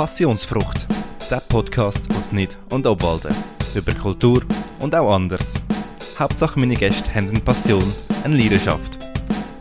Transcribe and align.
Passionsfrucht, 0.00 0.86
der 1.30 1.40
Podcast 1.40 2.10
aus 2.14 2.32
Nid 2.32 2.56
und 2.70 2.86
Obwalden. 2.86 3.34
Über 3.74 3.92
Kultur 3.92 4.42
und 4.78 4.94
auch 4.94 5.14
anders. 5.14 5.52
Hauptsache 6.18 6.58
meine 6.58 6.74
Gäste 6.74 7.14
haben 7.14 7.28
eine 7.28 7.40
Passion, 7.40 7.84
eine 8.24 8.34
Leidenschaft. 8.34 8.96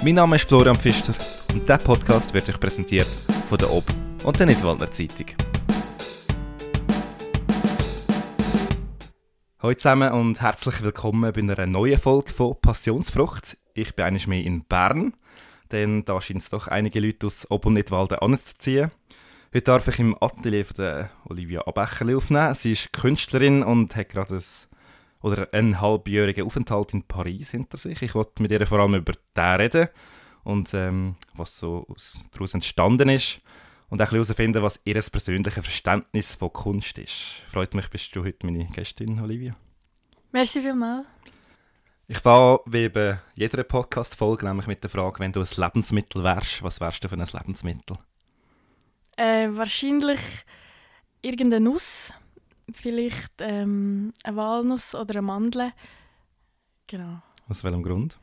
Mein 0.01 0.15
Name 0.15 0.37
ist 0.37 0.47
Florian 0.47 0.77
Pfister 0.77 1.13
und 1.53 1.67
der 1.67 1.75
Podcast 1.75 2.33
wird 2.33 2.47
euch 2.47 2.57
präsentiert 2.57 3.09
von 3.49 3.57
der 3.57 3.69
Ob- 3.69 3.93
und 4.23 4.39
der 4.39 4.45
Nidwaldner 4.45 4.89
Zeitung. 4.89 5.25
Hallo 9.61 9.73
zusammen 9.73 10.13
und 10.13 10.39
herzlich 10.39 10.81
willkommen 10.81 11.33
bei 11.33 11.41
einer 11.41 11.65
neuen 11.65 11.99
Folge 11.99 12.31
von 12.31 12.55
Passionsfrucht. 12.61 13.57
Ich 13.73 13.93
bin 13.93 14.05
eines 14.05 14.25
mehr 14.25 14.41
in 14.41 14.63
Bern, 14.63 15.15
denn 15.73 16.05
da 16.05 16.21
scheint 16.21 16.43
es 16.43 16.49
doch 16.49 16.69
einige 16.69 17.01
Leute 17.01 17.27
aus 17.27 17.45
Ob- 17.49 17.65
und 17.65 17.73
Nidwalden 17.73 18.19
anzuziehen. 18.19 18.89
Heute 19.51 19.63
darf 19.63 19.87
ich 19.87 19.97
im 19.97 20.15
Atelier 20.21 20.63
von 20.63 20.75
der 20.75 21.09
Olivia 21.27 21.65
Abecherli 21.65 22.13
aufnehmen. 22.13 22.53
Sie 22.53 22.73
ist 22.73 22.93
Künstlerin 22.93 23.63
und 23.63 23.95
hat 23.95 24.09
gerade 24.09 24.35
ein, 24.35 24.43
oder 25.21 25.51
einen 25.51 25.81
halbjährigen 25.81 26.45
Aufenthalt 26.45 26.93
in 26.93 27.01
Paris 27.01 27.49
hinter 27.49 27.79
sich. 27.79 27.99
Ich 28.03 28.13
wollte 28.13 28.43
mit 28.43 28.51
ihr 28.51 28.67
vor 28.67 28.77
allem 28.77 28.93
über 28.93 29.13
den 29.35 29.43
reden 29.55 29.87
und 30.43 30.71
ähm, 30.75 31.15
was 31.33 31.57
so 31.57 31.87
daraus 32.31 32.53
entstanden 32.53 33.09
ist 33.09 33.41
und 33.89 33.99
auch 33.99 34.11
herausfinden, 34.11 34.61
was 34.61 34.81
ihr 34.85 35.01
persönliches 35.01 35.63
Verständnis 35.63 36.35
von 36.35 36.53
Kunst 36.53 36.99
ist. 36.99 37.41
Freut 37.47 37.73
mich, 37.73 37.89
bist 37.89 38.15
du 38.15 38.23
heute 38.23 38.45
meine 38.45 38.65
Gästin, 38.65 39.19
Olivia. 39.19 39.55
Merci 40.31 40.61
vielmals. 40.61 41.01
Ich 42.07 42.19
fahre 42.19 42.59
wie 42.67 42.87
bei 42.87 43.17
jeder 43.33 43.63
Podcast-Folge 43.63 44.45
nämlich 44.45 44.67
mit 44.67 44.83
der 44.83 44.91
Frage, 44.91 45.19
wenn 45.19 45.31
du 45.31 45.39
ein 45.39 45.47
Lebensmittel 45.57 46.23
wärst, 46.23 46.61
was 46.61 46.79
wärst 46.79 47.03
du 47.03 47.07
für 47.09 47.17
ein 47.17 47.27
Lebensmittel? 47.33 47.97
Äh, 49.19 49.49
wahrscheinlich 49.57 50.21
irgendeine 51.21 51.65
Nuss. 51.65 52.13
Vielleicht 52.71 53.33
ähm, 53.39 54.13
eine 54.23 54.37
Walnuss 54.37 54.95
oder 54.95 55.15
eine 55.15 55.21
Mandel. 55.23 55.73
Genau. 56.87 57.21
Aus 57.49 57.65
welchem 57.65 57.83
Grund? 57.83 58.17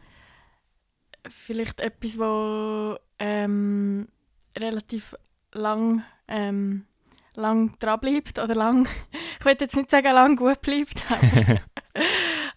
Vielleicht 1.29 1.81
etwas, 1.81 2.19
wo 2.19 2.97
ähm, 3.19 4.09
relativ 4.57 5.15
lang, 5.53 6.03
ähm, 6.29 6.87
lang 7.35 7.79
dran 7.79 8.01
bleibt. 8.01 8.39
Oder 8.39 8.55
lang, 8.55 8.89
ich 9.39 9.45
will 9.45 9.57
jetzt 9.61 9.77
nicht 9.77 9.91
sagen, 9.91 10.15
lang 10.15 10.35
gut 10.37 10.63
bleibt. 10.63 11.05
Aber, 11.11 11.61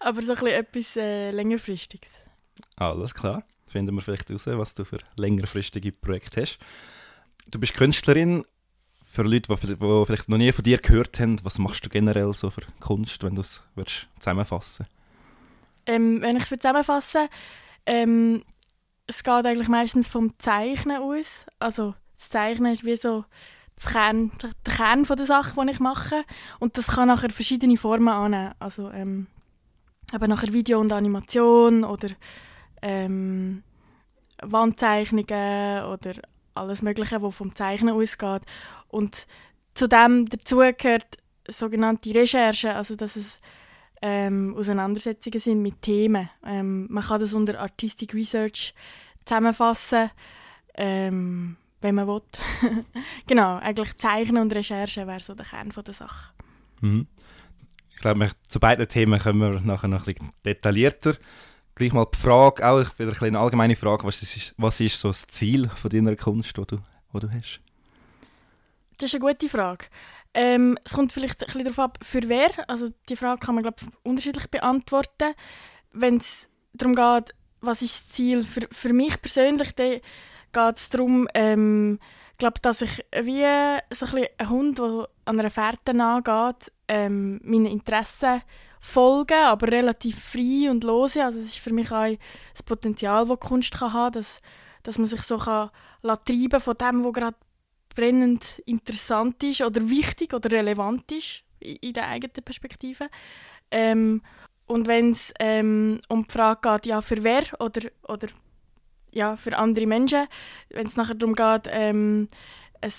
aber 0.00 0.22
so 0.22 0.32
ein 0.32 0.38
bisschen 0.38 0.60
etwas 0.60 0.96
äh, 0.96 1.30
längerfristiges. 1.30 2.10
Alles 2.76 3.12
klar. 3.12 3.42
Finden 3.68 3.94
wir 3.96 4.00
vielleicht 4.00 4.30
heraus, 4.30 4.46
was 4.46 4.74
du 4.74 4.84
für 4.86 4.98
längerfristige 5.16 5.92
Projekte 5.92 6.40
hast. 6.40 6.58
Du 7.48 7.58
bist 7.58 7.74
Künstlerin. 7.74 8.44
Für 9.02 9.22
Leute, 9.22 9.52
die, 9.52 9.76
vielleicht 10.06 10.28
noch 10.28 10.38
nie 10.38 10.52
von 10.52 10.62
dir 10.62 10.78
gehört 10.78 11.18
haben, 11.18 11.42
was 11.42 11.58
machst 11.58 11.84
du 11.84 11.88
generell 11.88 12.32
so 12.32 12.48
für 12.50 12.62
Kunst, 12.78 13.24
wenn 13.24 13.34
du 13.34 13.42
es 13.42 13.60
zusammenfassen 14.20 14.86
ähm, 15.86 16.20
Wenn 16.22 16.36
ich 16.36 16.44
es 16.44 16.48
zusammenfassen 16.48 17.28
ähm, 17.86 18.44
es 19.06 19.24
geht 19.24 19.46
eigentlich 19.46 19.68
meistens 19.68 20.08
vom 20.08 20.38
Zeichnen 20.38 20.98
aus. 20.98 21.44
Also 21.58 21.94
das 22.18 22.28
Zeichnen 22.30 22.72
ist 22.72 22.84
wie 22.84 22.96
so 22.96 23.24
das 23.74 23.92
Kern, 23.92 24.30
der 24.40 24.50
Kern 24.62 25.04
von 25.04 25.16
der 25.16 25.26
Sache, 25.26 25.60
die 25.60 25.70
ich 25.70 25.80
mache. 25.80 26.24
Und 26.60 26.78
das 26.78 26.86
kann 26.86 27.08
nachher 27.08 27.30
verschiedene 27.30 27.76
Formen 27.76 28.08
annehmen. 28.08 28.54
Also 28.60 28.90
ähm, 28.90 29.26
eben 30.14 30.30
nachher 30.30 30.52
Video 30.52 30.78
und 30.78 30.92
Animation 30.92 31.82
oder 31.82 32.10
ähm, 32.82 33.64
Wandzeichnungen 34.42 35.84
oder 35.84 36.12
alles 36.60 36.82
Mögliche, 36.82 37.22
was 37.22 37.34
vom 37.34 37.54
Zeichnen 37.54 37.94
ausgeht. 37.94 38.42
Und 38.88 39.26
zudem 39.74 40.28
dazu 40.28 40.58
gehört 40.58 41.18
sogenannte 41.48 42.14
Recherche, 42.14 42.74
also 42.74 42.96
dass 42.96 43.16
es 43.16 43.40
ähm, 44.02 44.54
Auseinandersetzungen 44.56 45.40
sind 45.40 45.62
mit 45.62 45.82
Themen. 45.82 46.30
Ähm, 46.44 46.86
man 46.90 47.04
kann 47.04 47.20
das 47.20 47.34
unter 47.34 47.60
Artistic 47.60 48.14
Research 48.14 48.74
zusammenfassen, 49.24 50.10
ähm, 50.74 51.56
wenn 51.80 51.94
man 51.94 52.06
will. 52.06 52.22
genau, 53.26 53.56
eigentlich 53.56 53.96
Zeichnen 53.98 54.42
und 54.42 54.54
Recherche 54.54 55.06
wäre 55.06 55.20
so 55.20 55.34
der 55.34 55.46
Kern 55.46 55.72
von 55.72 55.84
der 55.84 55.94
Sache. 55.94 56.32
Mhm. 56.80 57.06
Ich 57.94 58.00
glaube, 58.00 58.30
zu 58.48 58.60
beiden 58.60 58.88
Themen 58.88 59.20
kommen 59.20 59.40
wir 59.40 59.60
nachher 59.60 59.88
noch 59.88 60.06
ein 60.06 60.14
bisschen 60.14 60.32
detaillierter. 60.44 61.16
Gleich 61.80 61.94
mal 61.94 62.06
die 62.14 62.18
Frage, 62.18 62.68
auch 62.68 62.98
wieder 62.98 63.22
eine 63.22 63.38
allgemeine 63.38 63.74
Frage, 63.74 64.04
was 64.04 64.20
ist, 64.20 64.54
was 64.58 64.80
ist 64.80 65.00
so 65.00 65.08
das 65.08 65.26
Ziel 65.26 65.70
von 65.70 65.90
deiner 65.90 66.14
Kunst, 66.14 66.54
die 66.54 66.66
du, 66.66 66.76
die 66.76 67.20
du 67.20 67.28
hast? 67.30 67.62
Das 68.98 69.08
ist 69.08 69.14
eine 69.14 69.32
gute 69.32 69.48
Frage. 69.48 69.86
Ähm, 70.34 70.76
es 70.84 70.92
kommt 70.92 71.10
vielleicht 71.10 71.40
ein 71.40 71.46
bisschen 71.46 71.64
darauf 71.64 71.78
ab, 71.78 71.98
für 72.02 72.20
wer. 72.28 72.50
Also 72.68 72.90
die 73.08 73.16
Frage 73.16 73.40
kann 73.40 73.54
man 73.54 73.64
glaube 73.64 73.78
ich, 73.80 73.88
unterschiedlich 74.02 74.48
beantworten. 74.48 75.32
Wenn 75.92 76.18
es 76.18 76.50
darum 76.74 76.94
geht, 76.94 77.34
was 77.62 77.80
ist 77.80 77.94
das 77.94 78.08
Ziel 78.10 78.42
für, 78.42 78.68
für 78.70 78.92
mich 78.92 79.18
persönlich, 79.22 79.74
dann 79.74 80.00
geht 80.52 80.76
es 80.76 80.90
darum, 80.90 81.28
ähm, 81.32 81.98
glaub, 82.36 82.60
dass 82.60 82.82
ich 82.82 83.06
wie 83.22 83.46
so 83.94 84.04
ein, 84.04 84.26
ein 84.36 84.50
Hund, 84.50 84.78
der 84.78 85.08
an 85.24 85.40
einer 85.40 85.48
Fährte 85.48 85.94
nachgeht, 85.94 86.72
ähm, 86.88 87.40
meine 87.42 87.70
Interessen 87.70 88.42
folgen, 88.80 89.38
aber 89.44 89.70
relativ 89.70 90.18
frei 90.18 90.70
und 90.70 90.84
lose. 90.84 91.24
Also 91.24 91.38
es 91.38 91.46
ist 91.46 91.58
für 91.58 91.72
mich 91.72 91.92
auch 91.92 92.16
das 92.52 92.62
Potenzial, 92.62 93.26
das 93.26 93.40
Kunst 93.40 93.72
kann 93.72 93.92
haben 93.92 94.12
dass, 94.12 94.40
dass 94.82 94.98
man 94.98 95.06
sich 95.06 95.22
so 95.22 95.36
kann 95.38 95.70
treiben 96.02 96.60
von 96.60 96.76
dem, 96.76 97.04
was 97.04 97.12
gerade 97.12 97.36
brennend 97.94 98.60
interessant 98.66 99.42
ist 99.42 99.60
oder 99.62 99.88
wichtig 99.88 100.32
oder 100.32 100.50
relevant 100.50 101.10
ist 101.12 101.42
in, 101.58 101.92
der 101.92 102.08
eigenen 102.08 102.44
Perspektive. 102.44 103.08
Ähm, 103.70 104.22
und 104.66 104.86
wenn 104.86 105.10
es 105.10 105.34
ähm, 105.38 106.00
um 106.08 106.24
die 106.26 106.32
Frage 106.32 106.60
geht, 106.62 106.86
ja, 106.86 107.00
für 107.00 107.22
wer 107.24 107.42
oder, 107.58 107.90
oder 108.08 108.28
ja, 109.12 109.36
für 109.36 109.58
andere 109.58 109.86
Menschen, 109.86 110.28
wenn 110.70 110.86
es 110.86 110.96
nachher 110.96 111.16
darum 111.16 111.34
geht, 111.34 111.70
ähm, 111.72 112.28
ein 112.80 112.92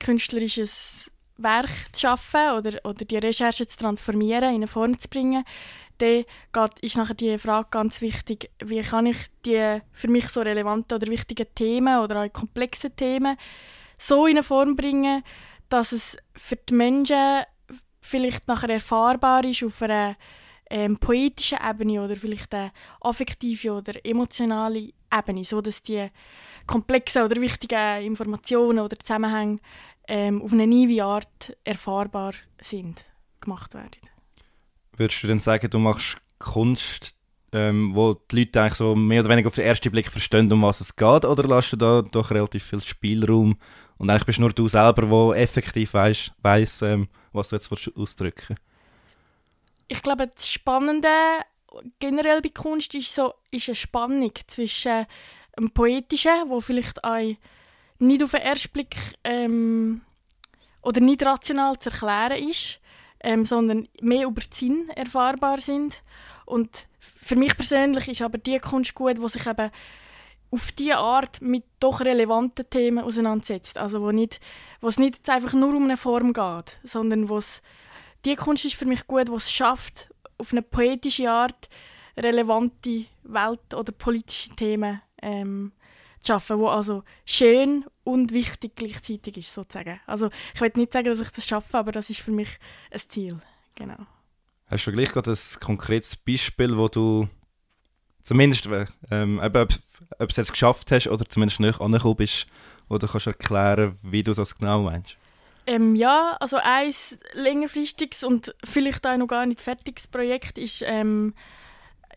künstlerisches 0.00 1.11
Werk 1.42 1.70
zu 1.92 2.00
schaffen 2.00 2.52
oder, 2.56 2.78
oder 2.84 3.04
die 3.04 3.18
Recherche 3.18 3.66
zu 3.66 3.76
transformieren, 3.76 4.50
in 4.50 4.54
eine 4.56 4.66
Form 4.66 4.98
zu 4.98 5.08
bringen, 5.08 5.44
dann 5.98 6.24
geht, 6.52 6.78
ist 6.80 6.96
nachher 6.96 7.14
die 7.14 7.38
Frage 7.38 7.68
ganz 7.70 8.00
wichtig, 8.00 8.50
wie 8.64 8.82
kann 8.82 9.06
ich 9.06 9.16
die 9.44 9.80
für 9.92 10.08
mich 10.08 10.28
so 10.28 10.40
relevanten 10.40 10.96
oder 10.96 11.06
wichtigen 11.06 11.46
Themen 11.54 11.98
oder 12.00 12.22
auch 12.22 12.32
komplexe 12.32 12.90
Themen 12.90 13.36
so 13.98 14.26
in 14.26 14.36
eine 14.36 14.42
Form 14.42 14.74
bringen, 14.74 15.22
dass 15.68 15.92
es 15.92 16.16
für 16.36 16.56
die 16.56 16.74
Menschen 16.74 17.44
vielleicht 18.00 18.48
nachher 18.48 18.70
erfahrbar 18.70 19.44
ist 19.44 19.62
auf 19.62 19.80
einer 19.82 20.16
ähm, 20.68 20.98
poetischen 20.98 21.58
Ebene 21.68 22.02
oder 22.02 22.16
vielleicht 22.16 22.52
eine 22.54 22.72
affektive 23.00 23.72
oder 23.72 23.92
emotionale 24.04 24.92
Ebene, 25.12 25.44
so 25.44 25.60
dass 25.60 25.82
die 25.82 26.08
komplexen 26.66 27.22
oder 27.22 27.40
wichtigen 27.40 28.02
Informationen 28.02 28.80
oder 28.80 28.98
Zusammenhänge 28.98 29.60
ähm, 30.08 30.42
auf 30.42 30.52
eine 30.52 30.66
neue 30.66 31.04
Art 31.04 31.56
erfahrbar 31.64 32.34
sind, 32.60 33.04
gemacht 33.40 33.74
werden. 33.74 34.08
Würdest 34.96 35.22
du 35.22 35.26
denn 35.26 35.38
sagen, 35.38 35.70
du 35.70 35.78
machst 35.78 36.18
Kunst, 36.38 37.14
ähm, 37.52 37.94
wo 37.94 38.14
die 38.14 38.40
Leute 38.40 38.60
eigentlich 38.60 38.74
so 38.74 38.94
mehr 38.94 39.20
oder 39.20 39.30
weniger 39.30 39.48
auf 39.48 39.54
den 39.54 39.64
ersten 39.64 39.90
Blick 39.90 40.10
verstehen, 40.10 40.52
um 40.52 40.62
was 40.62 40.80
es 40.80 40.96
geht, 40.96 41.24
oder 41.24 41.44
lässt 41.44 41.72
du 41.72 41.76
da 41.76 42.02
doch 42.02 42.30
relativ 42.30 42.64
viel 42.64 42.80
Spielraum 42.80 43.56
und 43.98 44.10
eigentlich 44.10 44.26
bist 44.26 44.40
nur 44.40 44.52
du 44.52 44.68
selber, 44.68 45.02
der 45.02 45.42
effektiv 45.42 45.94
weiss, 45.94 46.30
weiss 46.42 46.82
ähm, 46.82 47.08
was 47.32 47.48
du 47.48 47.56
jetzt 47.56 47.70
ausdrücken 47.96 48.56
Ich 49.88 50.02
glaube, 50.02 50.30
das 50.34 50.48
Spannende 50.48 51.08
generell 51.98 52.40
bei 52.42 52.50
Kunst 52.50 52.94
ist, 52.94 53.14
so, 53.14 53.34
ist 53.50 53.68
eine 53.68 53.76
Spannung 53.76 54.32
zwischen 54.46 55.06
dem 55.58 55.70
Poetischen, 55.70 56.48
wo 56.48 56.60
vielleicht 56.60 57.02
auch 57.04 57.36
nicht 58.02 58.22
auf 58.22 58.32
den 58.32 58.40
ersten 58.40 58.70
Blick 58.70 58.96
ähm, 59.24 60.02
oder 60.82 61.00
nicht 61.00 61.24
rational 61.24 61.78
zu 61.78 61.90
erklären 61.90 62.48
ist, 62.48 62.80
ähm, 63.20 63.44
sondern 63.44 63.88
mehr 64.00 64.26
über 64.26 64.40
den 64.40 64.52
Sinn 64.52 64.88
erfahrbar 64.90 65.58
sind. 65.58 66.02
Und 66.44 66.86
für 66.98 67.36
mich 67.36 67.56
persönlich 67.56 68.08
ist 68.08 68.22
aber 68.22 68.38
die 68.38 68.58
Kunst 68.58 68.94
gut, 68.94 69.18
die 69.18 69.28
sich 69.28 69.46
eben 69.46 69.70
auf 70.50 70.72
diese 70.72 70.98
Art 70.98 71.40
mit 71.40 71.64
doch 71.80 72.00
relevanten 72.00 72.68
Themen 72.68 73.04
auseinandersetzt. 73.04 73.78
Also 73.78 74.02
wo, 74.02 74.10
nicht, 74.10 74.40
wo 74.80 74.88
es 74.88 74.98
nicht 74.98 75.28
einfach 75.30 75.54
nur 75.54 75.74
um 75.74 75.84
eine 75.84 75.96
Form 75.96 76.32
geht, 76.32 76.80
sondern 76.84 77.28
wo 77.28 77.38
es, 77.38 77.62
die 78.24 78.36
Kunst 78.36 78.64
ist 78.64 78.74
für 78.74 78.84
mich 78.84 79.06
gut, 79.06 79.28
die 79.28 79.32
es 79.32 79.50
schafft, 79.50 80.10
auf 80.36 80.52
eine 80.52 80.62
poetische 80.62 81.30
Art 81.30 81.68
relevante 82.16 83.06
Welt- 83.22 83.74
oder 83.74 83.92
politische 83.92 84.50
Themen 84.50 85.00
ähm, 85.22 85.72
zu 86.22 86.32
schaffen, 86.32 86.58
wo 86.58 86.68
also 86.68 87.02
schön 87.24 87.84
und 88.04 88.32
wichtig 88.32 88.76
gleichzeitig 88.76 89.36
ist, 89.36 89.52
sozusagen. 89.52 90.00
Also 90.06 90.30
ich 90.54 90.60
will 90.60 90.72
nicht 90.76 90.92
sagen, 90.92 91.06
dass 91.06 91.20
ich 91.20 91.30
das 91.30 91.46
schaffe, 91.46 91.78
aber 91.78 91.92
das 91.92 92.10
ist 92.10 92.20
für 92.20 92.32
mich 92.32 92.58
ein 92.90 93.00
Ziel. 93.08 93.38
Genau. 93.74 94.06
Hast 94.70 94.86
du 94.86 94.92
gleich 94.92 95.10
gerade 95.10 95.32
ein 95.32 95.60
konkretes 95.60 96.16
Beispiel, 96.16 96.76
wo 96.76 96.88
du 96.88 97.28
zumindest, 98.22 98.68
ähm, 99.10 99.40
ob, 99.42 99.54
ob, 99.56 99.72
ob 99.72 100.18
du 100.18 100.26
es 100.26 100.36
jetzt 100.36 100.52
geschafft 100.52 100.90
hast 100.92 101.08
oder 101.08 101.28
zumindest 101.28 101.60
nicht 101.60 101.80
angekommen 101.80 102.16
bist, 102.16 102.46
oder 102.88 103.08
kannst 103.08 103.26
du 103.26 103.30
erklären, 103.30 103.98
wie 104.02 104.22
du 104.22 104.34
das 104.34 104.56
genau 104.56 104.82
meinst? 104.82 105.16
Ähm, 105.66 105.94
ja, 105.94 106.36
also 106.40 106.58
ein 106.62 106.92
längerfristiges 107.34 108.24
und 108.24 108.54
vielleicht 108.64 109.06
auch 109.06 109.16
noch 109.16 109.28
gar 109.28 109.46
nicht 109.46 109.60
fertiges 109.60 110.08
Projekt 110.08 110.58
ist, 110.58 110.82
ähm, 110.84 111.34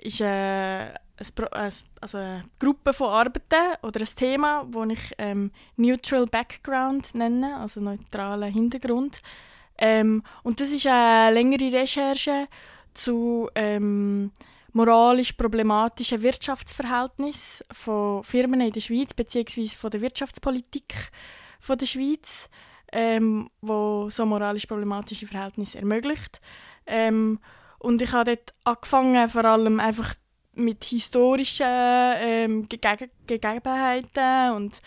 ist 0.02 0.20
äh, 0.20 0.94
ein, 1.18 1.72
also 2.02 2.18
eine 2.18 2.44
Gruppe 2.60 2.94
von 2.94 3.10
Arbeiten 3.10 3.78
oder 3.82 4.02
ein 4.02 4.16
Thema, 4.16 4.68
das 4.70 4.90
ich 4.90 5.14
ähm, 5.18 5.52
Neutral 5.78 6.26
Background 6.26 7.16
nenne, 7.16 7.58
also 7.58 7.80
neutralen 7.80 8.52
Hintergrund. 8.52 9.22
Ähm, 9.78 10.24
und 10.44 10.62
das 10.62 10.72
ist 10.72 10.88
eine 10.88 11.34
längere 11.34 11.72
Recherche 11.72 12.48
zu 12.94 13.50
ähm, 13.56 14.32
moralisch 14.72 15.34
problematischen 15.34 16.22
Wirtschaftsverhältnissen 16.22 17.66
von 17.72 18.24
Firmen 18.24 18.62
in 18.62 18.72
der 18.72 18.82
Schweiz 18.82 19.14
bzw. 19.14 19.68
von 19.70 19.92
der 19.92 20.02
Wirtschaftspolitik 20.02 20.94
von 21.60 21.78
der 21.78 21.86
Schweiz, 21.86 22.50
ähm, 22.92 23.50
wo 23.62 24.10
so 24.10 24.26
moralisch 24.26 24.66
problematische 24.66 25.28
Verhältnisse 25.28 25.80
ermöglicht. 25.80 26.42
Ähm, 26.86 27.40
und 27.80 28.02
ich 28.02 28.12
habe 28.12 28.36
dort 28.36 28.54
angefangen, 28.64 29.30
vor 29.30 29.46
allem 29.46 29.80
einfach 29.80 30.16
mit 30.56 30.84
historischen 30.84 31.66
ähm, 31.68 32.70
Gege 32.70 33.10
Gegebenheiten 33.28 34.54
und 34.56 34.82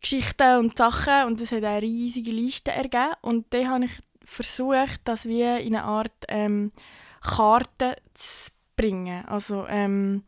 Geschichten 0.00 0.58
und 0.58 0.78
Sachen 0.78 1.26
und 1.26 1.40
das 1.40 1.52
hat 1.52 1.64
eine 1.64 1.82
riesige 1.82 2.30
Liste 2.30 2.72
ergeben 2.72 3.14
und 3.22 3.52
dann 3.52 3.68
habe 3.68 3.84
ich 3.84 3.98
versucht, 4.24 5.00
das 5.04 5.26
wie 5.26 5.42
in 5.42 5.74
eine 5.74 5.84
Art 5.84 6.24
ähm, 6.28 6.72
Karte 7.20 7.96
zu 8.14 8.50
bringen. 8.76 9.24
Also 9.26 9.66
ähm, 9.68 10.24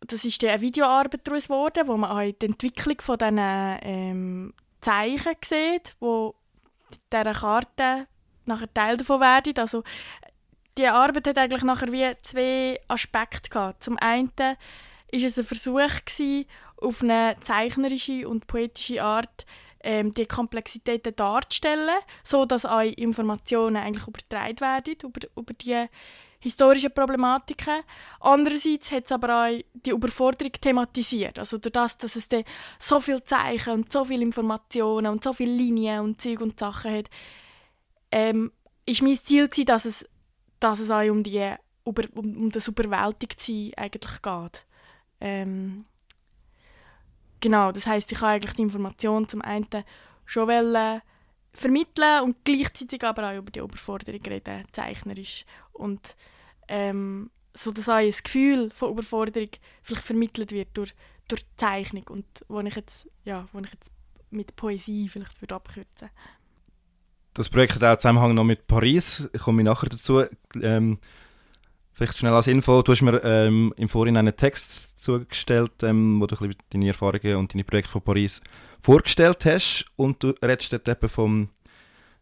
das 0.00 0.24
ist 0.24 0.42
eine 0.44 0.60
Videoarbeit 0.60 1.20
daraus 1.24 1.44
geworden, 1.44 1.86
wo 1.86 1.96
man 1.96 2.10
auch 2.10 2.32
die 2.32 2.46
Entwicklung 2.46 3.00
von 3.00 3.18
diesen 3.18 3.38
ähm, 3.38 4.54
Zeichen 4.80 5.36
sieht, 5.44 5.94
wo 6.00 6.34
dieser 7.12 7.32
Karte 7.32 8.06
nachher 8.46 8.72
Teil 8.74 8.96
davon 8.96 9.20
werden. 9.20 9.56
Also 9.58 9.84
die 10.80 10.86
Arbeit 10.86 11.28
hat 11.28 11.38
eigentlich 11.38 11.62
nachher 11.62 11.92
wie 11.92 12.10
zwei 12.22 12.80
Aspekte 12.88 13.50
gehabt. 13.50 13.84
Zum 13.84 13.98
einen 13.98 14.32
ist 15.10 15.24
es 15.24 15.38
ein 15.38 15.44
Versuch 15.44 16.04
gewesen, 16.06 16.46
auf 16.80 17.02
eine 17.02 17.34
zeichnerische 17.44 18.26
und 18.26 18.46
poetische 18.46 19.02
Art 19.02 19.44
ähm, 19.82 20.14
die 20.14 20.24
Komplexitäten 20.24 21.14
darzustellen, 21.14 21.98
so 22.24 22.46
dass 22.46 22.64
auch 22.64 22.80
Informationen 22.80 23.76
eigentlich 23.76 24.06
übertragen 24.06 24.60
werden 24.60 24.96
über, 25.02 25.20
über 25.36 25.52
die 25.52 25.86
historischen 26.38 26.94
Problematiken. 26.94 27.82
Andererseits 28.20 28.90
hat 28.90 29.04
es 29.04 29.12
aber 29.12 29.44
auch 29.44 29.60
die 29.74 29.90
Überforderung 29.90 30.52
thematisiert. 30.52 31.38
Also 31.38 31.58
durch 31.58 31.74
das, 31.74 31.98
dass 31.98 32.16
es 32.16 32.28
so 32.78 33.00
viele 33.00 33.22
Zeichen 33.24 33.74
und 33.74 33.92
so 33.92 34.06
viele 34.06 34.22
Informationen 34.22 35.08
und 35.08 35.22
so 35.22 35.34
viele 35.34 35.52
Linien 35.52 36.00
und 36.00 36.22
Zeug 36.22 36.40
und 36.40 36.58
Sachen 36.58 36.96
hat, 36.96 37.10
ähm, 38.10 38.50
ist 38.86 39.02
mein 39.02 39.16
Ziel 39.16 39.48
gewesen, 39.48 39.66
dass 39.66 39.84
es 39.84 40.06
dass 40.60 40.78
es 40.78 40.90
auch 40.90 41.08
um, 41.10 41.22
die, 41.22 41.54
um, 41.84 41.94
um 42.14 42.50
das 42.50 42.68
Überwältigtsein 42.68 43.72
eigentlich 43.76 44.22
geht. 44.22 44.66
Ähm, 45.20 45.86
genau, 47.40 47.72
das 47.72 47.86
heißt, 47.86 48.12
ich 48.12 48.20
habe 48.20 48.32
eigentlich 48.32 48.52
die 48.52 48.62
Information 48.62 49.28
zum 49.28 49.42
einen 49.42 49.66
schon 50.24 50.48
wollen 50.48 51.02
vermitteln 51.52 52.22
und 52.22 52.44
gleichzeitig 52.44 53.02
aber 53.02 53.28
auch 53.28 53.36
über 53.36 53.50
die 53.50 53.58
Überforderung 53.58 54.22
reden, 54.22 54.62
zeichnerisch. 54.72 55.44
Und 55.72 56.14
ähm, 56.68 57.30
so 57.54 57.72
dass 57.72 57.88
auch 57.88 57.94
ein 57.94 58.14
Gefühl 58.22 58.70
von 58.70 58.92
Überforderung 58.92 59.50
vielleicht 59.82 60.04
vermittelt 60.04 60.52
wird 60.52 60.68
durch, 60.74 60.94
durch 61.26 61.44
Zeichnung 61.56 62.04
und 62.08 62.26
wo 62.48 62.60
ich 62.60 62.76
jetzt, 62.76 63.08
ja, 63.24 63.48
wo 63.52 63.58
ich 63.60 63.72
jetzt 63.72 63.90
mit 64.30 64.54
Poesie 64.54 65.08
vielleicht 65.08 65.40
würde 65.42 65.56
abkürzen 65.56 66.10
das 67.34 67.48
Projekt 67.48 67.76
hat 67.76 67.84
auch 67.84 67.96
Zusammenhang 67.96 68.34
noch 68.34 68.44
mit 68.44 68.66
Paris. 68.66 69.28
Ich 69.32 69.42
komme 69.42 69.62
nachher 69.62 69.88
dazu. 69.88 70.24
Ähm, 70.60 70.98
vielleicht 71.92 72.18
schnell 72.18 72.32
als 72.32 72.46
Info. 72.46 72.82
Du 72.82 72.92
hast 72.92 73.02
mir 73.02 73.22
ähm, 73.24 73.72
im 73.76 73.88
Vorhinein 73.88 74.26
einen 74.26 74.36
Text 74.36 74.98
zugestellt, 74.98 75.82
ähm, 75.82 76.20
wo 76.20 76.26
du 76.26 76.36
ein 76.42 76.54
deine 76.70 76.88
Erfahrungen 76.88 77.36
und 77.36 77.54
deine 77.54 77.64
Projekte 77.64 77.90
von 77.92 78.02
Paris 78.02 78.40
vorgestellt 78.80 79.44
hast. 79.44 79.86
Und 79.96 80.22
du 80.22 80.34
redest 80.42 80.72
dort 80.72 80.88
eben 80.88 81.08
vom, 81.08 81.50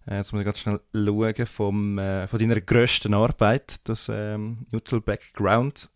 äh, 0.06 0.16
jetzt 0.16 0.32
muss 0.32 0.40
ich 0.40 0.44
ganz 0.44 0.58
schnell 0.58 0.81
schauen, 0.93 1.46
vom, 1.46 1.99
äh, 1.99 2.26
von 2.26 2.38
deiner 2.38 2.61
grössten 2.61 3.14
Arbeit, 3.14 3.76
das 3.84 4.11
ähm, 4.12 4.66
Neutral 4.70 5.00
Background. 5.00 5.88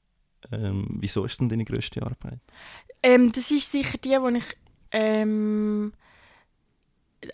Ähm, 0.51 0.87
wieso 1.01 1.25
ist 1.25 1.41
denn 1.41 1.49
deine 1.49 1.65
grösste 1.65 2.03
Arbeit? 2.03 2.41
Ähm, 3.03 3.33
das 3.33 3.51
ist 3.51 3.73
sicher 3.73 3.99
die, 3.99 4.11
die 4.11 4.39
ich 4.39 4.57
ähm, 4.93 5.93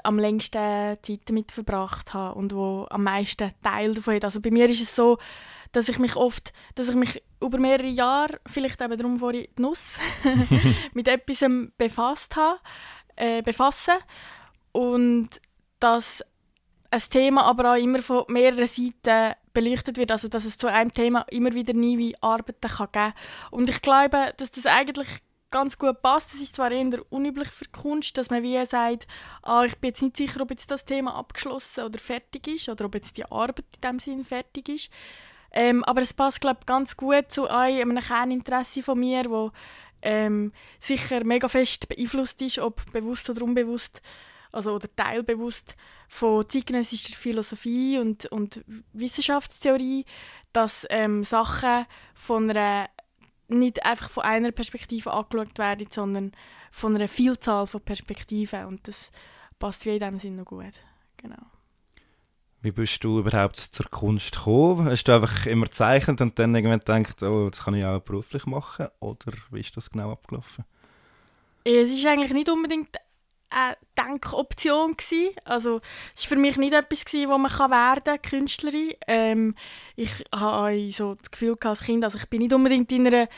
am 0.02 0.18
längsten 0.18 0.96
Zeit 1.02 1.20
damit 1.26 1.52
verbracht 1.52 2.14
habe 2.14 2.38
und 2.38 2.54
wo 2.54 2.86
am 2.90 3.04
meisten 3.04 3.50
Teil 3.62 3.94
davon 3.94 4.16
hat. 4.16 4.24
Also 4.24 4.40
bei 4.40 4.50
mir 4.50 4.68
ist 4.68 4.82
es 4.82 4.94
so, 4.94 5.18
dass 5.72 5.88
ich 5.88 5.98
mich 5.98 6.16
oft, 6.16 6.52
dass 6.74 6.88
ich 6.88 6.94
mich 6.94 7.22
über 7.40 7.58
mehrere 7.58 7.88
Jahre, 7.88 8.40
vielleicht 8.46 8.80
eben 8.80 8.96
darum 8.96 9.18
vor 9.18 9.32
die 9.32 9.48
Nuss, 9.58 9.94
mit 10.92 11.08
etwas 11.08 11.44
befasst 11.76 12.36
habe, 12.36 12.58
äh, 13.16 13.42
befassen 13.42 13.94
und 14.72 15.40
dass 15.80 16.24
ein 16.90 17.02
Thema 17.10 17.44
aber 17.44 17.72
auch 17.72 17.76
immer 17.76 18.00
von 18.00 18.24
mehreren 18.28 18.66
Seiten 18.66 19.34
beleuchtet 19.52 19.98
wird, 19.98 20.10
also 20.10 20.28
dass 20.28 20.44
es 20.44 20.56
zu 20.56 20.68
einem 20.68 20.92
Thema 20.92 21.26
immer 21.30 21.52
wieder 21.52 21.74
neue 21.74 22.12
Arbeiten 22.20 22.68
kann 22.68 22.88
geben 22.92 23.12
Und 23.50 23.68
ich 23.68 23.82
glaube, 23.82 24.32
dass 24.36 24.50
das 24.50 24.66
eigentlich 24.66 25.08
ganz 25.50 25.78
gut 25.78 26.02
passt. 26.02 26.34
Es 26.34 26.40
ist 26.40 26.54
zwar 26.54 26.70
eher 26.70 27.00
unüblich 27.10 27.48
für 27.48 27.64
Kunst, 27.66 28.16
dass 28.18 28.30
man 28.30 28.42
wie 28.42 28.64
sagt, 28.66 29.06
ah, 29.42 29.64
ich 29.64 29.76
bin 29.78 29.88
jetzt 29.88 30.02
nicht 30.02 30.16
sicher, 30.16 30.40
ob 30.40 30.50
jetzt 30.50 30.70
das 30.70 30.84
Thema 30.84 31.14
abgeschlossen 31.14 31.84
oder 31.84 31.98
fertig 31.98 32.46
ist 32.48 32.68
oder 32.68 32.84
ob 32.84 32.94
jetzt 32.94 33.16
die 33.16 33.24
Arbeit 33.24 33.64
in 33.74 33.80
dem 33.80 33.98
Sinn 33.98 34.24
fertig 34.24 34.68
ist. 34.68 34.90
Ähm, 35.50 35.82
aber 35.84 36.02
es 36.02 36.12
passt 36.12 36.40
glaube 36.40 36.60
ganz 36.66 36.96
gut 36.96 37.32
zu 37.32 37.48
einem 37.48 37.98
Kerninteresse 37.98 38.82
von 38.82 38.98
mir, 38.98 39.30
wo 39.30 39.50
ähm, 40.02 40.52
sicher 40.78 41.24
mega 41.24 41.48
fest 41.48 41.88
beeinflusst 41.88 42.40
ist, 42.42 42.58
ob 42.58 42.84
bewusst 42.92 43.28
oder 43.30 43.42
unbewusst, 43.42 44.02
also 44.52 44.74
oder 44.74 44.94
teilbewusst 44.94 45.74
von 46.08 46.48
zeitgenössischer 46.48 47.16
Philosophie 47.16 47.98
und, 47.98 48.26
und 48.26 48.62
Wissenschaftstheorie, 48.92 50.04
dass 50.52 50.86
ähm, 50.90 51.24
Sachen 51.24 51.86
von 52.14 52.50
einer 52.50 52.88
nicht 53.48 53.84
einfach 53.84 54.10
von 54.10 54.24
einer 54.24 54.52
Perspektive 54.52 55.12
angeschaut 55.12 55.58
werden, 55.58 55.88
sondern 55.90 56.32
von 56.70 56.94
einer 56.94 57.08
Vielzahl 57.08 57.66
von 57.66 57.80
Perspektiven. 57.80 58.66
Und 58.66 58.86
das 58.86 59.10
passt 59.58 59.84
wie 59.86 59.90
in 59.90 59.98
diesem 59.98 60.18
Sinne 60.18 60.36
noch 60.38 60.46
gut. 60.46 60.74
Genau. 61.16 61.42
Wie 62.60 62.72
bist 62.72 63.02
du 63.04 63.20
überhaupt 63.20 63.56
zur 63.56 63.86
Kunst 63.88 64.32
gekommen? 64.32 64.88
Hast 64.90 65.04
du 65.04 65.14
einfach 65.14 65.46
immer 65.46 65.66
gezeichnet 65.66 66.20
und 66.20 66.38
dann 66.38 66.54
irgendwann 66.54 66.80
gedacht, 66.80 67.22
oh, 67.22 67.48
das 67.50 67.64
kann 67.64 67.74
ich 67.74 67.84
auch 67.84 68.00
beruflich 68.00 68.46
machen? 68.46 68.88
Oder 68.98 69.32
wie 69.50 69.60
ist 69.60 69.76
das 69.76 69.90
genau 69.90 70.10
abgelaufen? 70.10 70.64
Es 71.62 71.90
ist 71.90 72.06
eigentlich 72.06 72.32
nicht 72.32 72.48
unbedingt 72.48 72.96
eine 73.50 73.76
Denkoption 73.96 74.96
gewesen. 74.96 75.34
Also 75.44 75.80
es 76.14 76.24
war 76.24 76.28
für 76.28 76.36
mich 76.36 76.56
nicht 76.56 76.74
etwas 76.74 77.04
gewesen, 77.04 77.30
wo 77.30 77.38
man 77.38 77.50
kann 77.50 77.70
werden 77.70 78.22
Künstlerin. 78.22 78.92
Ähm, 79.06 79.54
ich 79.96 80.24
habe 80.34 80.90
so 80.90 81.14
das 81.14 81.30
Gefühl 81.30 81.56
als 81.62 81.80
Kind, 81.80 82.04
also 82.04 82.18
ich 82.18 82.26
bin 82.28 82.42
nicht 82.42 82.52
unbedingt 82.52 82.90
in 82.92 83.06
einer 83.06 83.28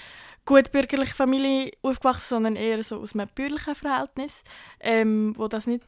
gutbürgerlichen 0.45 1.14
Familie 1.14 1.73
aufgewachsen, 1.83 2.29
sondern 2.29 2.57
eher 2.57 2.83
so 2.83 3.00
aus 3.00 3.14
einem 3.14 3.29
bürgerlichen 3.35 3.75
Verhältnis, 3.75 4.43
ähm, 4.81 5.35
wo 5.37 5.49
das 5.49 5.67
nicht 5.67 5.85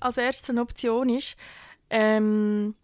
als 0.00 0.18
erstes 0.18 0.50
eine 0.50 0.60
Option 0.60 1.08
ist. 1.08 1.36
Ähm, 1.90 2.74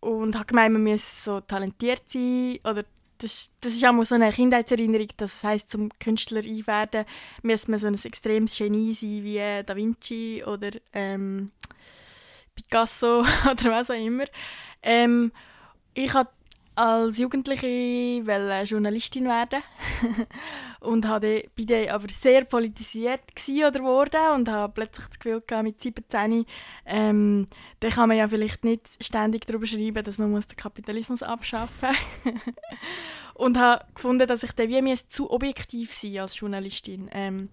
und 0.00 0.34
habe 0.34 0.46
gemeint, 0.46 0.72
man 0.72 0.82
muss 0.82 1.24
so 1.24 1.40
talentiert 1.40 2.02
sein 2.08 2.58
oder 2.64 2.84
das, 3.22 3.50
ist 3.74 3.84
auch 3.84 4.04
so 4.04 4.14
eine 4.14 4.30
Kindheitserinnerung, 4.30 5.08
das 5.16 5.42
heißt 5.42 5.70
zum 5.70 5.90
Künstler 5.98 6.42
einwerden 6.44 7.04
muss 7.42 7.68
man 7.68 7.78
so 7.78 7.86
ein 7.86 7.98
extremes 8.02 8.56
Genie 8.56 8.94
sein 8.94 9.24
wie 9.24 9.62
Da 9.64 9.76
Vinci 9.76 10.44
oder 10.44 10.70
ähm, 10.92 11.52
Picasso 12.54 13.20
oder 13.50 13.70
was 13.70 13.90
auch 13.90 13.94
immer. 13.94 14.24
Ähm, 14.82 15.32
ich 15.94 16.12
hatte 16.14 16.32
als 16.74 17.18
Jugendliche 17.18 17.66
wollte 18.26 18.64
Journalistin 18.64 19.24
werden. 19.24 19.62
Und 20.80 21.06
hatte 21.06 21.44
bei 21.56 21.64
denen 21.64 21.90
aber 21.90 22.08
sehr 22.08 22.44
politisiert 22.44 23.20
oder 23.48 23.84
wurde 23.84 24.32
und 24.34 24.48
habe 24.48 24.72
plötzlich 24.72 25.06
das 25.06 25.18
Gefühl 25.20 25.40
gehabt, 25.46 25.62
mit 25.62 25.80
17 25.80 26.44
ähm, 26.86 27.46
da 27.78 27.88
kann 27.88 28.08
man 28.08 28.18
ja 28.18 28.26
vielleicht 28.26 28.64
nicht 28.64 28.88
ständig 29.00 29.46
darüber 29.46 29.66
schreiben, 29.66 30.02
dass 30.02 30.18
man 30.18 30.32
muss 30.32 30.48
den 30.48 30.56
Kapitalismus 30.56 31.22
abschaffen 31.22 31.90
und 33.34 33.58
habe 33.58 33.84
gefunden, 33.94 34.26
dass 34.26 34.42
ich 34.42 34.50
dann 34.52 34.68
wie 34.70 34.94
zu 35.08 35.30
objektiv 35.30 35.94
sein 35.94 36.18
als 36.18 36.36
Journalistin. 36.36 37.08
Ähm, 37.12 37.48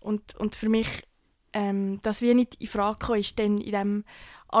und, 0.00 0.34
und 0.34 0.56
für 0.56 0.68
mich 0.68 1.04
ähm, 1.52 2.00
das 2.02 2.20
wie 2.20 2.34
nicht 2.34 2.56
in 2.56 2.66
Frage 2.66 2.98
kam, 2.98 3.14
ist 3.14 3.38
dann 3.38 3.58
in 3.58 3.72
dem 3.72 4.04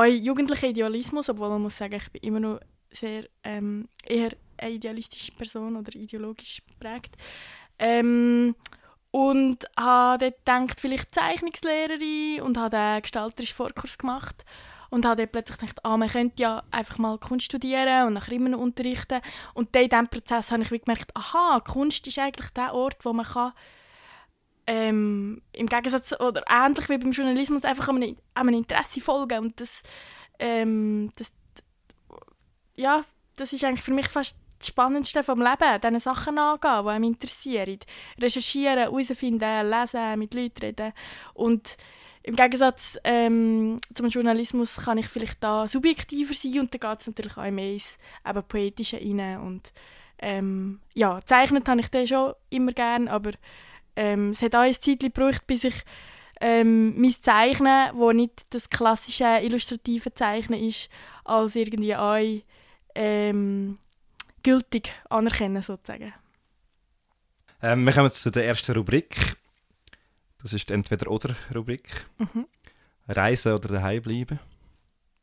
jugendlichen 0.06 0.70
Idealismus, 0.70 1.28
obwohl 1.28 1.50
man 1.50 1.62
muss 1.62 1.76
sagen, 1.76 1.96
ich 1.96 2.10
bin 2.10 2.22
immer 2.22 2.40
noch 2.40 2.60
sehr 2.94 3.24
ähm, 3.42 3.88
eher 4.04 4.30
eine 4.56 4.72
idealistische 4.72 5.32
Person 5.32 5.76
oder 5.76 5.94
ideologisch 5.94 6.62
prägt. 6.78 7.16
Ähm, 7.78 8.54
und 9.10 9.64
habe 9.78 10.32
dort 10.44 10.44
gedacht, 10.44 10.80
vielleicht 10.80 11.14
Zeichnungslehrerin 11.14 12.42
und 12.42 12.58
habe 12.58 12.76
einen 12.76 13.02
gestalterischen 13.02 13.54
Vorkurs 13.54 13.96
gemacht 13.96 14.44
und 14.90 15.06
habe 15.06 15.22
dann 15.22 15.30
plötzlich 15.30 15.58
gedacht, 15.58 15.84
ah, 15.84 15.96
man 15.96 16.08
könnte 16.08 16.42
ja 16.42 16.62
einfach 16.70 16.98
mal 16.98 17.18
Kunst 17.18 17.46
studieren 17.46 18.08
und 18.08 18.14
nachher 18.14 18.32
immer 18.32 18.48
noch 18.48 18.58
unterrichten 18.58 19.20
und 19.54 19.74
dann 19.74 19.84
in 19.84 19.88
diesem 19.88 20.08
Prozess 20.08 20.50
habe 20.50 20.62
ich 20.62 20.68
gemerkt, 20.68 21.14
aha, 21.14 21.60
Kunst 21.60 22.06
ist 22.08 22.18
eigentlich 22.18 22.50
der 22.50 22.74
Ort, 22.74 23.04
wo 23.04 23.12
man 23.12 23.24
kann 23.24 23.52
ähm, 24.66 25.42
im 25.52 25.66
Gegensatz 25.66 26.18
oder 26.18 26.42
ähnlich 26.48 26.88
wie 26.88 26.98
beim 26.98 27.12
Journalismus 27.12 27.64
einfach 27.64 27.88
einem, 27.88 28.16
einem 28.34 28.54
Interesse 28.54 29.00
folgen 29.00 29.38
und 29.40 29.60
das, 29.60 29.82
ähm, 30.38 31.12
das 31.16 31.32
ja, 32.76 33.04
das 33.36 33.52
ist 33.52 33.64
eigentlich 33.64 33.82
für 33.82 33.92
mich 33.92 34.08
fast 34.08 34.36
das 34.58 34.68
Spannendste 34.68 35.22
vom 35.22 35.40
Leben, 35.40 35.80
diesen 35.82 36.00
Sachen 36.00 36.38
angehen, 36.38 36.84
die 36.84 36.90
einem 36.90 37.04
interessieren. 37.04 37.78
Recherchieren, 38.20 38.78
herausfinden, 38.78 39.70
lesen, 39.70 40.18
mit 40.18 40.34
Leuten 40.34 40.60
reden. 40.60 40.92
Und 41.34 41.76
im 42.22 42.36
Gegensatz 42.36 42.98
ähm, 43.04 43.78
zum 43.92 44.08
Journalismus 44.08 44.76
kann 44.76 44.96
ich 44.96 45.08
vielleicht 45.08 45.44
da 45.44 45.68
subjektiver 45.68 46.32
sein 46.32 46.60
und 46.60 46.72
da 46.72 46.78
geht 46.78 47.00
es 47.00 47.06
natürlich 47.06 47.36
auch 47.36 47.50
mehr 47.50 47.74
ins 47.74 47.98
eben 48.26 48.42
Poetische 48.44 48.96
rein. 48.96 49.40
Und 49.40 49.72
ähm, 50.18 50.80
ja, 50.94 51.20
zeichnet 51.26 51.68
habe 51.68 51.80
ich 51.80 51.88
den 51.88 52.06
schon 52.06 52.32
immer 52.48 52.72
gerne, 52.72 53.10
aber 53.10 53.32
ähm, 53.96 54.30
es 54.30 54.40
hat 54.40 54.54
auch 54.54 54.60
ein 54.60 54.72
Zeit 54.72 55.00
gebraucht, 55.00 55.46
bis 55.46 55.64
ich 55.64 55.84
ähm, 56.40 56.98
mein 56.98 57.12
Zeichnen, 57.12 57.90
wo 57.92 58.10
nicht 58.12 58.46
das 58.50 58.70
klassische 58.70 59.40
illustrative 59.42 60.14
Zeichnen 60.14 60.66
ist, 60.66 60.88
als 61.24 61.56
irgendwie 61.56 61.94
auch 61.94 62.16
ähm, 62.94 63.78
gültig 64.42 64.92
anerkennen 65.10 65.62
sozusagen. 65.62 66.12
Ähm, 67.62 67.84
wir 67.84 67.92
kommen 67.92 68.10
zu 68.10 68.30
der 68.30 68.46
ersten 68.46 68.72
Rubrik. 68.72 69.36
Das 70.42 70.52
ist 70.52 70.68
die 70.68 70.74
Entweder-Oder-Rubrik. 70.74 72.06
Mhm. 72.18 72.46
Reisen 73.08 73.52
oder 73.52 73.68
daheim 73.68 74.02
bleiben? 74.02 74.38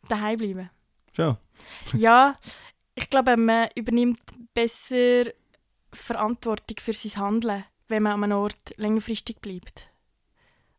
Daheim 0.08 0.38
bleiben. 0.38 0.70
Schon? 1.14 1.38
ja, 1.94 2.38
ich 2.96 3.10
glaube, 3.10 3.38
man 3.38 3.70
übernimmt 3.76 4.22
besser 4.54 5.26
Verantwortung 5.94 6.78
für 6.80 6.94
sein 6.94 7.22
Handeln, 7.22 7.66
wenn 7.88 8.04
man 8.04 8.14
an 8.14 8.24
einem 8.24 8.38
Ort 8.38 8.78
längerfristig 8.78 9.40
bleibt. 9.40 9.90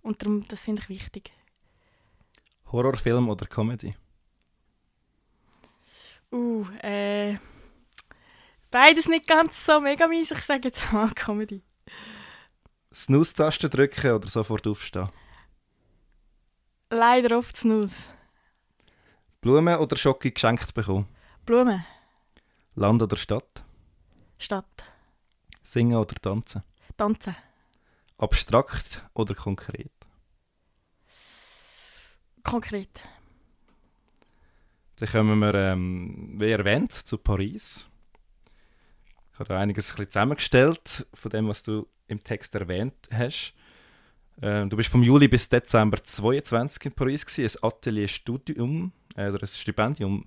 Und 0.03 0.23
darum, 0.23 0.47
das 0.49 0.65
finde 0.65 0.83
ich 0.83 0.89
wichtig. 0.89 1.33
Horrorfilm 2.73 3.29
oder 3.29 3.47
Comedy? 3.47 3.95
Uh, 6.33 6.65
äh, 6.83 7.37
beides 8.71 9.07
nicht 9.07 9.27
ganz 9.27 9.65
so 9.67 9.81
mega 9.81 10.07
mies. 10.07 10.31
Ich 10.31 10.41
sage 10.41 10.69
jetzt 10.69 10.93
mal 10.93 11.11
Comedy. 11.15 11.63
Snooze-Taste 12.93 13.69
drücken 13.69 14.13
oder 14.13 14.29
sofort 14.29 14.67
aufstehen? 14.67 15.09
Leider 16.91 17.39
oft 17.39 17.57
Snooze. 17.57 17.95
Blumen 19.41 19.79
oder 19.79 19.97
Schocke 19.97 20.31
geschenkt 20.31 20.73
bekommen? 20.75 21.09
Blumen. 21.45 21.85
Land 22.75 23.03
oder 23.03 23.17
Stadt? 23.17 23.65
Stadt. 24.39 24.85
Singen 25.63 25.97
oder 25.97 26.15
tanzen? 26.15 26.63
Tanzen. 26.97 27.37
Abstrakt 28.19 29.03
oder 29.15 29.35
konkret? 29.35 29.91
Konkret. 32.43 33.03
Dann 35.03 35.11
kommen 35.11 35.41
wir, 35.41 35.53
ähm, 35.55 36.35
wie 36.37 36.53
erwähnt, 36.53 36.93
zu 36.93 37.19
Paris. 37.19 37.89
Ich 39.33 39.39
habe 39.41 39.49
da 39.49 39.59
einiges 39.59 39.91
ein 39.91 39.97
bisschen 39.97 40.13
zusammengestellt 40.13 41.09
von 41.13 41.29
dem, 41.29 41.49
was 41.49 41.65
du 41.65 41.89
im 42.07 42.21
Text 42.21 42.55
erwähnt 42.55 43.09
hast. 43.13 43.53
Ähm, 44.41 44.71
du 44.71 44.77
bist 44.77 44.91
vom 44.91 45.03
Juli 45.03 45.27
bis 45.27 45.49
Dezember 45.49 46.05
22 46.05 46.85
in 46.85 46.93
Paris 46.93 47.27
gewesen, 47.27 47.59
ein 47.59 47.69
Atelierstudium 47.69 48.93
äh, 49.17 49.31
oder 49.31 49.43
ein 49.43 49.49
Stipendium. 49.49 50.25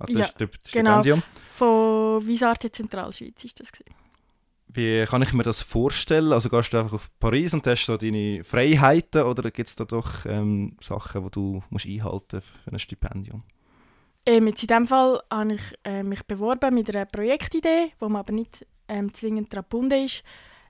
Atelier 0.00 0.22
ja, 0.22 0.48
Stipendium. 0.64 1.20
Genau. 1.20 1.22
Von 1.54 2.26
Visarte 2.26 2.72
Zentralschweiz 2.72 3.44
ist 3.44 3.60
das 3.60 3.70
gewesen. 3.70 3.94
Wie 4.66 5.04
kann 5.04 5.22
ich 5.22 5.32
mir 5.32 5.44
das 5.44 5.60
vorstellen? 5.60 6.32
Also 6.32 6.48
gehst 6.48 6.72
du 6.72 6.78
einfach 6.78 6.94
auf 6.94 7.16
Paris 7.20 7.54
und 7.54 7.64
hast 7.68 7.86
so 7.86 7.96
deine 7.96 8.42
Freiheiten 8.42 9.22
oder 9.22 9.52
gibt 9.52 9.68
es 9.68 9.76
da 9.76 9.84
doch 9.84 10.26
ähm, 10.26 10.76
Sachen, 10.80 11.22
die 11.22 11.30
du 11.30 11.62
musst 11.70 11.86
einhalten 11.86 12.40
für 12.40 12.72
ein 12.72 12.78
Stipendium? 12.80 13.44
Ähm, 14.26 14.46
jetzt 14.46 14.62
in 14.62 14.68
diesem 14.68 14.86
Fall 14.86 15.22
habe 15.30 15.54
ich 15.54 15.62
äh, 15.84 16.02
mich 16.02 16.22
beworben 16.22 16.74
mit 16.74 16.88
einer 16.94 17.04
Projektidee, 17.04 17.92
wo 17.98 18.08
man 18.08 18.20
aber 18.20 18.32
nicht 18.32 18.66
ähm, 18.88 19.12
zwingend 19.12 19.52
daran 19.52 19.64
gebunden 19.64 20.04
ist. 20.04 20.22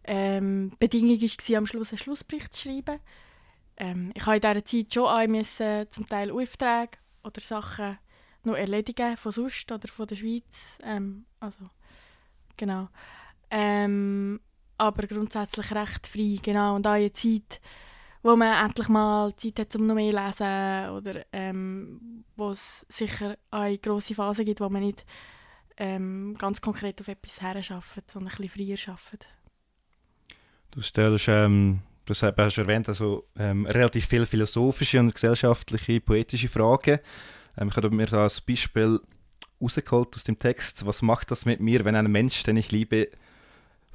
Ähm, 0.04 0.70
die 0.70 0.76
Bedingung 0.76 1.20
war, 1.20 1.58
am 1.58 1.66
Schluss 1.66 1.90
einen 1.90 1.98
Schlussbericht 1.98 2.52
zu 2.52 2.62
schreiben. 2.62 3.00
Ähm, 3.76 4.12
ich 4.14 4.26
habe 4.26 4.36
in 4.36 4.42
dieser 4.42 4.64
Zeit 4.64 4.94
schon 4.94 5.04
auch 5.04 5.26
müssen, 5.26 5.86
zum 5.90 6.06
Teil 6.06 6.30
Aufträge 6.30 6.98
oder 7.22 7.40
Sachen 7.40 7.98
noch 8.42 8.56
erledigen, 8.56 9.16
von 9.16 9.32
sonst 9.32 9.70
oder 9.70 9.88
von 9.88 10.06
der 10.06 10.16
Schweiz. 10.16 10.78
Ähm, 10.82 11.24
also, 11.40 11.70
genau. 12.56 12.88
Ähm, 13.50 14.40
aber 14.76 15.06
grundsätzlich 15.06 15.72
recht 15.72 16.06
frei, 16.06 16.38
genau. 16.42 16.74
Und 16.74 16.86
auch 16.86 16.92
eine 16.92 17.12
Zeit, 17.12 17.60
wo 18.24 18.34
man 18.36 18.64
endlich 18.64 18.88
mal 18.88 19.36
Zeit 19.36 19.58
hat, 19.60 19.76
um 19.76 19.86
noch 19.86 19.94
mehr 19.94 20.10
zu 20.10 20.24
lesen 20.24 20.90
oder 20.96 21.26
ähm, 21.30 22.24
wo 22.36 22.50
es 22.50 22.86
sicher 22.88 23.36
eine 23.50 23.76
grosse 23.78 24.14
Phase 24.14 24.44
gibt, 24.46 24.60
wo 24.60 24.68
man 24.70 24.82
nicht 24.82 25.04
ähm, 25.76 26.34
ganz 26.38 26.62
konkret 26.62 27.00
auf 27.02 27.08
etwas 27.08 27.42
her 27.42 27.56
arbeitet, 27.56 28.10
sondern 28.10 28.32
ein 28.32 28.40
bisschen 28.40 28.66
freier 28.66 28.94
arbeitet. 28.94 29.28
Du 30.70 30.80
stellst, 30.80 31.28
ähm, 31.28 31.80
du 32.06 32.14
hast 32.14 32.58
erwähnt, 32.58 32.88
also, 32.88 33.28
ähm, 33.38 33.66
relativ 33.66 34.06
viele 34.06 34.24
philosophische 34.24 35.00
und 35.00 35.14
gesellschaftliche, 35.14 36.00
poetische 36.00 36.48
Fragen. 36.48 37.00
Ähm, 37.58 37.68
ich 37.68 37.76
habe 37.76 37.90
mir 37.90 38.06
da 38.06 38.22
als 38.22 38.40
Beispiel 38.40 39.00
rausgeholt 39.60 40.16
aus 40.16 40.24
dem 40.24 40.38
Text, 40.38 40.86
was 40.86 41.02
macht 41.02 41.30
das 41.30 41.44
mit 41.44 41.60
mir, 41.60 41.84
wenn 41.84 41.94
ein 41.94 42.10
Mensch, 42.10 42.42
den 42.44 42.56
ich 42.56 42.72
liebe, 42.72 43.10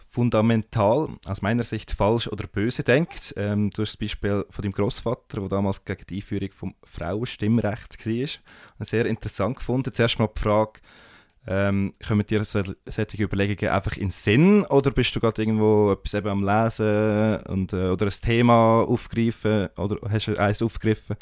fundamental, 0.09 1.09
aus 1.25 1.41
meiner 1.41 1.63
Sicht 1.63 1.91
falsch 1.91 2.27
oder 2.27 2.47
böse 2.47 2.83
denkt. 2.83 3.33
Ähm, 3.37 3.69
du 3.69 3.83
hast 3.83 3.91
das 3.91 3.97
Beispiel 3.97 4.45
von 4.49 4.63
deinem 4.63 4.71
Großvater, 4.71 5.39
der 5.39 5.49
damals 5.49 5.85
gegen 5.85 6.05
die 6.09 6.15
Einführung 6.17 6.49
vom 6.51 6.75
Frauenstimmrechts 6.83 8.05
war. 8.05 8.85
Sehr 8.85 9.05
interessant 9.05 9.57
gefunden. 9.57 9.93
Zuerst 9.93 10.17
mal 10.17 10.29
die 10.35 10.41
Frage, 10.41 10.79
ähm, 11.47 11.93
kommen 12.05 12.25
dir 12.25 12.43
solche 12.43 12.75
Überlegungen 13.17 13.71
einfach 13.73 13.93
in 13.93 14.05
den 14.05 14.11
Sinn 14.11 14.65
oder 14.65 14.91
bist 14.91 15.15
du 15.15 15.19
gerade 15.19 15.41
irgendwo 15.41 15.91
etwas 15.91 16.13
eben 16.15 16.27
am 16.27 16.43
Lesen 16.43 17.37
und, 17.47 17.73
äh, 17.73 17.89
oder 17.89 18.07
ein 18.07 18.21
Thema 18.21 18.83
aufgreifen 18.83 19.69
oder 19.77 19.97
hast 20.09 20.27
du 20.27 20.35
eins 20.37 20.61
aufgegriffen 20.61 21.17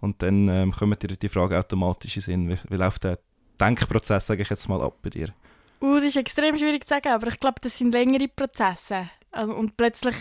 und 0.00 0.22
dann 0.22 0.48
ähm, 0.48 0.72
kommen 0.72 0.98
dir 0.98 1.08
die 1.08 1.28
Frage 1.28 1.58
automatisch 1.58 2.16
in 2.16 2.22
den 2.22 2.24
Sinn. 2.24 2.48
Wie, 2.48 2.72
wie 2.72 2.76
läuft 2.76 3.04
der 3.04 3.18
Denkprozess, 3.60 4.26
sage 4.26 4.42
ich 4.42 4.50
jetzt 4.50 4.68
mal, 4.68 4.80
ab 4.80 4.96
bei 5.02 5.10
dir? 5.10 5.34
Uh, 5.80 5.96
das 5.96 6.06
ist 6.06 6.16
extrem 6.16 6.58
schwierig 6.58 6.84
zu 6.84 6.94
sagen, 6.94 7.08
aber 7.08 7.28
ich 7.28 7.38
glaube, 7.38 7.60
das 7.60 7.78
sind 7.78 7.92
längere 7.92 8.28
Prozesse. 8.28 9.10
Also, 9.30 9.54
und 9.54 9.76
plötzlich, 9.76 10.16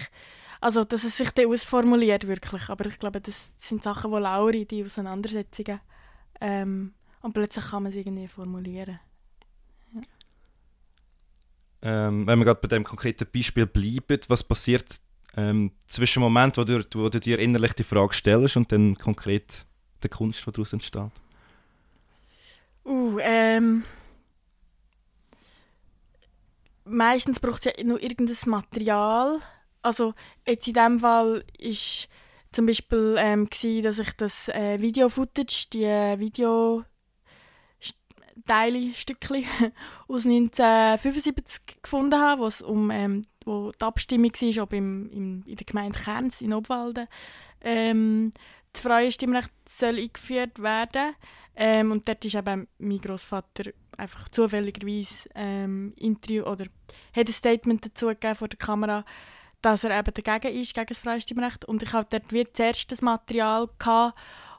also 0.61 0.83
dass 0.83 1.03
es 1.03 1.17
sich 1.17 1.31
dann 1.31 1.47
ausformuliert 1.47 2.27
wirklich. 2.27 2.69
Aber 2.69 2.85
ich 2.85 2.99
glaube, 2.99 3.21
das 3.21 3.35
sind 3.57 3.83
Sachen, 3.83 4.11
die 4.11 4.17
Lauri, 4.17 4.65
die 4.65 4.83
Auseinandersetzungen. 4.83 5.79
Ähm, 6.41 6.93
und 7.21 7.33
plötzlich 7.33 7.65
kann 7.65 7.83
man 7.83 7.91
es 7.91 7.97
irgendwie 7.97 8.27
formulieren. 8.27 8.99
Ja. 9.93 10.01
Ähm, 11.81 12.27
wenn 12.27 12.39
wir 12.39 12.45
gerade 12.45 12.61
bei 12.61 12.67
dem 12.67 12.83
konkreten 12.83 13.27
Beispiel 13.33 13.65
bleiben, 13.65 14.19
was 14.27 14.43
passiert 14.43 14.85
ähm, 15.35 15.71
zwischen 15.87 16.19
dem 16.19 16.23
Moment, 16.23 16.57
wo 16.57 16.63
du, 16.63 16.83
wo 16.93 17.09
du 17.09 17.19
dir 17.19 17.39
innerlich 17.39 17.73
die 17.73 17.83
Frage 17.83 18.13
stellst 18.13 18.57
und 18.57 18.71
dann 18.71 18.95
konkret 18.95 19.65
der 20.03 20.09
Kunst, 20.11 20.45
die 20.45 20.51
daraus 20.51 20.73
entsteht? 20.73 21.11
Uh, 22.85 23.17
ähm 23.19 23.83
meistens 26.89 27.39
braucht 27.39 27.65
es 27.65 27.73
ja 27.77 27.83
noch 27.83 27.99
irgendein 27.99 28.37
Material. 28.45 29.39
Also 29.81 30.13
jetzt 30.45 30.67
in 30.67 30.73
diesem 30.73 30.99
Fall 30.99 31.43
war 31.43 32.07
zum 32.51 32.65
Beispiel, 32.65 33.15
ähm, 33.17 33.49
gewesen, 33.49 33.83
dass 33.83 33.99
ich 33.99 34.11
das 34.13 34.47
äh, 34.49 34.79
Video-Footage, 34.79 35.67
die 35.73 35.83
äh, 35.83 36.19
Video 36.19 36.83
Teile, 38.45 38.93
Stückchen 38.93 39.43
aus 40.07 40.25
1975 40.25 41.81
gefunden 41.81 42.19
habe, 42.19 42.41
wo 42.41 42.47
es 42.47 42.61
um 42.61 42.91
ähm, 42.91 43.23
wo 43.45 43.71
die 43.71 43.83
Abstimmung 43.83 44.31
war, 44.31 44.63
ob 44.63 44.73
im, 44.73 45.09
im, 45.09 45.43
in 45.45 45.55
der 45.55 45.65
Gemeinde 45.65 45.97
Kerns 45.99 46.41
in 46.41 46.53
Obwalden 46.53 47.07
ähm, 47.61 48.33
das 48.73 48.81
freie 48.81 49.11
Stimmrecht 49.11 49.51
soll 49.67 49.97
eingeführt 49.97 50.61
werden. 50.61 51.15
Ähm, 51.55 51.91
und 51.91 52.07
dort 52.07 52.23
ist 52.23 52.35
eben 52.35 52.67
mein 52.77 52.99
Großvater 52.99 53.71
einfach 53.97 54.29
zufälligerweise 54.29 55.29
ähm, 55.35 55.93
Interview 55.97 56.43
oder 56.43 56.65
hat 57.15 57.27
ein 57.27 57.33
Statement 57.33 57.85
dazu 57.85 58.07
gegeben 58.07 58.35
vor 58.35 58.47
der 58.47 58.59
Kamera, 58.59 59.05
dass 59.61 59.83
er 59.83 59.97
eben 59.97 60.13
dagegen 60.13 60.55
ist, 60.55 60.73
gegen 60.73 60.87
das 60.87 60.99
Freistimmrecht. 60.99 61.65
Und 61.65 61.83
ich 61.83 61.93
hatte 61.93 62.19
dort 62.19 62.31
wie 62.31 62.47
zuerst 62.51 62.91
das 62.91 63.01
Material 63.01 63.69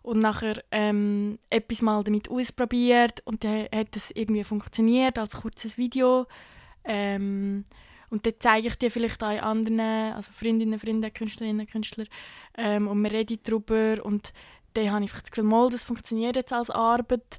und 0.02 0.20
nachher 0.20 0.62
ähm, 0.70 1.38
etwas 1.50 1.82
mal 1.82 2.02
damit 2.02 2.30
ausprobiert 2.30 3.20
und 3.24 3.44
dann 3.44 3.66
hat 3.74 3.96
es 3.96 4.10
irgendwie 4.12 4.44
funktioniert 4.44 5.18
als 5.18 5.36
kurzes 5.40 5.76
Video. 5.76 6.26
Ähm, 6.84 7.64
und 8.10 8.24
dann 8.24 8.32
zeige 8.38 8.68
ich 8.68 8.76
die 8.76 8.90
vielleicht 8.90 9.22
auch 9.22 9.42
anderen, 9.42 9.80
also 9.80 10.32
Freundinnen, 10.32 10.78
Freunde, 10.78 11.10
Künstlerinnen, 11.10 11.66
Künstler 11.66 12.06
ähm, 12.56 12.88
und 12.88 13.02
wir 13.02 13.12
reden 13.12 13.38
darüber 13.44 14.02
und 14.02 14.32
dann 14.74 14.90
habe 14.90 15.04
ich 15.04 15.12
das 15.12 15.24
Gefühl, 15.24 15.44
mal, 15.44 15.68
das 15.70 15.84
funktioniert 15.84 16.36
jetzt 16.36 16.52
als 16.52 16.70
Arbeit 16.70 17.38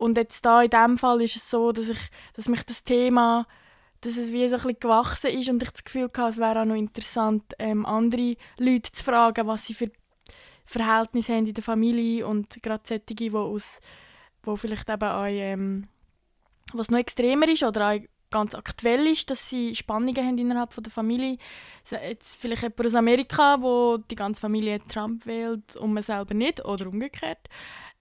und 0.00 0.16
jetzt 0.16 0.44
da 0.44 0.62
in 0.62 0.70
diesem 0.70 0.98
Fall 0.98 1.22
ist 1.22 1.36
es 1.36 1.50
so, 1.50 1.72
dass, 1.72 1.88
ich, 1.88 2.10
dass 2.34 2.48
mich 2.48 2.62
das 2.64 2.82
Thema 2.82 3.46
dass 4.02 4.16
es 4.16 4.32
wie 4.32 4.48
so 4.48 4.54
ein 4.54 4.62
bisschen 4.62 4.80
gewachsen 4.80 5.30
ist 5.30 5.48
und 5.50 5.62
ich 5.62 5.70
das 5.70 5.84
Gefühl 5.84 6.04
hatte, 6.04 6.30
es 6.30 6.38
wäre 6.38 6.62
auch 6.62 6.64
noch 6.64 6.74
interessant, 6.74 7.54
ähm, 7.58 7.84
andere 7.84 8.36
Leute 8.56 8.92
zu 8.92 9.04
fragen, 9.04 9.46
was 9.46 9.66
sie 9.66 9.74
für 9.74 9.90
Verhältnisse 10.64 11.34
haben 11.34 11.46
in 11.46 11.54
der 11.54 11.62
Familie 11.62 12.26
und 12.26 12.62
gerade 12.62 12.82
solche, 12.86 13.14
die 13.14 13.30
aus 13.32 13.80
wo 14.42 14.56
vielleicht 14.56 14.88
eben 14.88 15.08
auch, 15.08 15.26
ähm, 15.26 15.88
was 16.72 16.90
noch 16.90 16.98
extremer 16.98 17.48
ist 17.48 17.62
oder 17.62 17.90
auch 17.90 18.00
ganz 18.30 18.54
aktuell 18.54 19.06
ist, 19.08 19.28
dass 19.28 19.50
sie 19.50 19.74
Spannungen 19.74 20.16
haben 20.16 20.38
innerhalb 20.38 20.72
von 20.72 20.84
der 20.84 20.92
Familie. 20.92 21.36
Jetzt 21.90 22.36
vielleicht 22.40 22.62
jemand 22.62 22.86
aus 22.86 22.94
Amerika, 22.94 23.60
wo 23.60 23.98
die 23.98 24.14
ganze 24.14 24.40
Familie 24.40 24.80
Trump 24.88 25.26
wählt 25.26 25.76
und 25.76 25.92
man 25.92 26.02
selber 26.02 26.32
nicht 26.32 26.64
oder 26.64 26.86
umgekehrt. 26.86 27.48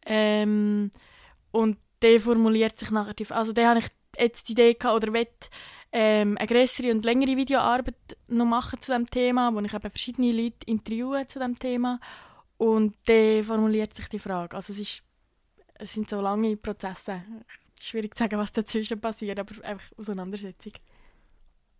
Ähm, 0.05 0.91
und 1.51 1.77
der 2.01 2.19
formuliert 2.19 2.77
sich 2.79 2.91
nachher, 2.91 3.13
also 3.29 3.53
der 3.53 3.69
habe 3.69 3.79
ich 3.79 3.87
jetzt 4.17 4.47
die 4.47 4.53
Idee 4.53 4.73
gehabt, 4.73 4.95
oder 4.95 5.13
will 5.13 5.27
ähm, 5.91 6.37
eine 6.37 6.47
größere 6.47 6.91
und 6.91 7.05
längere 7.05 7.35
Videoarbeit 7.35 7.95
noch 8.27 8.45
machen 8.45 8.81
zu 8.81 8.91
diesem 8.91 9.09
Thema, 9.09 9.53
wo 9.53 9.59
ich 9.59 9.73
eben 9.73 9.89
verschiedene 9.89 10.31
Leute 10.31 10.65
interviewe 10.67 11.25
zu 11.27 11.39
diesem 11.39 11.57
Thema 11.57 11.99
und 12.57 12.95
der 13.07 13.43
formuliert 13.43 13.95
sich 13.95 14.07
die 14.09 14.19
Frage. 14.19 14.55
Also 14.55 14.73
es, 14.73 14.79
ist, 14.79 15.03
es 15.75 15.93
sind 15.93 16.09
so 16.09 16.21
lange 16.21 16.57
Prozesse. 16.57 17.23
Schwierig 17.79 18.15
zu 18.15 18.23
sagen, 18.23 18.37
was 18.37 18.51
dazwischen 18.51 18.99
passiert, 18.99 19.39
aber 19.39 19.53
einfach 19.63 19.97
Auseinandersetzung. 19.97 20.73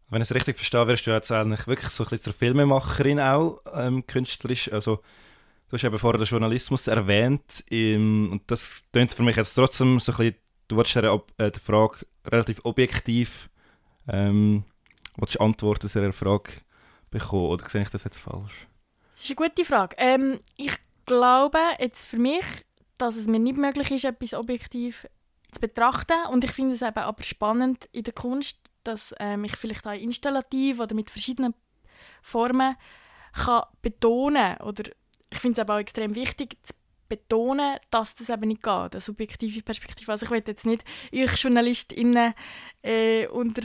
Wenn 0.10 0.22
ich 0.22 0.30
es 0.30 0.36
richtig 0.36 0.56
verstehe, 0.56 0.88
wirst 0.88 1.06
du 1.06 1.12
jetzt 1.12 1.32
eigentlich 1.32 1.68
wirklich 1.68 1.92
so 1.92 2.04
ein 2.04 2.10
bisschen 2.10 2.24
zur 2.24 2.34
Filmemacherin 2.34 3.20
auch 3.20 3.62
ähm, 3.74 4.08
künstlerisch. 4.08 4.72
Also, 4.72 5.04
du 5.70 5.74
hast 5.78 5.84
eben 5.84 6.00
vorher 6.00 6.18
den 6.18 6.28
Journalismus 6.28 6.88
erwähnt 6.88 7.64
im, 7.70 8.32
und 8.32 8.52
das 8.52 8.84
klingt 8.92 9.14
für 9.14 9.24
mich 9.24 9.36
jetzt 9.36 9.54
trotzdem 9.54 10.00
so 10.00 10.12
ein 10.12 10.18
bisschen, 10.18 10.36
du 10.68 10.76
wolltest 10.76 10.96
der, 10.96 11.22
äh, 11.38 11.52
der 11.52 11.62
Frage 11.62 12.06
relativ 12.26 12.62
objektiv 12.64 13.50
ähm, 14.08 14.64
Antworten 15.38 15.88
zu 15.88 16.00
dieser 16.00 16.14
Frage 16.14 16.52
bekommen 17.12 17.48
oder 17.48 17.70
sehe 17.70 17.84
ich 17.84 17.90
das 17.90 18.04
jetzt 18.04 18.20
falsch? 18.20 18.68
Das 19.14 19.24
ist 19.24 19.38
eine 19.38 19.48
gute 19.48 19.66
Frage. 19.66 19.96
Ähm, 20.00 20.40
ich 20.56 20.76
glaube 21.06 21.60
jetzt 21.80 22.06
für 22.06 22.18
mich, 22.18 22.46
dass 22.98 23.16
es 23.16 23.28
mir 23.28 23.40
nicht 23.40 23.58
möglich 23.58 23.92
ist, 23.92 24.06
etwas 24.06 24.34
objektiv 24.34 25.08
zu 25.52 25.60
betrachten 25.60 26.18
und 26.32 26.44
ich 26.44 26.52
finde 26.52 26.76
es 26.76 26.82
eben 26.82 26.98
aber 26.98 27.24
spannend 27.24 27.90
in 27.92 28.04
der 28.04 28.14
Kunst, 28.14 28.58
dass 28.84 29.14
ähm, 29.20 29.44
ich 29.44 29.56
vielleicht 29.56 29.86
auch 29.86 29.94
installativ 29.94 30.80
oder 30.80 30.96
mit 30.96 31.10
verschiedenen 31.10 31.54
Formen 32.22 32.76
kann 33.34 33.64
betonen 33.82 34.58
oder 34.58 34.84
ich 35.30 35.40
finde 35.40 35.60
es 35.60 35.60
aber 35.60 35.76
auch 35.76 35.80
extrem 35.80 36.16
wichtig 36.16 36.58
zu 36.64 36.74
betonen, 37.08 37.78
dass 37.90 38.16
das 38.16 38.30
eben 38.30 38.48
nicht 38.48 38.64
geht, 38.64 38.72
eine 38.72 39.02
subjektive 39.02 39.62
Perspektive. 39.64 40.12
Also 40.12 40.26
ich 40.26 40.32
will 40.32 40.44
jetzt 40.46 40.66
nicht 40.66 40.84
euch 41.14 41.44
JournalistInnen 41.44 42.34
äh, 42.84 43.28
unter 43.28 43.64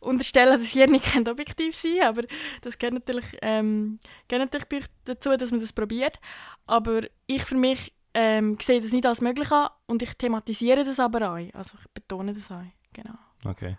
unterstellen, 0.00 0.60
dass 0.60 0.74
ihr 0.74 0.86
nicht 0.86 1.16
objektiv 1.28 1.74
sein 1.74 2.02
aber 2.02 2.22
das 2.60 2.78
gehört 2.78 2.94
natürlich, 2.94 3.24
ähm, 3.40 3.98
gehört 4.28 4.52
natürlich 4.52 4.86
dazu, 5.06 5.34
dass 5.36 5.50
man 5.50 5.60
das 5.60 5.72
probiert. 5.72 6.20
Aber 6.66 7.02
ich 7.26 7.42
für 7.42 7.56
mich 7.56 7.92
ähm, 8.12 8.58
sehe 8.60 8.80
das 8.80 8.92
nicht 8.92 9.06
als 9.06 9.20
möglich 9.20 9.50
an 9.50 9.70
und 9.86 10.02
ich 10.02 10.14
thematisiere 10.14 10.84
das 10.84 11.00
aber 11.00 11.32
auch. 11.32 11.54
Also 11.54 11.78
ich 11.80 11.90
betone 11.92 12.32
das 12.32 12.50
auch, 12.50 12.62
genau. 12.92 13.14
Okay. 13.44 13.76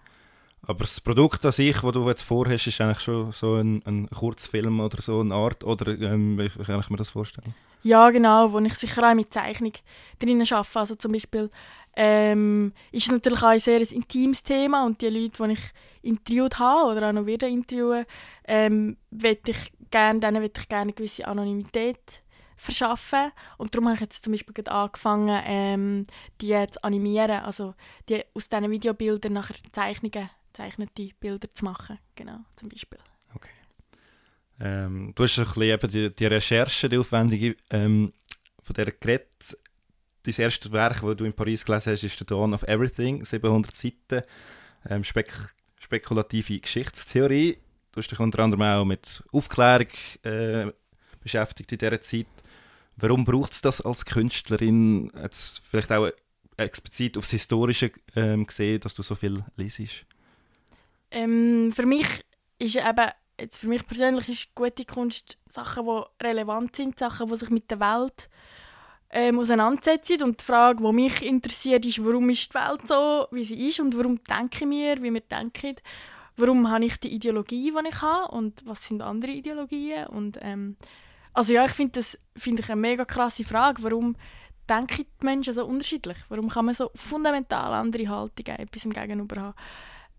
Aber 0.68 0.80
das 0.80 1.00
Produkt 1.00 1.46
an 1.46 1.52
sich, 1.52 1.80
das 1.80 1.92
du 1.92 2.08
jetzt 2.08 2.24
vorhast, 2.24 2.68
ist 2.68 2.82
eigentlich 2.82 3.02
schon 3.02 3.32
so 3.32 3.56
ein, 3.56 3.84
ein 3.86 4.10
Kurzfilm 4.10 4.80
oder 4.80 5.02
so 5.02 5.20
eine 5.20 5.36
Art, 5.36 5.64
oder 5.64 5.88
ähm, 6.00 6.38
wie 6.38 6.50
kann 6.50 6.80
ich 6.80 6.90
mir 6.90 6.98
das 6.98 7.12
vorstellen? 7.12 7.54
Ja, 7.84 8.10
genau, 8.10 8.52
wo 8.52 8.60
ich 8.60 8.74
sicher 8.74 9.08
auch 9.08 9.14
mit 9.14 9.32
Zeichnung 9.32 9.74
drin 10.18 10.42
arbeite. 10.42 10.80
Also 10.80 10.96
zum 10.96 11.12
Beispiel 11.12 11.52
ähm, 11.96 12.74
ist 12.92 13.06
es 13.06 13.12
natürlich 13.12 13.44
auch 13.44 13.50
ein 13.50 13.60
sehr 13.60 13.80
intimes 13.92 14.42
Thema 14.42 14.86
und 14.86 15.02
die 15.02 15.10
Leute, 15.10 15.44
die 15.44 15.54
ich 15.54 15.72
interviewt 16.02 16.58
habe 16.58 16.92
oder 16.92 17.10
auch 17.10 17.14
noch 17.14 17.26
wieder 17.26 17.48
interviewen, 17.48 18.06
ähm, 18.46 18.98
ich 19.12 19.72
gerne, 19.92 20.20
denen 20.20 20.42
möchte 20.42 20.62
ich 20.62 20.68
gerne 20.68 20.82
eine 20.82 20.94
gewisse 20.94 21.28
Anonymität 21.28 22.24
verschaffen 22.58 23.32
und 23.58 23.74
darum 23.74 23.88
habe 23.88 23.96
ich 23.96 24.02
jetzt 24.02 24.24
zum 24.24 24.34
Beispiel 24.34 24.68
angefangen, 24.68 25.42
ähm, 25.46 26.08
die 26.42 26.56
zu 26.72 26.84
animieren, 26.84 27.44
also 27.44 27.76
die 28.10 28.24
aus 28.34 28.50
diesen 28.50 28.72
Videobildern 28.72 29.34
nachher 29.34 29.56
Zeichnungen, 29.72 30.30
zeichnete 30.56 31.10
Bilder 31.20 31.54
zu 31.54 31.66
machen, 31.66 32.00
genau, 32.16 32.40
zum 32.56 32.70
Beispiel. 32.70 33.00
Okay. 33.34 33.50
Ähm, 34.60 35.12
du 35.16 35.24
hast 35.24 35.38
ein 35.38 35.46
bisschen 35.46 35.64
eben 35.64 35.90
die, 35.90 36.16
die 36.16 36.26
Recherche, 36.26 36.90
die 36.90 36.98
aufwendige 36.98 37.56
ähm, 37.70 38.14
von 38.64 38.74
dieser 38.74 38.92
geredet. 38.92 39.58
Dein 40.24 40.36
erstes 40.38 40.72
Werk, 40.72 41.02
das 41.02 41.18
du 41.18 41.26
in 41.26 41.34
Paris 41.34 41.66
gelesen 41.66 41.92
hast, 41.92 42.04
ist 42.04 42.18
«The 42.18 42.26
Dawn 42.26 42.54
of 42.54 42.64
Everything», 42.64 43.24
700 43.24 43.76
Seiten, 43.76 44.22
ähm, 44.90 45.04
spek 45.04 45.54
spekulative 45.80 46.60
Geschichtstheorie. 46.60 47.60
Du 47.92 48.00
hast 48.00 48.10
dich 48.10 48.20
unter 48.20 48.40
anderem 48.40 48.64
auch 48.64 48.86
mit 48.86 49.24
Aufklärung 49.32 49.88
äh, 50.24 50.72
beschäftigt 51.22 51.72
in 51.72 51.78
dieser 51.78 52.02
Zeit. 52.02 52.26
Warum 52.96 53.24
braucht 53.24 53.54
es 53.54 53.62
das 53.62 53.82
als 53.82 54.04
Künstlerin, 54.04 55.12
jetzt 55.22 55.62
vielleicht 55.70 55.92
auch 55.92 56.10
explizit 56.58 57.18
aufs 57.18 57.32
Historische 57.32 57.92
ähm, 58.16 58.48
gesehen, 58.48 58.80
dass 58.80 58.96
du 58.96 59.04
so 59.04 59.14
viel 59.14 59.44
liest? 59.58 60.06
Ähm, 61.16 61.72
für 61.74 61.86
mich 61.86 62.08
ist 62.60 62.76
eben, 62.76 63.10
jetzt 63.40 63.58
für 63.58 63.68
mich 63.68 63.88
persönlich 63.88 64.28
ist 64.28 64.54
gute 64.54 64.84
Kunst 64.84 65.38
Sachen, 65.50 65.86
die 65.86 66.26
relevant 66.26 66.76
sind, 66.76 67.00
Sachen, 67.00 67.30
die 67.30 67.38
sich 67.38 67.50
mit 67.50 67.72
der 67.72 67.80
Welt 67.80 68.30
ähm, 69.12 69.40
auseinandersetzen. 69.40 70.24
Und 70.24 70.42
die 70.42 70.44
Frage, 70.44 70.84
die 70.84 70.92
mich 70.92 71.22
interessiert, 71.22 71.86
ist, 71.86 72.04
warum 72.04 72.30
ist 72.30 72.50
die 72.50 72.56
Welt 72.56 72.86
so, 72.86 73.28
wie 73.32 73.46
sie 73.46 73.70
ist 73.70 73.80
und 73.80 73.98
warum 73.98 74.22
denken 74.26 74.70
wir, 74.70 75.02
wie 75.02 75.14
wir 75.14 75.22
denken. 75.22 75.78
Warum 76.36 76.70
habe 76.70 76.84
ich 76.84 76.98
die 76.98 77.14
Ideologie, 77.16 77.72
die 77.72 77.88
ich 77.88 78.02
habe 78.02 78.36
und 78.36 78.62
was 78.66 78.86
sind 78.86 79.02
andere 79.02 79.32
Ideologien? 79.32 80.08
Und, 80.08 80.38
ähm, 80.42 80.76
also 81.32 81.54
ja, 81.54 81.64
ich 81.64 81.72
finde 81.72 81.94
das 81.94 82.20
find 82.36 82.60
ich 82.60 82.70
eine 82.70 82.82
mega 82.82 83.06
krasse 83.06 83.46
Frage. 83.46 83.82
Warum 83.84 84.18
denken 84.68 85.06
die 85.22 85.26
Menschen 85.26 85.54
so 85.54 85.66
unterschiedlich? 85.66 86.18
Warum 86.28 86.50
kann 86.50 86.66
man 86.66 86.76
so 86.76 86.92
fundamental 86.94 87.74
andere 87.74 88.10
Haltungen 88.10 88.60
etwas 88.60 88.84
Gegenüber 88.84 89.42
haben? 89.42 89.56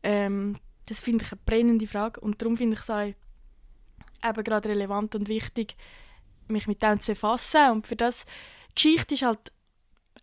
Ähm, 0.02 0.58
das 0.86 1.00
finde 1.00 1.24
ich 1.24 1.32
eine 1.32 1.40
brennende 1.44 1.86
Frage 1.86 2.20
und 2.20 2.40
darum 2.40 2.56
finde 2.56 2.76
ich 2.76 2.82
es 2.82 2.90
auch 2.90 3.02
eben 3.02 4.44
gerade 4.44 4.68
relevant 4.68 5.14
und 5.14 5.28
wichtig, 5.28 5.76
mich 6.48 6.66
mit 6.66 6.82
dem 6.82 7.00
zu 7.00 7.12
befassen. 7.12 7.70
Und 7.72 7.86
für 7.86 7.96
das 7.96 8.24
Geschichte 8.74 9.14
ist 9.14 9.22
halt 9.22 9.52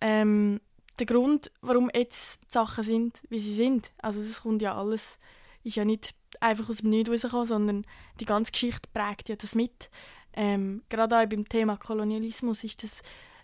ähm, 0.01 0.61
der 0.99 1.05
Grund, 1.05 1.51
warum 1.61 1.89
jetzt 1.93 2.39
die 2.45 2.53
Sachen 2.53 2.83
sind, 2.83 3.21
wie 3.29 3.39
sie 3.39 3.55
sind. 3.55 3.91
Also 3.97 4.23
das 4.23 4.41
kommt 4.41 4.61
ja 4.61 4.77
alles, 4.77 5.17
ist 5.63 5.75
ja 5.75 5.85
nicht 5.85 6.15
einfach 6.39 6.69
aus 6.69 6.77
dem 6.77 6.89
Nichts 6.89 7.09
rausgekommen, 7.09 7.47
sondern 7.47 7.85
die 8.19 8.25
ganze 8.25 8.51
Geschichte 8.51 8.89
prägt 8.93 9.29
ja 9.29 9.35
das 9.35 9.55
mit. 9.55 9.89
Ähm, 10.33 10.83
gerade 10.89 11.17
auch 11.17 11.25
beim 11.25 11.47
Thema 11.47 11.77
Kolonialismus 11.77 12.63
ist 12.63 12.83
das 12.83 13.01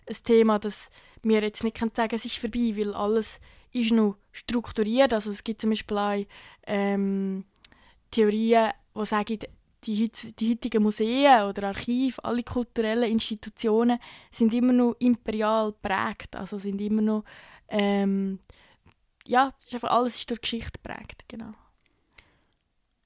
ein 0.08 0.16
Thema, 0.24 0.58
das 0.58 0.90
wir 1.22 1.42
jetzt 1.42 1.62
nicht 1.62 1.78
sagen 1.78 1.92
können, 1.94 2.10
es 2.12 2.24
ist 2.24 2.38
vorbei, 2.38 2.74
weil 2.76 2.94
alles 2.94 3.40
ist 3.72 3.92
noch 3.92 4.16
strukturiert. 4.32 5.12
Also 5.12 5.30
es 5.30 5.44
gibt 5.44 5.60
zum 5.60 5.70
Beispiel 5.70 5.98
auch 5.98 6.24
ähm, 6.66 7.44
Theorien, 8.10 8.70
die 8.94 9.04
sagen, 9.04 9.38
die, 9.84 10.10
die 10.10 10.50
heutigen 10.50 10.82
Museen 10.82 11.42
oder 11.44 11.68
Archive, 11.68 12.22
alle 12.22 12.42
kulturellen 12.42 13.10
Institutionen 13.10 13.98
sind 14.30 14.52
immer 14.52 14.74
noch 14.74 14.96
imperial 14.98 15.72
prägt, 15.72 16.36
also 16.36 16.58
sind 16.58 16.80
immer 16.82 17.00
noch 17.00 17.24
ähm, 17.68 18.40
ja, 19.26 19.54
ist 19.62 19.74
einfach, 19.74 19.90
alles 19.90 20.16
ist 20.16 20.28
durch 20.28 20.40
Geschichte 20.40 20.78
prägt, 20.82 21.28
genau. 21.28 21.54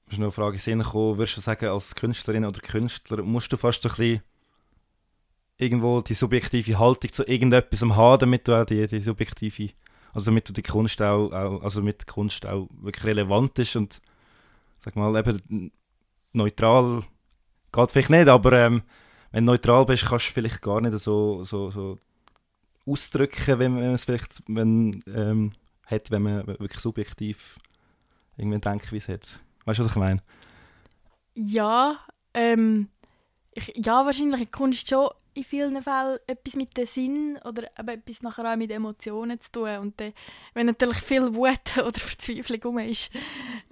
Ist 0.09 0.17
noch 0.17 0.25
eine 0.25 0.31
Frage 0.31 0.59
Sinn 0.59 0.79
gekommen, 0.79 1.17
würdest 1.17 1.37
du 1.37 1.41
sagen, 1.41 1.67
als 1.67 1.95
Künstlerin 1.95 2.45
oder 2.45 2.59
Künstler 2.59 3.21
musst 3.23 3.51
du 3.51 3.57
fast 3.57 3.83
so 3.83 3.89
ein 3.89 3.95
bisschen 3.95 4.21
irgendwo 5.57 6.01
die 6.01 6.13
subjektive 6.13 6.77
Haltung 6.77 7.13
zu 7.13 7.23
irgendetwas 7.23 7.81
haben, 7.81 8.19
damit 8.19 8.47
du 8.47 8.59
auch 8.59 8.65
die, 8.65 8.85
die 8.87 8.99
subjektive, 8.99 9.69
also 10.15 10.31
damit 10.31 10.47
du 10.47 10.53
die 10.53 10.63
Kunst 10.63 11.01
auch, 11.01 11.31
auch 11.31 11.61
also 11.61 11.81
mit 11.81 12.07
Kunst 12.07 12.47
auch 12.47 12.67
wirklich 12.79 13.05
relevant 13.05 13.59
ist 13.59 13.75
und 13.75 14.01
sag 14.79 14.95
mal 14.95 15.15
eben 15.17 15.71
neutral 16.31 17.03
geht 17.71 17.91
vielleicht 17.91 18.09
nicht, 18.09 18.27
aber 18.29 18.53
ähm, 18.53 18.83
wenn 19.31 19.45
du 19.45 19.51
neutral 19.51 19.85
bist, 19.85 20.05
kannst 20.05 20.29
du 20.29 20.33
vielleicht 20.33 20.61
gar 20.61 20.79
nicht 20.79 20.97
so, 20.99 21.43
so, 21.43 21.69
so 21.69 21.99
ausdrücken, 22.85 23.59
wenn 23.59 23.75
man 23.75 23.83
es 23.93 24.05
vielleicht 24.05 24.41
wenn, 24.47 25.03
ähm, 25.13 25.51
hat, 25.85 26.09
wenn 26.11 26.23
man 26.23 26.47
wirklich 26.47 26.79
subjektiv 26.79 27.59
irgendwie 28.37 28.59
denkt, 28.59 28.91
wie 28.93 28.97
es 28.97 29.09
hat. 29.09 29.39
Weißt 29.65 29.79
du, 29.79 29.83
was 29.83 29.91
ich 29.91 29.97
meine? 29.97 30.21
Ja, 31.33 31.99
ähm, 32.33 32.87
ich, 33.51 33.73
ja, 33.75 34.05
wahrscheinlich 34.05 34.51
Kunst 34.51 34.87
schon 34.87 35.09
in 35.35 35.43
vielen 35.43 35.81
Fällen 35.81 36.17
etwas 36.27 36.55
mit 36.55 36.75
dem 36.77 36.85
Sinn 36.85 37.39
oder 37.43 37.69
etwas 37.77 38.21
nachher 38.21 38.51
auch 38.51 38.55
mit 38.55 38.71
Emotionen 38.71 39.39
zu 39.39 39.51
tun. 39.51 39.77
Und 39.77 39.99
dann, 39.99 40.13
wenn 40.53 40.65
natürlich 40.65 40.97
viel 40.97 41.35
Wut 41.35 41.77
oder 41.77 41.99
Verzweiflung 41.99 42.63
rum 42.63 42.79
ist, 42.79 43.09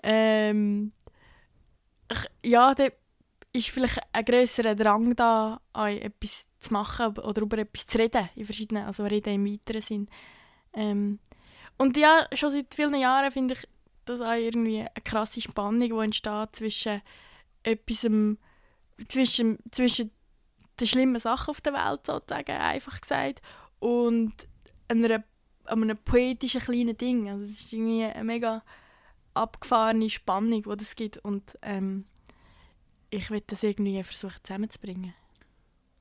ähm, 0.04 0.92
ja, 2.44 2.74
da 2.76 2.88
ist 3.54 3.70
vielleicht 3.70 4.00
ein 4.12 4.26
grösserer 4.26 4.76
Drang 4.76 5.16
da, 5.16 5.62
etwas 5.74 6.48
zu 6.60 6.74
machen 6.74 7.18
oder 7.20 7.42
über 7.42 7.58
etwas 7.60 7.86
zu 7.86 7.98
reden, 7.98 8.30
in 8.36 8.46
verschiedenen, 8.46 8.86
also 8.86 9.06
reden 9.06 9.34
im 9.34 9.46
weiteren 9.46 9.82
Sinn. 9.82 10.10
Ähm, 10.74 11.20
und 11.78 11.96
ja, 11.98 12.28
schon 12.34 12.52
seit 12.52 12.74
vielen 12.74 12.96
Jahren 12.96 13.32
finde 13.32 13.54
ich 13.54 13.68
das 14.06 14.20
auch 14.20 14.34
irgendwie 14.34 14.80
eine 14.80 14.90
krasse 15.04 15.42
Spannung, 15.42 15.80
die 15.80 16.04
entsteht 16.04 16.56
zwischen 16.56 17.02
etwas, 17.64 18.08
zwischen, 19.08 19.60
zwischen 19.72 20.12
den 20.80 20.88
schlimmen 20.88 21.20
Sachen 21.20 21.52
auf 21.52 21.62
der 21.62 21.74
Welt, 21.74 22.06
sozusagen, 22.06 22.52
einfach 22.52 23.02
gesagt, 23.02 23.42
und 23.80 24.34
einer, 24.88 25.24
einem 25.66 25.98
poetischen 25.98 26.62
kleinen 26.62 26.98
Ding. 26.98 27.30
Also 27.30 27.44
es 27.44 27.62
ist 27.62 27.74
irgendwie 27.74 28.04
eine 28.04 28.24
mega 28.24 28.64
abgefahrene 29.34 30.10
Spannung, 30.10 30.64
die 30.64 30.78
das 30.78 30.96
gibt 30.96 31.18
und 31.20 31.58
ähm, 31.62 32.06
ich 33.10 33.30
will 33.30 33.44
das 33.46 33.64
irgendwie 33.64 34.02
versuchen 34.04 34.40
zusammenzubringen. 34.44 35.14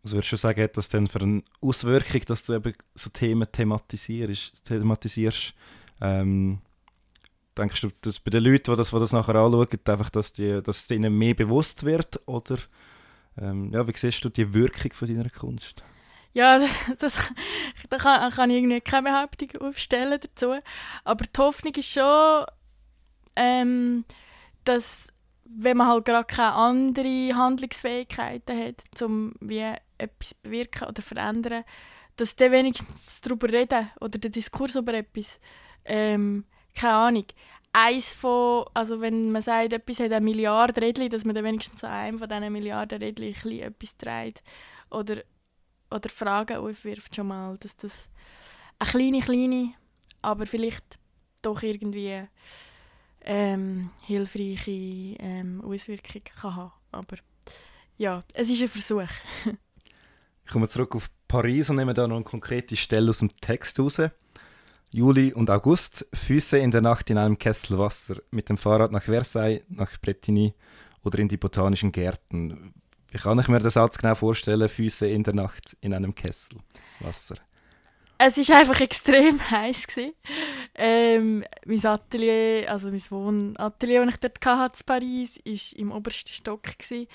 Was 0.03 0.13
würdest 0.13 0.33
du 0.33 0.37
sagen, 0.37 0.63
hat 0.63 0.77
das 0.77 0.89
denn 0.89 1.07
für 1.07 1.21
eine 1.21 1.43
Auswirkung, 1.61 2.23
dass 2.27 2.45
du 2.45 2.55
eben 2.55 2.73
so 2.95 3.11
Themen 3.11 3.47
thematisierst? 3.51 4.65
thematisierst? 4.65 5.55
Ähm, 6.01 6.61
denkst 7.57 7.83
du, 7.83 7.91
dass 8.01 8.19
bei 8.19 8.31
den 8.31 8.43
Leuten, 8.43 8.73
die 8.73 8.77
das, 8.77 8.91
die 8.91 8.99
das 8.99 9.13
nachher 9.13 9.37
anschauen, 9.37 9.69
einfach, 9.85 10.11
dass, 10.11 10.33
die, 10.33 10.61
dass 10.61 10.83
es 10.83 10.91
ihnen 10.91 11.17
mehr 11.17 11.35
bewusst 11.35 11.85
wird? 11.85 12.21
Oder 12.27 12.59
ähm, 13.41 13.73
ja, 13.73 13.87
wie 13.87 13.97
siehst 13.97 14.25
du 14.25 14.29
die 14.29 14.53
Wirkung 14.53 14.93
von 14.93 15.09
deiner 15.09 15.31
Kunst? 15.31 15.83
Ja, 16.35 16.61
das, 16.99 17.33
da 17.91 17.99
kann, 17.99 18.31
kann 18.31 18.51
ich 18.51 18.57
irgendwie 18.57 18.81
keine 18.81 19.11
Behauptung 19.11 19.61
aufstellen 19.61 20.21
dazu. 20.21 20.59
Aber 21.05 21.25
die 21.25 21.41
Hoffnung 21.41 21.75
ist 21.75 21.93
schon, 21.93 22.45
ähm, 23.37 24.05
dass 24.65 25.09
wenn 25.45 25.77
man 25.77 25.89
halt 25.89 26.05
gerade 26.05 26.25
keine 26.25 26.55
andere 26.55 27.35
Handlungsfähigkeiten 27.35 28.59
hat, 28.59 29.03
um 29.03 29.35
wie 29.41 29.75
etwas 29.99 30.35
bewirken 30.35 30.89
oder 30.89 31.03
verändern, 31.03 31.65
dass 32.17 32.37
dann 32.37 32.53
wenigstens 32.53 33.21
darüber 33.21 33.49
reden 33.51 33.91
oder 34.01 34.19
der 34.19 34.31
Diskurs 34.31 34.77
über 34.77 34.95
etwas, 34.95 35.41
ähm, 35.85 36.45
keine 36.75 36.95
Ahnung, 36.95 37.27
eins 37.73 38.13
von, 38.13 38.67
also 38.75 39.01
wenn 39.01 39.33
man 39.33 39.43
sagt, 39.43 39.73
etwas 39.73 39.99
hat 39.99 40.13
eine 40.13 40.21
Milliarde 40.25 40.81
Rädchen, 40.81 41.09
dass 41.11 41.25
man 41.25 41.35
dann 41.35 41.45
wenigstens 41.45 41.83
an 41.85 41.91
einem 41.91 42.19
von 42.19 42.29
diesen 42.29 42.53
Milliarden 42.53 43.03
Rädchen 43.03 43.61
etwas 43.61 43.97
dreht 43.97 44.43
oder, 44.91 45.23
oder 45.91 46.09
Fragen 46.09 46.59
aufwirft 46.59 47.15
schon 47.17 47.29
mal, 47.29 47.57
dass 47.59 47.77
das 47.77 48.09
eine 48.79 48.91
kleine, 48.91 49.21
kleine, 49.21 49.75
aber 50.21 50.47
vielleicht 50.47 50.99
doch 51.41 51.63
irgendwie 51.63 52.23
ähm, 53.25 53.91
hilfreiche 54.03 54.71
ähm, 54.71 55.63
Auswirkungen 55.65 56.25
kann 56.25 56.57
haben. 56.57 56.73
Aber 56.91 57.17
ja, 57.97 58.23
es 58.35 58.51
ist 58.51 58.63
ein 58.63 58.69
Versuch. 58.69 59.11
ich 60.45 60.51
komme 60.51 60.69
zurück 60.69 60.95
auf 60.95 61.09
Paris 61.29 61.71
und 61.71 61.77
nehme 61.77 61.95
da 61.95 62.07
noch 62.07 62.17
eine 62.17 62.25
konkrete 62.25 62.77
Stelle 62.77 63.11
aus 63.11 63.21
dem 63.21 63.35
Text 63.41 63.79
raus. 63.81 64.01
Juli 64.95 65.33
und 65.33 65.49
August, 65.49 66.07
Füße 66.13 66.59
in 66.59 66.71
der 66.71 66.83
Nacht 66.83 67.09
in 67.09 67.17
einem 67.17 67.39
Kessel 67.39 67.79
Wasser, 67.79 68.17
mit 68.31 68.51
dem 68.51 68.59
Fahrrad 68.59 68.93
nach 68.93 69.05
Versailles, 69.05 69.63
nach 69.69 69.99
Bretigny 70.01 70.55
oder 71.03 71.19
in 71.19 71.29
die 71.29 71.39
botanischen 71.39 71.93
Gärten. 71.93 72.75
Wie 73.11 73.19
kann 73.19 73.39
ich 73.39 73.49
mir 73.49 73.59
den 73.59 73.71
Satz 73.71 73.97
genau 73.97 74.15
vorstellen, 74.15 74.69
Füße 74.69 75.07
in 75.07 75.23
der 75.23 75.35
Nacht 75.35 75.77
in 75.81 75.95
einem 75.95 76.15
Kessel 76.15 76.59
Wasser? 77.01 77.37
Es 78.19 78.37
war 78.49 78.59
einfach 78.59 78.81
extrem 78.81 79.41
heiß. 79.51 79.87
Ähm, 80.75 81.45
mein 81.65 81.87
Atelier, 81.87 82.71
also 82.71 82.91
mein 82.91 83.03
Wohnatelier, 83.09 84.05
das 84.05 84.15
ich 84.15 84.21
dort 84.21 84.47
hatte, 84.47 84.79
in 84.79 84.87
Paris, 84.87 85.31
war 85.45 85.79
im 85.79 85.93
obersten 85.93 86.33
Stock. 86.33 86.63
Gewesen. 86.63 87.09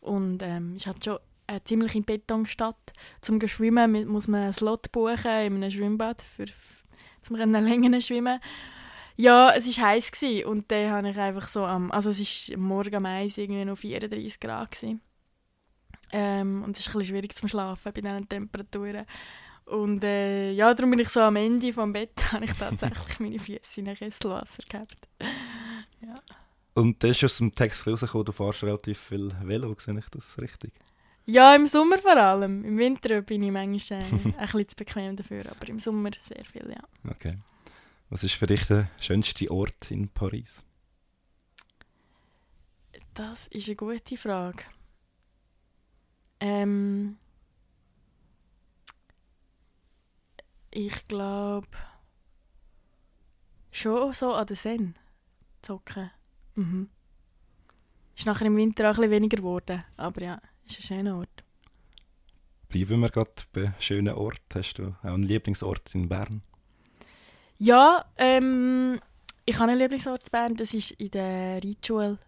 Und 0.00 0.42
ähm, 0.42 0.74
ich 0.76 0.86
hatte 0.86 1.00
schon 1.02 1.18
eine 1.46 1.64
ziemliche 1.64 2.00
Betonstadt. 2.02 2.92
Zum 3.20 3.40
Schwimmen 3.48 4.06
muss 4.06 4.28
man 4.28 4.42
einen 4.42 4.52
Slot 4.52 4.92
buchen 4.92 5.16
in 5.16 5.56
einem 5.56 5.70
Schwimmbad, 5.70 6.22
für, 6.36 6.46
zum 7.22 7.36
Längen 7.36 8.00
schwimmen. 8.00 8.40
Ja, 9.16 9.52
es 9.54 9.66
war 9.78 9.88
heiß 9.88 10.10
und 10.46 10.70
dann 10.70 10.90
habe 10.90 11.10
ich 11.10 11.18
einfach 11.18 11.48
so 11.48 11.64
am, 11.64 11.90
also 11.90 12.10
es 12.10 12.50
war 12.50 12.58
morgen 12.58 12.94
am 12.94 13.06
1 13.06 13.38
irgendwie 13.38 13.64
noch 13.64 13.76
34 13.76 14.40
Grad 14.40 14.70
gewesen. 14.72 15.00
Ähm, 16.12 16.62
und 16.64 16.76
es 16.76 16.86
ist 16.86 16.94
ein 16.94 17.04
schwierig 17.04 17.34
zum 17.34 17.48
Schlafen 17.48 17.92
bei 17.92 18.00
diesen 18.00 18.28
Temperaturen. 18.28 19.06
Und 19.64 20.02
äh, 20.04 20.50
ja, 20.52 20.74
darum 20.74 20.90
bin 20.90 21.00
ich 21.00 21.08
so 21.08 21.20
am 21.20 21.36
Ende 21.36 21.72
vom 21.72 21.92
Bett, 21.92 22.12
habe 22.32 22.44
ich 22.44 22.52
tatsächlich 22.52 23.20
meine 23.20 23.38
Füße 23.38 23.80
in 23.80 23.88
ein 23.88 23.96
Kesselwasser 23.96 24.62
gehabt. 24.68 25.08
ja. 26.00 26.14
Und 26.74 27.02
das 27.02 27.10
ist 27.10 27.24
aus 27.24 27.38
dem 27.38 27.52
Text 27.52 27.86
rausgekommen, 27.86 28.24
du 28.24 28.32
fährst 28.32 28.64
relativ 28.64 28.98
viel 28.98 29.30
Velo, 29.42 29.74
sehe 29.78 29.98
ich 29.98 30.08
das 30.08 30.38
richtig? 30.38 30.72
Ja, 31.24 31.54
im 31.54 31.66
Sommer 31.66 31.98
vor 31.98 32.16
allem. 32.16 32.64
Im 32.64 32.78
Winter 32.78 33.22
bin 33.22 33.42
ich 33.42 33.50
manchmal 33.52 34.02
äh, 34.02 34.04
ein 34.38 34.46
bisschen 34.46 34.68
zu 34.68 34.76
bequem 34.76 35.16
dafür, 35.16 35.50
aber 35.50 35.68
im 35.68 35.78
Sommer 35.78 36.10
sehr 36.20 36.44
viel, 36.44 36.68
ja. 36.70 37.10
Okay. 37.10 37.38
Was 38.10 38.24
ist 38.24 38.34
für 38.34 38.46
dich 38.46 38.66
der 38.66 38.90
schönste 39.00 39.50
Ort 39.50 39.90
in 39.90 40.08
Paris? 40.08 40.62
Das 43.14 43.46
ist 43.48 43.68
eine 43.68 43.76
gute 43.76 44.16
Frage. 44.16 44.64
Ähm, 46.40 47.16
Ich 50.74 51.06
glaube 51.06 51.68
schon 53.70 54.12
so 54.14 54.32
an 54.32 54.46
der 54.46 54.56
Seine 54.56 54.94
zocken. 55.60 56.10
Mhm. 56.54 56.88
Ist 58.16 58.24
nachher 58.24 58.46
im 58.46 58.56
Winter 58.56 58.84
auch 58.84 58.94
ein 58.94 59.00
bisschen 59.02 59.10
weniger 59.10 59.36
geworden, 59.36 59.84
aber 59.98 60.22
ja, 60.22 60.40
ist 60.66 60.78
ein 60.78 60.82
schöner 60.82 61.18
Ort. 61.18 61.44
Bleiben 62.68 63.00
wir 63.00 63.10
gerade 63.10 63.30
bei 63.52 63.74
schönen 63.78 64.14
Ort. 64.14 64.40
Hast 64.54 64.74
du 64.74 64.94
auch 65.02 65.04
einen 65.04 65.24
Lieblingsort 65.24 65.94
in 65.94 66.08
Bern? 66.08 66.42
Ja, 67.58 68.04
ähm, 68.16 68.98
ich 69.44 69.58
habe 69.58 69.70
einen 69.70 69.78
Lieblingsort 69.78 70.24
in 70.24 70.30
Bern. 70.30 70.56
Das 70.56 70.72
ist 70.72 70.92
in 70.92 71.10
der 71.10 71.62
Reitschule, 71.62 72.18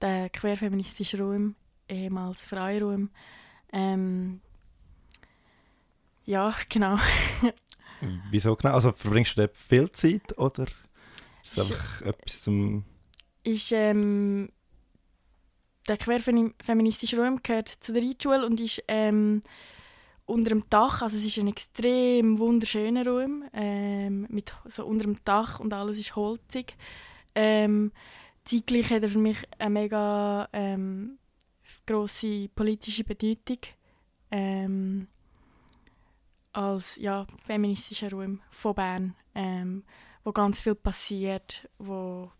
der 0.00 0.30
querfeministische 0.30 1.18
Raum, 1.18 1.54
ehemals 1.88 2.44
Freiraum. 2.44 3.10
Ähm, 3.72 4.40
ja, 6.24 6.54
genau. 6.68 6.98
Wieso 8.30 8.56
genau? 8.56 8.74
Also 8.74 8.92
verbringst 8.92 9.36
du 9.36 9.42
dort 9.42 9.56
viel 9.56 9.90
Zeit 9.92 10.36
oder 10.38 10.64
ist 10.64 11.58
es 11.58 11.70
einfach 11.70 12.02
etwas 12.02 12.42
zum... 12.42 12.84
Ist, 13.44 13.72
ähm, 13.72 14.50
der 15.88 15.96
querfeministische 15.96 17.18
Raum 17.18 17.40
gehört 17.42 17.68
zu 17.68 17.92
der 17.92 18.02
Reitschule 18.02 18.46
und 18.46 18.60
ist 18.60 18.82
ähm, 18.88 19.42
unter 20.26 20.50
dem 20.50 20.68
Dach, 20.70 21.02
also 21.02 21.16
es 21.16 21.24
ist 21.24 21.38
ein 21.38 21.48
extrem 21.48 22.38
wunderschöner 22.38 23.06
Raum, 23.06 23.44
ähm, 23.52 24.26
mit 24.30 24.52
so 24.64 24.86
unter 24.86 25.04
dem 25.04 25.18
Dach 25.24 25.60
und 25.60 25.72
alles 25.74 25.98
ist 25.98 26.16
holzig. 26.16 26.76
Ähm, 27.34 27.92
zeitgleich 28.44 28.90
hat 28.90 29.02
er 29.02 29.08
für 29.10 29.18
mich 29.18 29.38
eine 29.58 29.70
mega 29.70 30.48
ähm, 30.52 31.18
grosse 31.86 32.48
politische 32.54 33.04
Bedeutung. 33.04 33.58
Ähm, 34.30 35.08
als 36.54 36.96
ja, 36.96 37.26
feministischer 37.44 38.10
Raum 38.10 38.40
von 38.50 38.74
Bern, 38.74 39.16
ähm, 39.34 39.84
wo 40.22 40.32
ganz 40.32 40.60
viel 40.60 40.74
passiert, 40.74 41.68
wo, 41.78 42.30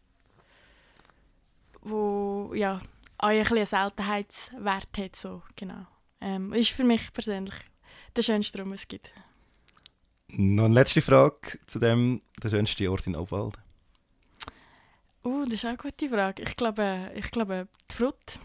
wo 1.82 2.52
ja, 2.54 2.80
auch 3.24 3.30
ein 3.30 3.46
einen 3.46 3.66
Seltenheitswert 3.66 4.98
hat. 4.98 5.16
So, 5.16 5.42
genau. 5.56 5.86
Ähm, 6.20 6.52
ist 6.52 6.70
für 6.70 6.84
mich 6.84 7.12
persönlich 7.12 7.54
der 8.16 8.22
schönste 8.22 8.58
Raum, 8.58 8.72
es 8.72 8.86
gibt. 8.86 9.10
Noch 10.28 10.64
eine 10.64 10.74
letzte 10.74 11.00
Frage 11.00 11.58
zu 11.66 11.78
dem, 11.78 12.22
der 12.42 12.50
schönste 12.50 12.90
Ort 12.90 13.06
in 13.06 13.16
Obwalden. 13.16 13.62
Uh, 15.24 15.44
das 15.44 15.54
ist 15.54 15.64
auch 15.64 15.70
eine 15.70 15.78
gute 15.78 16.08
Frage. 16.08 16.42
Ich 16.42 16.56
glaube, 16.56 17.10
ich 17.14 17.30
glaube 17.30 17.68
die 17.90 17.94
Frucht. 17.94 18.38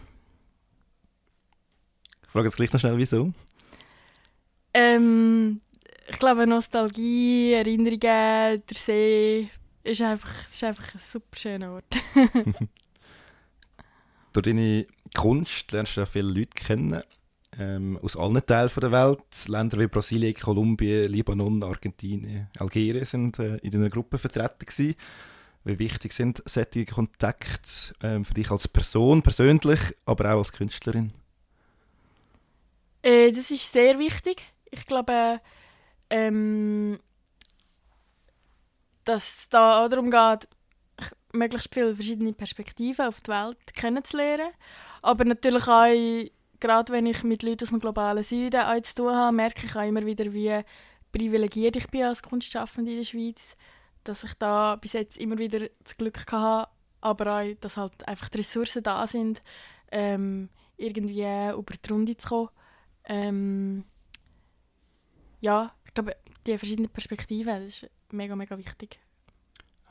Ich 2.22 2.30
frage 2.30 2.46
jetzt 2.46 2.56
gleich 2.56 2.72
noch 2.72 2.80
schnell, 2.80 2.96
wieso. 2.96 3.32
Ähm, 4.72 5.60
ich 6.08 6.18
glaube, 6.18 6.46
Nostalgie, 6.46 7.52
Erinnerungen, 7.52 8.00
der 8.00 8.76
See 8.76 9.50
ist 9.82 10.00
einfach, 10.00 10.48
ist 10.48 10.64
einfach 10.64 10.94
ein 10.94 11.00
super 11.00 11.36
schöner 11.36 11.72
Ort. 11.72 11.96
Durch 14.32 14.44
deine 14.44 14.86
Kunst 15.14 15.72
lernst 15.72 15.96
du 15.96 16.00
ja 16.00 16.06
viele 16.06 16.28
Leute 16.28 16.50
kennen. 16.54 17.02
Ähm, 17.58 17.98
aus 18.00 18.16
allen 18.16 18.44
Teilen 18.46 18.70
der 18.80 18.92
Welt. 18.92 19.48
Länder 19.48 19.78
wie 19.78 19.86
Brasilien, 19.88 20.34
Kolumbien, 20.34 21.08
Libanon, 21.10 21.62
Argentinien, 21.62 22.48
Algerien 22.58 23.04
sind 23.04 23.38
äh, 23.40 23.56
in 23.56 23.72
deiner 23.72 23.88
Gruppe 23.88 24.18
vertreten 24.18 24.64
gewesen. 24.64 24.94
Wie 25.64 25.78
wichtig 25.78 26.12
sind 26.12 26.42
solche 26.46 26.86
Kontakte 26.86 27.92
ähm, 28.02 28.24
für 28.24 28.34
dich 28.34 28.50
als 28.50 28.68
Person, 28.68 29.22
persönlich, 29.22 29.80
aber 30.06 30.32
auch 30.32 30.38
als 30.38 30.52
Künstlerin? 30.52 31.12
Äh, 33.02 33.32
das 33.32 33.50
ist 33.50 33.70
sehr 33.70 33.98
wichtig 33.98 34.42
ich 34.70 34.86
glaube, 34.86 35.40
ähm, 36.08 36.98
dass 39.04 39.28
es 39.28 39.48
da 39.48 39.88
darum 39.88 40.10
geht, 40.10 40.48
möglichst 41.32 41.72
viele 41.72 41.94
verschiedene 41.94 42.32
Perspektiven 42.32 43.06
auf 43.06 43.20
die 43.20 43.30
Welt 43.30 43.58
kennenzulernen. 43.74 44.50
Aber 45.02 45.24
natürlich 45.24 45.66
auch, 45.66 46.30
gerade 46.60 46.92
wenn 46.92 47.06
ich 47.06 47.22
mit 47.24 47.42
Leuten 47.42 47.64
aus 47.64 47.70
dem 47.70 47.80
globalen 47.80 48.22
Süden 48.22 48.60
auch 48.60 48.80
zu 48.82 48.94
tun 48.94 49.14
habe, 49.14 49.36
merke 49.36 49.66
ich 49.66 49.76
auch 49.76 49.86
immer 49.86 50.04
wieder, 50.04 50.32
wie 50.32 50.62
privilegiert 51.12 51.76
ich 51.76 51.88
bin 51.88 52.04
als 52.04 52.22
Kunstschaffende 52.22 52.90
in 52.90 52.98
der 52.98 53.04
Schweiz. 53.04 53.56
Dass 54.04 54.24
ich 54.24 54.34
da 54.34 54.76
bis 54.76 54.94
jetzt 54.94 55.18
immer 55.18 55.38
wieder 55.38 55.68
das 55.84 55.96
Glück 55.96 56.18
hatte, 56.30 56.70
aber 57.00 57.40
auch, 57.40 57.54
dass 57.60 57.76
halt 57.76 58.06
einfach 58.08 58.28
die 58.28 58.38
Ressourcen 58.38 58.82
da 58.82 59.06
sind, 59.06 59.42
ähm, 59.92 60.48
irgendwie 60.76 61.22
über 61.52 61.74
die 61.74 61.92
Runde 61.92 62.16
zu 62.16 62.28
kommen. 62.28 62.48
Ähm, 63.04 63.84
ja, 65.40 65.72
ich 65.84 65.94
glaube, 65.94 66.16
die 66.46 66.56
verschiedenen 66.56 66.90
Perspektiven, 66.90 67.62
das 67.62 67.82
ist 67.82 67.90
mega, 68.12 68.36
mega 68.36 68.56
wichtig. 68.56 69.00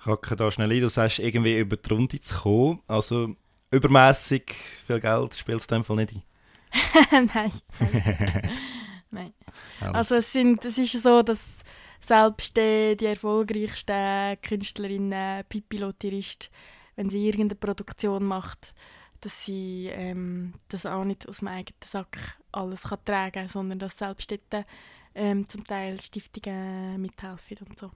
Hacke 0.10 0.36
da 0.36 0.52
schnell 0.52 0.72
ein, 0.72 0.82
du 0.82 0.90
sagst, 0.90 1.20
irgendwie 1.20 1.58
über 1.58 1.78
die 1.78 1.90
Runde 1.90 2.20
zu 2.20 2.36
kommen. 2.36 2.82
Also 2.88 3.36
übermäßig 3.72 4.54
viel 4.86 5.00
Geld 5.00 5.36
spielt 5.36 5.62
es 5.62 5.68
in 5.68 5.76
dem 5.76 5.84
Fall 5.84 5.96
nicht 5.98 6.14
ein. 6.14 7.30
Nein. 7.34 7.52
Nein. 9.12 9.34
Also 9.80 10.16
es, 10.16 10.32
sind, 10.32 10.64
es 10.66 10.78
ist 10.78 11.02
so, 11.02 11.22
dass 11.24 11.40
selbst 12.00 12.56
die, 12.56 12.96
die 12.98 13.06
erfolgreichsten 13.06 14.40
Künstlerinnen, 14.42 15.44
Pipilotirist, 15.50 16.50
wenn 16.96 17.10
sie 17.10 17.26
irgendeine 17.26 17.60
Produktion 17.60 18.26
macht, 18.26 18.74
dass 19.22 19.46
sie 19.46 19.90
ähm, 19.92 20.54
das 20.70 20.86
auch 20.86 21.04
nicht 21.04 21.28
aus 21.28 21.40
dem 21.40 21.50
eigenen 21.50 21.80
Sack 21.86 22.38
alles 22.52 22.84
kann 22.84 23.04
tragen 23.06 23.32
kann, 23.32 23.48
sondern 23.48 23.80
dass 23.80 23.98
selbst 23.98 24.32
dort 24.32 24.66
ähm, 25.16 25.48
zum 25.50 25.64
Teil 25.64 26.00
Stiftungen 26.00 27.02
mithelfen 27.02 27.58
und 27.68 27.80
so. 27.80 27.92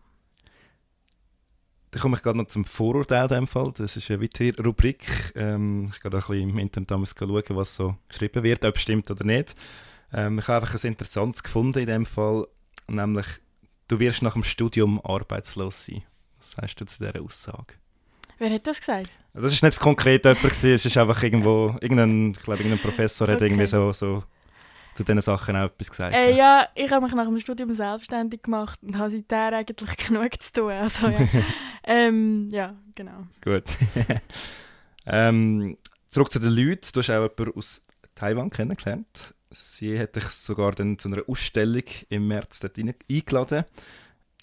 Dann 1.94 2.02
komme 2.02 2.18
ich 2.18 2.24
gerade 2.24 2.40
noch 2.40 2.48
zum 2.48 2.66
Vorurteil 2.66 3.26
in 3.26 3.28
dem 3.28 3.48
Fall. 3.48 3.72
Das 3.78 3.96
ist 3.96 4.10
eine 4.10 4.20
weitere 4.20 4.60
Rubrik. 4.64 5.32
Ähm, 5.36 5.92
ich 5.94 6.02
gehe 6.02 6.10
da 6.10 6.18
ein 6.18 6.24
bisschen 6.26 6.50
im 6.50 6.58
Internet 6.58 6.90
damals 6.90 7.14
schauen, 7.18 7.44
was 7.50 7.76
so 7.76 7.96
geschrieben 8.10 8.42
wird, 8.42 8.66
ob 8.66 8.76
es 8.76 8.82
stimmt 8.82 9.12
oder 9.12 9.24
nicht. 9.24 9.56
Ähm, 10.12 10.40
ich 10.40 10.48
habe 10.48 10.56
einfach 10.56 10.70
etwas 10.70 10.86
Interessantes 10.86 11.44
gefunden 11.44 11.78
in 11.78 11.86
dem 11.86 12.08
Fall, 12.08 12.48
nämlich 12.88 13.28
du 13.90 14.00
wirst 14.00 14.24
nach 14.24 14.34
dem 14.34 14.44
Studium 14.44 15.00
arbeitslos 15.06 15.86
sein. 15.86 16.02
Was 16.40 16.52
sagst 16.54 16.82
du 16.82 16.86
zu 16.86 16.98
dieser 16.98 17.22
Aussage? 17.22 17.76
Wer 18.40 18.50
hat 18.50 18.66
das 18.66 18.80
gesagt? 18.80 19.12
Das 19.36 19.54
ist 19.54 19.62
nicht 19.62 19.80
konkret 19.80 20.26
jemand, 20.26 20.42
gewesen, 20.42 20.74
es 20.74 20.88
ist 20.88 20.98
einfach 20.98 21.22
irgendwo, 21.22 21.76
irgendein, 21.80 22.32
ich 22.32 22.42
glaube, 22.42 22.64
irgendein 22.64 22.82
Professor 22.82 23.28
okay. 23.28 23.36
hat 23.36 23.42
irgendwie 23.44 23.68
so, 23.68 23.94
so 23.94 24.24
zu 24.96 25.04
diesen 25.04 25.22
Sachen 25.22 25.56
auch 25.56 25.66
etwas 25.66 25.90
gesagt? 25.90 26.16
Äh, 26.16 26.36
ja, 26.36 26.68
ich 26.76 26.92
habe 26.92 27.06
mich 27.06 27.14
nach 27.14 27.26
dem 27.26 27.40
Studium 27.40 27.74
selbstständig 27.74 28.44
gemacht 28.44 28.80
und 28.82 28.98
habe 28.98 29.10
seitdem 29.10 29.60
eigentlich 29.60 29.98
genug 30.08 30.42
zu 30.42 30.54
tun. 30.54 30.72
Also, 30.72 31.08
ja. 31.08 31.20
ähm, 31.84 32.50
ja, 32.52 32.76
genau. 32.96 33.28
Gut. 33.42 33.66
ähm, 35.06 35.78
zurück 36.10 36.32
zu 36.32 36.40
den 36.40 36.52
Leuten. 36.52 36.88
Du 36.94 37.00
hast 37.00 37.10
auch 37.10 37.30
jemanden 37.30 37.58
aus 37.58 37.82
Taiwan 38.16 38.50
kennengelernt. 38.50 39.34
Sie 39.52 40.00
hat 40.00 40.16
dich 40.16 40.26
sogar 40.26 40.72
dann 40.72 40.98
zu 40.98 41.08
einer 41.10 41.24
Ausstellung 41.28 41.84
im 42.10 42.28
März 42.28 42.60
dort 42.60 42.78
eingeladen, 42.78 43.66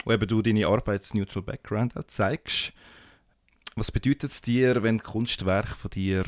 wo 0.05 0.11
eben 0.11 0.27
du 0.27 0.41
deine 0.41 0.67
Arbeits-Neutral 0.67 1.43
Background 1.43 1.97
auch 1.97 2.03
zeigst. 2.03 2.73
Was 3.75 3.91
bedeutet 3.91 4.31
es 4.31 4.41
dir, 4.41 4.83
wenn 4.83 5.01
Kunstwerke 5.01 5.75
von 5.75 5.91
dir 5.91 6.25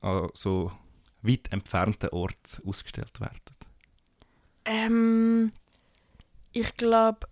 an 0.00 0.28
so 0.34 0.72
weit 1.22 1.52
entfernten 1.52 2.10
Orten 2.10 2.66
ausgestellt 2.66 3.20
werden? 3.20 3.57
Ähm, 4.70 5.52
ich 6.52 6.74
glaube, 6.74 7.26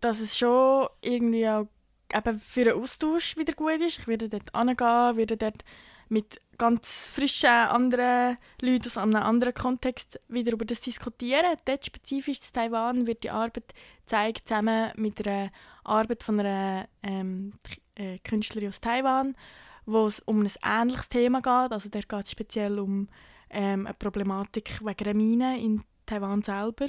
dass 0.00 0.20
es 0.20 0.38
schon 0.38 0.88
irgendwie 1.02 1.46
auch 1.46 1.66
eben 2.14 2.40
für 2.40 2.62
einen 2.62 2.82
Austausch 2.82 3.36
wieder 3.36 3.52
gut 3.52 3.82
ist. 3.82 3.98
Ich 3.98 4.08
werde 4.08 4.30
dort 4.30 4.50
hingehen, 4.56 5.16
werde 5.16 5.36
dort 5.36 5.64
mit 6.08 6.40
ganz 6.56 7.10
frischen 7.14 7.50
anderen 7.50 8.38
Leuten 8.62 8.86
aus 8.86 8.96
einem 8.96 9.16
anderen 9.16 9.52
Kontext 9.52 10.18
wieder 10.28 10.52
über 10.52 10.64
das 10.64 10.80
diskutieren. 10.80 11.56
Dort 11.66 11.84
spezifisch 11.84 12.38
in 12.38 12.52
Taiwan 12.54 13.06
wird 13.06 13.22
die 13.22 13.30
Arbeit 13.30 13.74
gezeigt, 14.00 14.48
zusammen 14.48 14.92
mit 14.96 15.26
einer 15.26 15.50
Arbeit 15.84 16.22
von 16.22 16.40
einer 16.40 16.88
ähm, 17.02 17.52
äh, 17.96 18.18
Künstlerin 18.18 18.70
aus 18.70 18.80
Taiwan, 18.80 19.36
wo 19.84 20.06
es 20.06 20.20
um 20.20 20.40
ein 20.40 20.50
ähnliches 20.64 21.10
Thema 21.10 21.40
geht. 21.40 21.72
Also 21.72 21.90
der 21.90 22.02
geht 22.02 22.24
es 22.24 22.30
speziell 22.30 22.78
um 22.78 23.08
ähm, 23.50 23.86
eine 23.86 23.94
Problematik 23.94 24.80
wegen 24.82 25.04
einer 25.04 25.14
Mine 25.14 25.60
in 25.60 25.84
Taiwan 26.10 26.42
selber, 26.42 26.88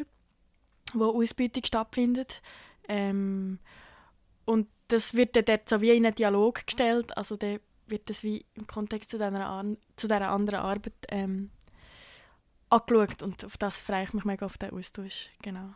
wo 0.94 1.22
Ausbeutung 1.22 1.64
stattfindet. 1.64 2.42
Ähm, 2.88 3.60
und 4.46 4.68
das 4.88 5.14
wird 5.14 5.36
dann 5.36 5.46
dort 5.46 5.70
so 5.70 5.80
wie 5.82 5.92
in 5.92 6.06
einen 6.06 6.16
Dialog 6.16 6.66
gestellt, 6.66 7.16
also 7.16 7.38
dann 7.38 7.60
wird 7.88 8.10
das 8.10 8.24
wie 8.24 8.46
im 8.56 8.66
Kontext 8.68 9.12
zu 9.12 9.18
dieser, 9.18 9.64
zu 9.96 10.08
dieser 10.08 10.30
anderen 10.30 10.62
Arbeit 10.62 10.94
ähm, 11.10 11.52
angeschaut 12.70 13.22
und 13.22 13.46
auf 13.46 13.58
das 13.58 13.82
freue 13.82 14.04
ich 14.04 14.14
mich 14.14 14.26
mega 14.26 14.46
auf 14.46 14.58
den 14.58 14.72
Austausch, 14.72 15.30
genau. 15.42 15.70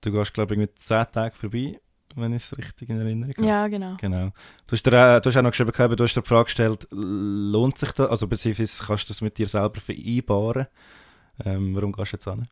Du 0.00 0.12
gehst 0.12 0.32
glaube 0.32 0.54
ich 0.54 0.58
mit 0.58 0.78
zehn 0.78 1.06
Tagen 1.10 1.34
vorbei, 1.34 1.80
wenn 2.14 2.32
ich 2.32 2.44
es 2.44 2.56
richtig 2.56 2.90
in 2.90 3.00
Erinnerung 3.00 3.34
habe. 3.34 3.46
Ja, 3.46 3.68
genau. 3.68 3.96
genau. 4.00 4.30
Du, 4.66 4.72
hast 4.72 4.86
dir, 4.86 5.20
du 5.20 5.28
hast 5.28 5.36
auch 5.36 5.42
noch 5.42 5.50
geschrieben, 5.50 5.96
du 5.96 6.04
hast 6.04 6.14
dir 6.14 6.22
die 6.22 6.28
Frage 6.28 6.44
gestellt, 6.44 6.86
lohnt 6.90 7.78
sich 7.78 7.92
das, 7.92 8.08
also 8.08 8.26
beziehungsweise 8.26 8.84
kannst 8.84 9.08
du 9.08 9.08
das 9.08 9.20
mit 9.20 9.36
dir 9.36 9.48
selber 9.48 9.80
vereinbaren? 9.80 10.66
Ähm, 11.44 11.74
warum 11.74 11.92
gehst 11.92 12.12
du 12.12 12.16
jetzt 12.16 12.28
an? 12.28 12.48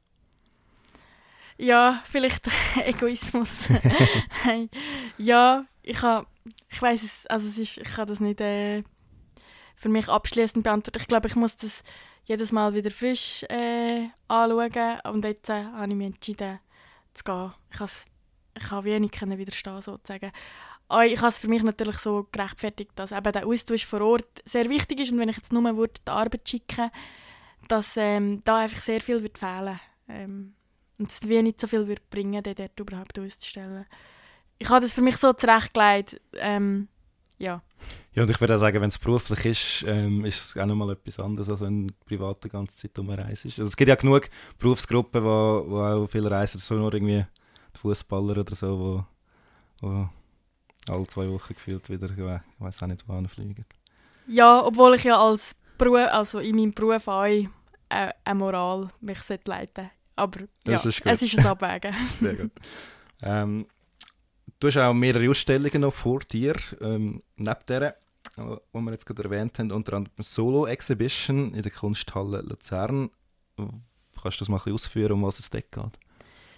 Ja, 1.59 2.03
vielleicht 2.11 2.49
Egoismus. 2.85 3.69
ja, 5.19 5.65
ich 5.83 6.03
habe, 6.03 6.27
ich 6.71 6.81
weiß 6.81 7.03
es, 7.03 7.27
also 7.27 7.49
es 7.49 7.59
ist, 7.59 7.77
ich 7.77 7.85
kann 7.85 8.09
das 8.09 8.21
nicht 8.21 8.41
äh, 8.41 8.83
für 9.77 9.89
mich 9.89 10.09
abschließend 10.09 10.65
beantworten. 10.65 11.01
Ich 11.01 11.09
glaube, 11.09 11.29
ich 11.29 11.37
muss 11.37 11.57
das 11.57 11.83
jedes 12.25 12.53
Mal 12.53 12.75
wieder 12.75 12.91
frisch 12.91 13.43
äh, 13.45 14.09
anschauen 14.29 15.01
und 15.05 15.25
jetzt 15.25 15.51
äh, 15.51 15.65
habe 15.65 15.89
ich 15.89 15.95
mich 15.95 16.07
entschieden 16.07 16.61
zu 17.15 17.25
gehen. 17.25 17.53
Ich, 17.73 17.81
ich 18.57 18.69
kann 18.69 18.85
wenig 18.85 19.13
können 19.13 19.39
widerstehen 19.39 19.83
sozusagen. 19.83 20.33
Aber 20.89 21.07
ich 21.07 21.19
habe 21.19 21.29
es 21.29 21.39
für 21.39 21.49
mich 21.49 21.63
natürlich 21.63 21.99
so 21.99 22.27
gerechtfertigt, 22.33 22.93
dass 22.97 23.13
eben 23.13 23.33
der 23.33 23.47
Austausch 23.47 23.87
vor 23.87 24.01
Ort 24.01 24.43
sehr 24.45 24.69
wichtig 24.69 25.01
ist 25.01 25.13
und 25.13 25.19
wenn 25.19 25.29
ich 25.29 25.37
jetzt 25.37 25.53
nur 25.53 25.77
würde 25.77 26.01
die 26.07 26.11
Arbeit 26.11 26.49
schicken 26.49 26.91
dass 27.71 27.97
ähm, 27.97 28.43
da 28.45 28.59
einfach 28.59 28.81
sehr 28.81 29.01
viel 29.01 29.23
wird 29.23 29.39
fehlen 29.39 29.79
ähm, 30.09 30.55
und 30.99 31.11
es 31.11 31.29
wie 31.29 31.43
nicht 31.43 31.61
so 31.61 31.67
viel 31.67 31.87
wird 31.87 32.09
bringen, 32.11 32.43
den 32.43 32.55
dort 32.55 32.79
überhaupt 32.79 33.19
auszustellen. 33.19 33.87
Ich 34.59 34.69
habe 34.69 34.81
das 34.81 34.93
für 34.93 35.03
mich 35.03 35.17
so 35.17 35.33
zurechtgelegt, 35.33 36.21
ähm, 36.35 36.89
ja. 37.39 37.63
Ja, 38.13 38.25
und 38.25 38.31
ich 38.31 38.41
würde 38.41 38.57
auch 38.57 38.61
sagen, 38.61 38.81
wenn 38.83 38.89
es 38.89 38.99
beruflich 38.99 39.45
ist, 39.47 39.85
ähm, 39.89 40.25
ist 40.27 40.45
es 40.45 40.57
auch 40.61 40.67
nochmal 40.67 40.91
etwas 40.91 41.19
anderes, 41.19 41.49
als 41.49 41.61
wenn 41.61 41.89
du 41.89 41.95
privat 42.05 42.45
die 42.45 42.51
ganze 42.51 42.77
Zeit 42.77 42.99
umreist. 42.99 43.47
Also 43.47 43.65
es 43.65 43.77
gibt 43.77 43.89
ja 43.89 43.95
genug 43.95 44.29
Berufsgruppen, 44.59 45.25
wo, 45.25 45.65
wo 45.67 45.81
auch 45.81 46.07
viel 46.07 46.27
reisen, 46.27 46.59
so 46.59 46.75
nur 46.75 46.93
irgendwie 46.93 47.25
die 47.75 47.79
Fußballer 47.79 48.39
oder 48.39 48.55
so, 48.55 48.79
wo, 49.81 49.87
wo 49.87 50.09
alle 50.93 51.07
zwei 51.07 51.31
Wochen 51.31 51.55
gefühlt 51.55 51.89
wieder, 51.89 52.11
ich 52.11 52.43
weiß 52.59 52.83
auch 52.83 52.89
nicht, 52.89 53.09
wohin 53.09 53.29
fliegen. 53.29 53.65
Ja, 54.27 54.63
obwohl 54.63 54.97
ich 54.97 55.05
ja 55.05 55.19
als 55.19 55.55
Beruf, 55.79 55.97
also 56.11 56.41
in 56.41 56.57
meinem 56.57 56.73
Beruf 56.73 57.09
auch 57.09 57.27
eine, 57.91 58.15
eine 58.25 58.39
Moral 58.39 58.91
mich 59.01 59.19
leiten 59.45 59.91
Aber 60.17 60.41
das 60.65 60.85
ja, 60.85 60.91
ist 60.91 61.03
es 61.05 61.23
ist 61.23 61.39
ein 61.39 61.47
Abwägen. 61.47 61.95
Sehr 62.13 62.35
gut. 62.35 62.53
Ähm, 63.23 63.67
du 64.59 64.69
hast 64.69 64.77
auch 64.79 64.95
mehrere 64.95 65.29
Ausstellungen 65.29 65.83
noch 65.83 65.95
vor 65.95 66.21
dir, 66.21 66.55
ähm, 66.81 67.23
neben 67.37 67.61
der, 67.69 67.97
die 68.37 68.79
wir 68.79 68.93
jetzt 68.93 69.07
gerade 69.07 69.25
erwähnt 69.25 69.59
haben, 69.59 69.73
unter 69.73 69.95
anderem 69.95 70.23
Solo 70.23 70.67
Exhibition 70.67 71.55
in 71.55 71.63
der 71.63 71.73
Kunsthalle 71.73 72.41
Luzern. 72.43 73.11
Kannst 73.57 74.39
du 74.39 74.43
das 74.43 74.49
mal 74.49 74.57
ein 74.57 74.59
bisschen 74.59 74.75
ausführen, 74.75 75.13
um 75.13 75.23
was 75.23 75.39
es 75.39 75.51
dort 75.51 75.71
geht? 75.71 75.99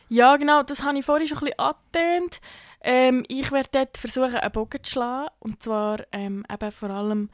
Ja, 0.08 0.36
genau, 0.36 0.62
das 0.62 0.82
habe 0.82 0.98
ich 0.98 1.04
vorhin 1.04 1.26
schon 1.26 1.38
ein 1.38 1.44
bisschen 1.44 1.58
angetönt. 1.58 2.40
Ähm, 2.82 3.24
ich 3.28 3.50
werde 3.50 3.68
dort 3.72 3.96
versuchen, 3.96 4.34
einen 4.34 4.52
Bogen 4.52 4.82
zu 4.82 4.92
schlagen. 4.92 5.30
Und 5.38 5.62
zwar 5.62 6.00
ähm, 6.12 6.44
eben 6.52 6.72
vor 6.72 6.90
allem 6.90 7.30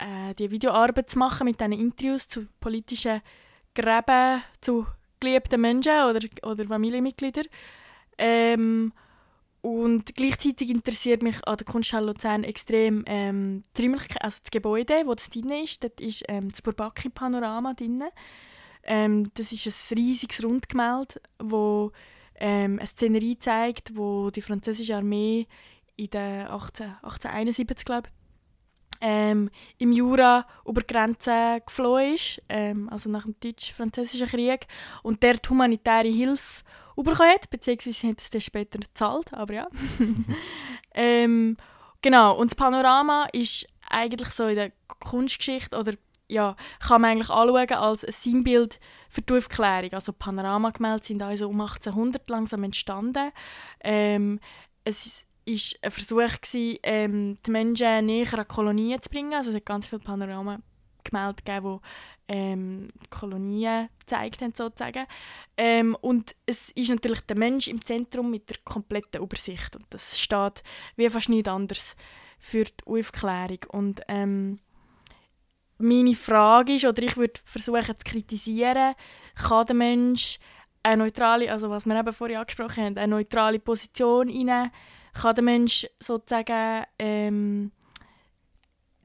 äh, 0.00 0.34
die 0.34 0.50
Videoarbeit 0.50 1.10
zu 1.10 1.18
machen 1.18 1.44
mit 1.44 1.60
diesen 1.60 1.72
Interviews 1.72 2.28
zu 2.28 2.46
politischen 2.58 3.20
Gräben, 3.74 4.42
zu 4.60 4.86
geliebten 5.20 5.60
Menschen 5.60 5.92
oder, 5.92 6.20
oder 6.42 6.64
Familienmitgliedern. 6.64 7.46
Ähm, 8.18 8.92
und 9.62 10.14
gleichzeitig 10.14 10.70
interessiert 10.70 11.22
mich 11.22 11.46
an 11.46 11.58
der 11.58 11.66
Kunsthalle 11.66 12.06
Luzern 12.06 12.44
extrem 12.44 13.04
ähm, 13.06 13.62
die 13.76 13.92
also 13.92 14.38
das 14.42 14.50
Gebäude, 14.50 15.02
wo 15.04 15.14
das 15.14 15.28
drin 15.28 15.50
ist. 15.50 15.84
Dort 15.84 16.00
ist 16.00 16.24
ähm, 16.28 16.48
das 16.48 16.62
Bourbaki-Panorama 16.62 17.74
drin. 17.74 18.04
Ähm, 18.84 19.30
das 19.34 19.52
ist 19.52 19.66
ein 19.66 19.98
riesiges 19.98 20.42
Rundgemälde, 20.42 21.20
wo 21.38 21.92
ähm, 22.36 22.78
eine 22.78 22.86
Szenerie 22.86 23.38
zeigt, 23.38 23.94
wo 23.94 24.30
die 24.30 24.40
französische 24.40 24.96
Armee 24.96 25.46
in 25.96 26.08
den 26.08 26.46
18, 26.46 26.86
1871, 27.02 27.84
glaube 27.84 28.08
ich, 28.08 28.19
ähm, 29.00 29.50
im 29.78 29.92
Jura 29.92 30.46
über 30.66 30.82
Grenzen 30.82 31.60
geflohen 31.64 32.14
ist, 32.14 32.42
ähm, 32.48 32.88
also 32.90 33.08
nach 33.08 33.24
dem 33.24 33.36
deutsch-französischen 33.40 34.28
Krieg, 34.28 34.66
und 35.02 35.22
dort 35.22 35.48
humanitäre 35.48 36.08
Hilfe 36.08 36.62
bekommen 36.96 37.30
hat, 37.30 37.48
beziehungsweise 37.48 38.08
hat 38.08 38.20
es 38.20 38.30
dann 38.30 38.40
später 38.42 38.78
gezahlt, 38.78 39.32
aber 39.32 39.54
ja. 39.54 39.68
ähm, 40.94 41.56
Genau, 42.02 42.34
und 42.34 42.50
das 42.50 42.56
Panorama 42.56 43.26
ist 43.32 43.66
eigentlich 43.88 44.30
so 44.30 44.46
in 44.46 44.56
der 44.56 44.72
Kunstgeschichte 45.00 45.78
oder 45.78 45.92
ja, 46.28 46.56
kann 46.78 47.02
man 47.02 47.10
eigentlich 47.10 47.30
anschauen 47.30 47.72
als 47.72 48.04
ein 48.04 48.12
Sinnbild 48.12 48.78
für 49.10 49.20
die 49.20 49.34
Aufklärung. 49.34 49.92
Also 49.92 50.12
Panoramagemälde 50.12 51.04
sind 51.04 51.22
also 51.22 51.48
um 51.48 51.60
1800 51.60 52.30
langsam 52.30 52.62
entstanden. 52.62 53.32
Ähm, 53.80 54.38
es 54.84 55.24
war 55.46 55.78
ein 55.82 55.90
Versuch, 55.90 56.40
gewesen, 56.40 56.78
ähm, 56.82 57.36
die 57.44 57.50
Menschen 57.50 58.06
näher 58.06 58.38
an 58.38 58.48
Kolonien 58.48 59.00
zu 59.00 59.10
bringen. 59.10 59.34
Also 59.34 59.50
es 59.50 59.56
hat 59.56 59.66
ganz 59.66 59.86
viele 59.86 60.00
Panoramagemälde 60.00 61.42
gegeben, 61.44 61.80
die 62.30 62.34
ähm, 62.34 62.88
Kolonien 63.10 63.88
gezeigt 63.98 64.42
haben, 64.42 64.54
sozusagen. 64.54 65.06
Ähm, 65.56 65.96
und 66.00 66.36
es 66.46 66.70
ist 66.70 66.90
natürlich 66.90 67.20
der 67.22 67.36
Mensch 67.36 67.68
im 67.68 67.84
Zentrum 67.84 68.30
mit 68.30 68.48
der 68.50 68.58
kompletten 68.64 69.22
Übersicht. 69.22 69.76
Und 69.76 69.86
das 69.90 70.18
steht 70.18 70.62
wie 70.96 71.10
fast 71.10 71.28
nicht 71.28 71.48
anders 71.48 71.96
für 72.38 72.64
die 72.64 72.86
Aufklärung. 72.86 73.58
Und 73.68 74.02
ähm, 74.08 74.60
meine 75.78 76.14
Frage 76.14 76.74
ist, 76.74 76.84
oder 76.84 77.02
ich 77.02 77.16
würde 77.16 77.40
versuchen 77.44 77.98
zu 77.98 78.04
kritisieren, 78.04 78.94
kann 79.34 79.66
der 79.66 79.76
Mensch 79.76 80.38
eine 80.82 81.04
neutrale, 81.04 81.50
also 81.50 81.70
was 81.70 81.86
wir 81.86 81.98
eben 81.98 82.12
vorhin 82.12 82.38
angesprochen 82.38 82.84
haben, 82.84 82.96
eine 82.96 83.16
neutrale 83.16 83.58
Position 83.58 84.28
einnehmen, 84.28 84.70
kann 85.12 85.34
der 85.34 85.44
Mensch 85.44 85.86
sozusagen 85.98 86.84
ähm, 86.98 87.72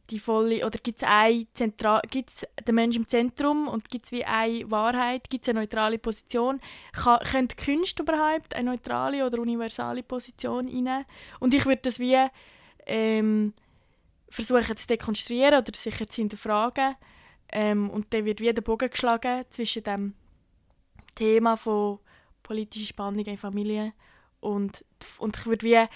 die 0.09 0.19
volle, 0.19 0.65
oder 0.65 0.77
gibt 0.79 1.01
es 1.01 2.45
den 2.67 2.75
Mensch 2.75 2.95
im 2.95 3.07
Zentrum 3.07 3.67
und 3.67 3.89
gibt 3.89 4.05
es 4.05 4.11
wie 4.11 4.23
eine 4.23 4.69
Wahrheit, 4.69 5.29
gibt 5.29 5.45
es 5.45 5.49
eine 5.49 5.61
neutrale 5.61 5.97
Position, 5.97 6.59
kann, 6.93 7.19
können 7.19 7.47
die 7.47 7.55
Künste 7.55 8.03
überhaupt 8.03 8.55
eine 8.55 8.71
neutrale 8.71 9.25
oder 9.25 9.39
universale 9.39 10.03
Position 10.03 10.67
einnehmen? 10.67 11.05
Und 11.39 11.53
ich 11.53 11.65
würde 11.65 11.81
das 11.83 11.99
wie 11.99 12.17
ähm, 12.85 13.53
versuchen 14.29 14.77
zu 14.77 14.87
dekonstruieren 14.87 15.59
oder 15.59 15.71
sicher 15.75 16.07
zu 16.07 16.21
hinterfragen. 16.21 16.95
Ähm, 17.51 17.89
und 17.89 18.13
dann 18.13 18.25
wird 18.25 18.41
wieder 18.41 18.61
Bogen 18.61 18.89
geschlagen 18.89 19.45
zwischen 19.49 19.83
dem 19.83 20.13
Thema 21.15 21.55
von 21.55 21.99
politischer 22.43 22.87
Spannung 22.87 23.25
in 23.25 23.37
Familie 23.37 23.93
und, 24.45 24.85
und 25.17 25.37
ich 25.37 25.45
würde 25.45 25.65
wie 25.65 25.87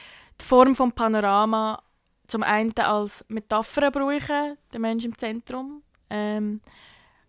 die 0.41 0.45
Form 0.45 0.73
des 0.73 0.93
Panorama 0.93 1.81
zum 2.27 2.43
einen 2.43 2.77
als 2.77 3.25
Metapher 3.27 3.91
brauchen, 3.91 4.57
der 4.73 4.79
Mensch 4.79 5.05
im 5.05 5.17
Zentrum, 5.17 5.83
ähm, 6.09 6.61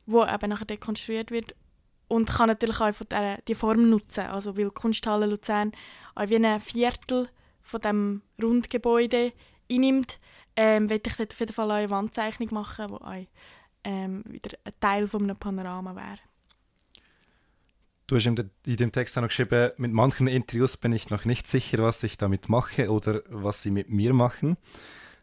wo 0.06 0.24
eben 0.24 0.50
nachher 0.50 0.66
dekonstruiert 0.66 1.30
wird 1.30 1.54
und 2.08 2.28
kann 2.28 2.48
natürlich 2.48 2.80
auch 2.80 3.04
der, 3.10 3.40
die 3.42 3.54
Form 3.54 3.88
nutzen, 3.88 4.26
also 4.26 4.56
weil 4.56 4.70
Kunsthalle 4.70 5.26
Luzern 5.26 5.72
auch 6.14 6.28
wie 6.28 6.36
ein 6.36 6.60
Viertel 6.60 7.28
von 7.62 7.80
dem 7.80 8.22
Rundgebäude 8.42 9.32
einnimmt, 9.70 10.18
ähm, 10.56 10.90
werde 10.90 11.08
ich 11.08 11.16
dort 11.16 11.32
auf 11.32 11.40
jeden 11.40 11.52
Fall 11.52 11.70
eine 11.70 11.90
Wandzeichnung 11.90 12.48
machen, 12.52 12.88
die 12.88 12.94
auch 12.94 13.26
ähm, 13.84 14.24
wieder 14.26 14.58
ein 14.64 14.72
Teil 14.80 15.06
von 15.06 15.34
Panorama 15.36 15.94
wäre. 15.94 16.29
Du 18.10 18.16
hast 18.16 18.26
in, 18.26 18.50
dem 18.66 18.90
Text 18.90 19.16
auch 19.16 19.22
noch 19.22 19.28
geschrieben, 19.28 19.70
mit 19.76 19.92
manchen 19.92 20.26
Interviews 20.26 20.76
bin 20.76 20.92
ich 20.92 21.10
noch 21.10 21.24
nicht 21.24 21.46
sicher, 21.46 21.78
was 21.78 22.02
ich 22.02 22.18
damit 22.18 22.48
mache 22.48 22.90
oder 22.90 23.22
was 23.28 23.62
sie 23.62 23.70
mit 23.70 23.88
mir 23.88 24.12
machen, 24.14 24.56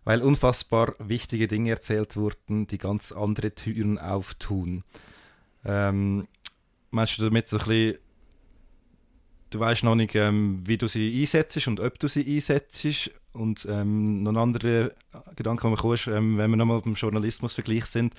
weil 0.05 0.21
unfassbar 0.21 0.95
wichtige 0.97 1.49
Dinge 1.49 1.71
erzählt 1.71 2.15
wurden, 2.15 2.65
die 2.65 2.77
ganz 2.77 3.11
andere 3.11 3.53
Türen 3.53 3.99
auftun. 3.99 4.85
Ähm, 5.65 6.29
meinst 6.89 7.17
du 7.17 7.25
damit 7.25 7.49
so 7.49 7.57
ein 7.57 7.65
bisschen, 7.65 7.97
du 9.49 9.59
weißt 9.59 9.83
noch 9.83 9.95
nicht, 9.95 10.15
ähm, 10.15 10.65
wie 10.65 10.77
du 10.77 10.87
sie 10.87 11.19
einsetzt 11.19 11.67
und 11.67 11.81
ob 11.81 11.99
du 11.99 12.07
sie 12.07 12.25
einsetzt 12.25 13.11
und 13.33 13.67
ähm, 13.69 14.23
noch 14.23 14.31
ein 14.31 14.37
anderer 14.37 14.91
Gedanke, 15.35 15.63
der 15.63 15.71
mir 15.71 15.75
kam, 15.77 15.91
ist, 15.91 16.07
ähm, 16.07 16.37
wenn 16.37 16.51
wir 16.51 16.55
nochmal 16.55 16.79
beim 16.79 16.93
Journalismusvergleich 16.93 17.85
sind, 17.87 18.13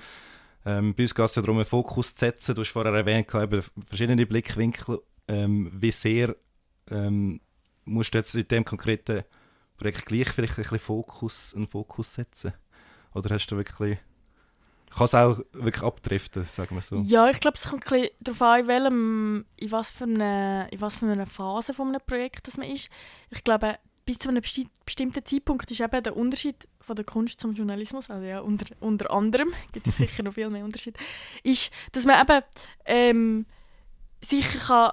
ähm, 0.65 0.93
bei 0.93 1.03
uns 1.03 1.15
geht 1.15 1.25
es 1.25 1.35
ja 1.35 1.41
darum, 1.41 1.57
einen 1.57 1.65
Fokus 1.65 2.15
zu 2.15 2.25
setzen. 2.25 2.55
Du 2.55 2.61
hast 2.61 2.71
vorher 2.71 2.93
erwähnt, 2.93 3.33
eben 3.33 3.63
verschiedene 3.81 4.25
Blickwinkel. 4.25 5.01
Ähm, 5.27 5.71
wie 5.73 5.91
sehr 5.91 6.35
ähm, 6.89 7.39
musst 7.85 8.13
du 8.13 8.17
jetzt 8.17 8.35
in 8.35 8.47
dem 8.47 8.65
konkreten 8.65 9.23
Projekt 9.77 10.05
gleich 10.05 10.29
vielleicht 10.29 10.57
ein 10.57 10.63
bisschen 10.63 10.79
Fokus, 10.79 11.53
einen 11.55 11.67
Fokus 11.67 12.13
setzen? 12.13 12.53
Oder 13.13 13.35
hast 13.35 13.47
du 13.47 13.57
wirklich 13.57 13.99
kann 14.95 15.05
es 15.05 15.15
auch 15.15 15.39
wirklich 15.53 15.83
abdriften, 15.83 16.43
sagen 16.43 16.75
wir 16.75 16.81
so. 16.81 16.97
Ja, 17.05 17.29
ich 17.29 17.39
glaube, 17.39 17.57
es 17.57 17.69
kommt 17.69 17.85
ein 17.85 18.01
bisschen 18.01 18.15
darauf 18.21 18.41
an, 18.41 18.59
in, 18.59 18.67
welchem, 18.67 19.45
in, 19.57 19.71
was 19.71 19.91
für 19.91 20.05
eine, 20.05 20.67
in 20.71 20.81
was 20.81 20.97
für 20.97 21.05
einer 21.05 21.27
Phase 21.27 21.73
von 21.73 21.89
einem 21.89 22.01
Projekt 22.05 22.47
das 22.47 22.57
man 22.57 22.67
ist. 22.67 22.89
Ich 23.29 23.43
glaube, 23.43 23.77
bis 24.05 24.17
zu 24.17 24.29
einem 24.29 24.41
bestimmten 24.41 25.23
Zeitpunkt 25.23 25.69
ist 25.69 25.81
eben 25.81 26.03
der 26.03 26.17
Unterschied 26.17 26.67
von 26.89 26.95
der 26.95 27.05
Kunst 27.05 27.39
zum 27.39 27.53
Journalismus, 27.53 28.09
also 28.09 28.25
ja, 28.25 28.39
unter, 28.39 28.65
unter 28.79 29.11
anderem, 29.11 29.53
gibt 29.71 29.85
es 29.85 29.97
sicher 29.97 30.23
noch 30.23 30.33
viel 30.33 30.49
mehr 30.49 30.65
Unterschied, 30.65 30.97
ist, 31.43 31.69
dass 31.91 32.05
man 32.05 32.19
eben 32.19 32.43
ähm, 32.85 33.45
sicher 34.21 34.57
kann, 34.57 34.91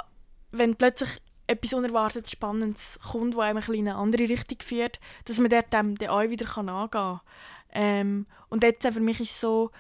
wenn 0.53 0.77
plötzlich 0.77 1.09
etwas 1.47 1.73
unerwartet 1.73 2.29
Spannendes 2.29 2.99
kommt, 3.11 3.35
das 3.35 3.41
einem 3.41 3.63
in 3.73 3.89
eine 3.89 3.97
andere 3.97 4.29
Richtung 4.29 4.59
führt, 4.61 5.01
dass 5.25 5.39
man 5.39 5.49
dort 5.49 5.73
dem 5.73 5.95
dann 5.97 6.11
auch 6.11 6.29
wieder 6.29 6.45
kann 6.45 6.69
angehen 6.69 6.91
kann. 6.91 7.21
Ähm, 7.73 8.27
und 8.51 8.63
jetzt 8.63 8.87
für 8.87 9.01
mich 9.01 9.21
ist 9.21 9.31
es 9.31 9.41
so, 9.41 9.71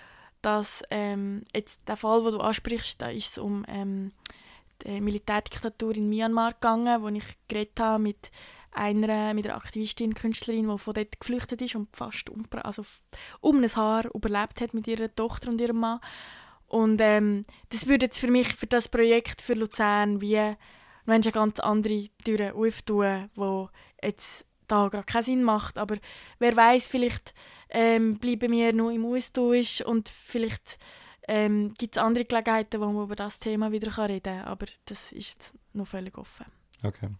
dass 0.40 0.82
ähm, 0.90 1.44
jetzt 1.54 1.86
der 1.86 1.98
Fall, 1.98 2.22
den 2.22 2.32
du 2.32 2.40
ansprichst, 2.40 3.02
da 3.02 3.10
ist 3.10 3.32
es 3.32 3.38
um 3.38 3.62
ähm, 3.68 4.12
die 4.86 5.02
Militärdiktatur 5.02 5.94
in 5.96 6.08
Myanmar 6.08 6.54
gegangen, 6.54 7.02
wo 7.02 7.08
ich 7.08 7.36
geredet 7.48 7.78
habe 7.78 8.02
mit 8.02 8.30
einer, 8.76 9.34
mit 9.34 9.46
einer 9.46 9.56
Aktivistin, 9.56 10.14
Künstlerin, 10.14 10.68
die 10.68 10.78
von 10.78 10.94
dort 10.94 11.20
geflüchtet 11.20 11.62
ist 11.62 11.74
und 11.74 11.94
fast 11.96 12.30
um, 12.30 12.44
also 12.62 12.84
um 13.40 13.62
ein 13.62 13.76
Haar 13.76 14.04
überlebt 14.14 14.60
hat 14.60 14.74
mit 14.74 14.86
ihrer 14.86 15.14
Tochter 15.14 15.50
und 15.50 15.60
ihrem 15.60 15.80
Mann. 15.80 16.00
Und 16.68 17.00
ähm, 17.00 17.44
das 17.70 17.86
würde 17.86 18.06
jetzt 18.06 18.18
für 18.18 18.30
mich, 18.30 18.48
für 18.54 18.66
das 18.66 18.88
Projekt 18.88 19.40
für 19.40 19.54
Luzern, 19.54 20.20
wie 20.20 20.38
eine 20.38 21.20
ganz 21.32 21.60
andere 21.60 22.08
Türen 22.24 22.52
auftun, 22.52 23.30
wo 23.34 23.70
jetzt 24.02 24.46
da 24.66 24.88
gerade 24.88 25.06
keinen 25.06 25.22
Sinn 25.22 25.42
macht. 25.42 25.78
Aber 25.78 25.96
wer 26.38 26.56
weiß, 26.56 26.88
vielleicht 26.88 27.34
ähm, 27.70 28.18
bleiben 28.18 28.52
wir 28.52 28.72
nur 28.72 28.92
im 28.92 29.06
Austausch 29.06 29.80
und 29.80 30.08
vielleicht 30.08 30.78
ähm, 31.28 31.74
gibt 31.74 31.96
es 31.96 32.02
andere 32.02 32.24
Gelegenheiten, 32.24 32.80
wo 32.80 32.86
man 32.86 33.04
über 33.04 33.16
das 33.16 33.38
Thema 33.38 33.72
wieder 33.72 33.96
reden 34.08 34.22
kann. 34.22 34.44
Aber 34.46 34.66
das 34.84 35.12
ist 35.12 35.30
jetzt 35.30 35.54
noch 35.72 35.86
völlig 35.86 36.16
offen. 36.18 36.46
Okay, 36.82 37.10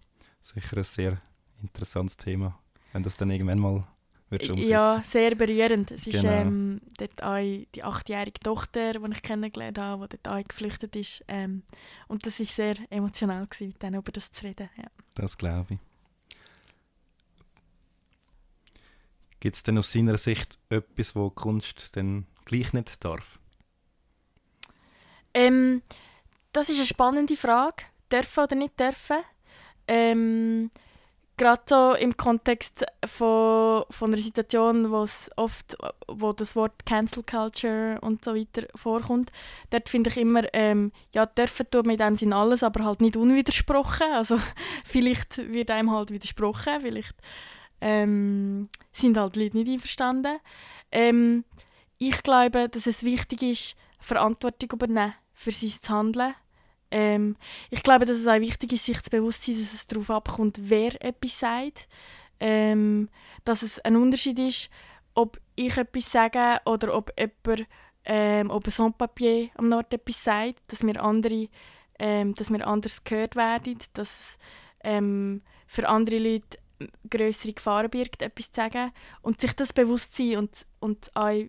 sicher 0.42 0.76
ein 0.76 0.84
sehr 0.84 1.22
interessantes 1.62 2.16
Thema, 2.16 2.58
wenn 2.92 3.02
das 3.02 3.16
dann 3.16 3.30
irgendwann 3.30 3.58
mal 3.58 3.86
wird 4.28 4.46
Ja, 4.58 5.02
sehr 5.04 5.34
berührend. 5.34 5.92
Es 5.92 6.04
genau. 6.04 6.16
ist 6.16 6.24
ähm, 6.24 6.80
dort 6.98 7.22
auch 7.22 7.64
die 7.74 7.82
achtjährige 7.82 8.40
Tochter, 8.40 8.94
die 8.94 9.12
ich 9.12 9.22
kennengelernt 9.22 9.78
habe, 9.78 10.08
die 10.08 10.18
dort 10.22 10.36
auch 10.36 10.48
geflüchtet 10.48 10.96
ist. 10.96 11.24
Ähm, 11.28 11.62
und 12.08 12.26
das 12.26 12.38
war 12.40 12.46
sehr 12.46 12.74
emotional, 12.90 13.46
gewesen, 13.46 13.68
mit 13.68 13.82
denen 13.82 14.00
über 14.00 14.12
das 14.12 14.30
zu 14.30 14.44
reden. 14.44 14.68
Ja. 14.76 14.86
Das 15.14 15.38
glaube 15.38 15.74
ich. 15.74 15.78
Gibt 19.38 19.56
es 19.56 19.62
denn 19.62 19.78
aus 19.78 19.92
seiner 19.92 20.16
Sicht 20.16 20.58
etwas, 20.70 21.14
wo 21.14 21.30
Kunst 21.30 21.94
denn 21.94 22.26
gleich 22.46 22.72
nicht 22.72 23.04
darf? 23.04 23.38
Ähm, 25.34 25.82
das 26.52 26.68
ist 26.70 26.78
eine 26.78 26.86
spannende 26.86 27.36
Frage. 27.36 27.84
Dürfen 28.10 28.44
oder 28.44 28.56
nicht 28.56 28.80
dürfen? 28.80 29.18
Ähm, 29.86 30.70
gerade 31.36 31.62
so 31.68 31.94
im 31.94 32.16
Kontext 32.16 32.84
von, 33.04 33.84
von 33.90 34.12
einer 34.12 34.20
Situation, 34.20 34.90
wo 34.90 35.02
es 35.02 35.30
oft, 35.36 35.76
wo 36.08 36.32
das 36.32 36.56
Wort 36.56 36.86
Cancel 36.86 37.22
Culture 37.22 37.98
und 38.00 38.24
so 38.24 38.34
weiter 38.34 38.66
vorkommt, 38.74 39.30
dort 39.70 39.88
finde 39.88 40.10
ich 40.10 40.16
immer, 40.16 40.42
ähm, 40.54 40.92
ja, 41.12 41.26
dürfen 41.26 41.70
tun 41.70 41.86
mit 41.86 42.00
dem 42.00 42.16
Sinn 42.16 42.32
alles, 42.32 42.62
aber 42.62 42.84
halt 42.84 43.00
nicht 43.00 43.16
unwidersprochen. 43.16 44.12
Also 44.12 44.38
vielleicht 44.84 45.36
wird 45.52 45.70
einem 45.70 45.90
halt 45.90 46.10
widersprochen, 46.10 46.80
vielleicht 46.80 47.16
ähm, 47.80 48.68
sind 48.92 49.16
halt 49.16 49.36
Leute 49.36 49.56
nicht 49.56 49.70
einverstanden. 49.70 50.38
Ähm, 50.90 51.44
ich 51.98 52.22
glaube, 52.22 52.68
dass 52.68 52.86
es 52.86 53.02
wichtig 53.02 53.42
ist, 53.42 53.76
Verantwortung 53.98 54.70
übernehmen 54.72 55.14
für 55.34 55.50
sein 55.52 55.72
Handeln 55.88 56.34
ähm, 56.90 57.36
ich 57.70 57.82
glaube, 57.82 58.04
dass 58.04 58.16
es 58.16 58.26
auch 58.26 58.40
wichtig 58.40 58.72
ist, 58.72 58.84
sich 58.84 59.02
zu 59.02 59.10
bewusst 59.10 59.44
sein, 59.44 59.54
dass 59.56 59.72
es 59.72 59.86
darauf 59.86 60.10
abkommt, 60.10 60.58
wer 60.60 61.02
etwas 61.04 61.38
sagt. 61.38 61.88
Ähm, 62.38 63.08
dass 63.44 63.62
es 63.62 63.78
ein 63.80 63.96
Unterschied 63.96 64.38
ist, 64.38 64.68
ob 65.14 65.40
ich 65.54 65.76
etwas 65.76 66.12
sage 66.12 66.60
oder 66.66 66.94
ob 66.94 67.12
jemand, 67.18 67.68
ähm, 68.04 68.50
ob 68.50 68.66
ein 68.66 68.70
Sans-Papier 68.70 69.48
am 69.54 69.68
Nord 69.68 69.92
etwas 69.92 70.22
sagt, 70.22 70.60
dass 70.68 70.84
wir, 70.84 71.02
andere, 71.02 71.48
ähm, 71.98 72.34
dass 72.34 72.50
wir 72.50 72.66
anders 72.66 73.02
gehört 73.04 73.36
werden, 73.36 73.78
dass 73.94 74.08
es 74.08 74.38
ähm, 74.84 75.42
für 75.66 75.88
andere 75.88 76.18
Leute 76.18 76.58
größere 77.08 77.54
Gefahren 77.54 77.90
birgt, 77.90 78.20
etwas 78.20 78.50
zu 78.50 78.56
sagen 78.56 78.92
und 79.22 79.40
sich 79.40 79.54
das 79.54 79.72
bewusst 79.72 80.14
sein 80.14 80.36
und, 80.36 80.66
und 80.78 81.10
auch 81.16 81.42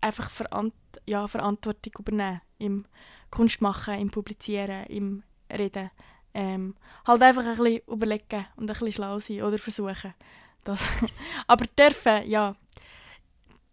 einfach 0.00 0.30
Verant 0.30 0.74
ja, 1.06 1.26
Verantwortung 1.28 1.92
übernehmen 2.00 2.40
im 2.58 2.84
Kunst 3.32 3.60
machen, 3.60 3.98
im 3.98 4.10
Publizieren, 4.10 4.86
im 4.86 5.24
Reden. 5.50 5.90
Ähm, 6.34 6.76
halt 7.06 7.22
einfach 7.22 7.44
ein 7.44 7.56
bisschen 7.56 7.80
überlegen 7.88 8.46
und 8.56 8.64
ein 8.64 8.66
bisschen 8.66 8.92
schlau 8.92 9.18
sein 9.18 9.42
oder 9.42 9.58
versuchen, 9.58 10.14
Das. 10.62 10.82
Aber 11.48 11.64
dürfen, 11.78 12.28
ja. 12.28 12.54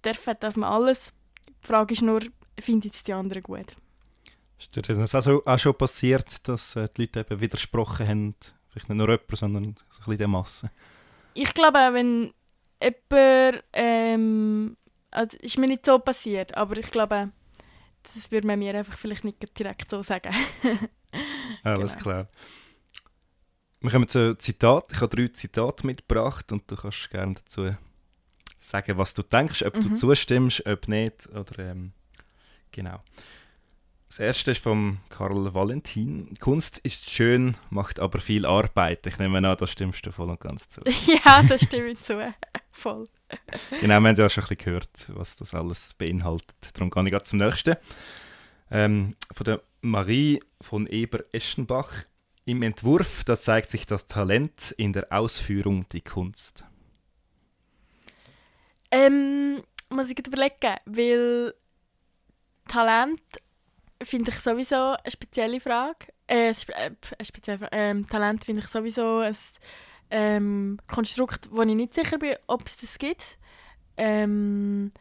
Dürfen 0.03 0.35
darf 0.39 0.55
man 0.55 0.71
alles. 0.71 1.13
Die 1.47 1.67
Frage 1.67 1.93
ist 1.93 2.01
nur, 2.01 2.21
findet 2.59 2.95
es 2.95 3.03
die 3.03 3.13
anderen 3.13 3.43
gut? 3.43 3.75
Ist 4.57 4.75
dir 4.75 4.81
das 4.81 5.15
also 5.15 5.45
auch 5.45 5.59
schon 5.59 5.75
passiert, 5.75 6.47
dass 6.47 6.75
äh, 6.75 6.89
die 6.95 7.03
Leute 7.03 7.21
eben 7.21 7.39
widersprochen 7.39 8.07
haben? 8.07 8.35
Vielleicht 8.69 8.89
nicht 8.89 8.97
nur 8.97 9.09
jemand, 9.09 9.37
sondern 9.37 9.63
so 9.63 9.69
ein 9.69 9.97
bisschen 9.99 10.17
der 10.17 10.27
Masse? 10.27 10.71
Ich 11.33 11.53
glaube, 11.53 11.79
wenn 11.93 12.33
jemand. 12.81 13.63
Ähm, 13.73 14.77
also 15.11 15.37
ist 15.37 15.57
mir 15.57 15.67
nicht 15.67 15.85
so 15.85 15.97
passiert, 15.99 16.55
aber 16.55 16.77
ich 16.77 16.91
glaube, 16.91 17.31
das 18.03 18.31
würde 18.31 18.47
man 18.47 18.59
mir 18.59 18.75
einfach 18.75 18.97
vielleicht 18.97 19.23
nicht 19.23 19.57
direkt 19.57 19.89
so 19.89 20.01
sagen. 20.03 20.33
Alles 21.63 21.93
genau. 21.93 22.03
klar. 22.03 22.27
Wir 23.81 23.91
kommen 23.91 24.07
zu 24.07 24.37
Zitat. 24.37 24.91
Ich 24.91 25.01
habe 25.01 25.15
drei 25.15 25.27
Zitate 25.27 25.85
mitgebracht 25.85 26.51
und 26.51 26.69
du 26.69 26.75
kannst 26.75 27.09
gerne 27.09 27.35
dazu 27.35 27.75
sagen, 28.59 28.97
was 28.97 29.13
du 29.13 29.23
denkst, 29.23 29.63
ob 29.63 29.75
mhm. 29.75 29.81
du 29.81 29.95
zustimmst, 29.95 30.65
ob 30.65 30.87
nicht. 30.87 31.27
Oder, 31.29 31.69
ähm, 31.69 31.93
genau. 32.71 33.01
Das 34.09 34.17
erste 34.17 34.51
ist 34.51 34.63
von 34.63 34.97
Karl 35.09 35.53
Valentin. 35.53 36.35
Kunst 36.39 36.79
ist 36.79 37.11
schön, 37.11 37.55
macht 37.69 37.99
aber 37.99 38.19
viel 38.19 38.43
Arbeit. 38.43 39.05
Ich 39.05 39.19
nehme 39.19 39.37
an, 39.37 39.55
da 39.55 39.67
stimmst 39.67 40.03
du 40.03 40.11
voll 40.11 40.31
und 40.31 40.39
ganz 40.39 40.67
zu. 40.67 40.81
ja, 41.05 41.43
das 41.47 41.61
stimme 41.61 41.89
ich 41.89 42.01
zu. 42.01 42.19
voll. 42.71 43.03
Genau, 43.79 44.01
wir 44.01 44.09
haben 44.09 44.15
ja 44.15 44.27
schon 44.27 44.43
ein 44.43 44.47
bisschen 44.47 44.65
gehört, 44.65 44.89
was 45.09 45.35
das 45.35 45.53
alles 45.53 45.93
beinhaltet. 45.93 46.55
Darum 46.73 46.89
gehe 46.89 47.15
ich 47.15 47.23
zum 47.23 47.37
nächsten. 47.37 47.75
Ähm, 48.71 49.15
von 49.31 49.43
der 49.43 49.61
Marie 49.81 50.41
von 50.59 50.87
Eber-Eschenbach. 50.87 52.05
Im 52.45 52.63
Entwurf, 52.63 53.23
da 53.25 53.37
zeigt 53.37 53.69
sich 53.69 53.85
das 53.85 54.07
Talent, 54.07 54.73
in 54.77 54.91
der 54.91 55.13
Ausführung 55.13 55.87
die 55.89 56.01
Kunst. 56.01 56.63
Ähm, 58.89 59.61
muss 59.89 60.09
ich 60.09 60.17
überlegen, 60.17 60.77
weil 60.85 61.53
Talent 62.67 63.21
finde 64.01 64.31
ich 64.31 64.39
sowieso 64.39 64.75
eine 64.75 65.11
spezielle 65.11 65.59
Frage. 65.59 66.07
Äh, 66.27 66.49
äh 66.49 66.53
eine 66.73 67.25
spezielle 67.25 67.57
Frage. 67.59 67.75
Ähm, 67.75 68.07
Talent 68.07 68.45
finde 68.45 68.61
ich 68.61 68.67
sowieso 68.67 69.19
ein 69.19 69.35
ähm, 70.09 70.79
Konstrukt, 70.87 71.49
wo 71.51 71.61
ich 71.61 71.75
nicht 71.75 71.93
sicher 71.93 72.17
bin, 72.17 72.35
ob 72.47 72.65
es 72.65 72.77
das 72.77 72.97
gibt. 72.97 73.37
Ähm, 73.97 74.91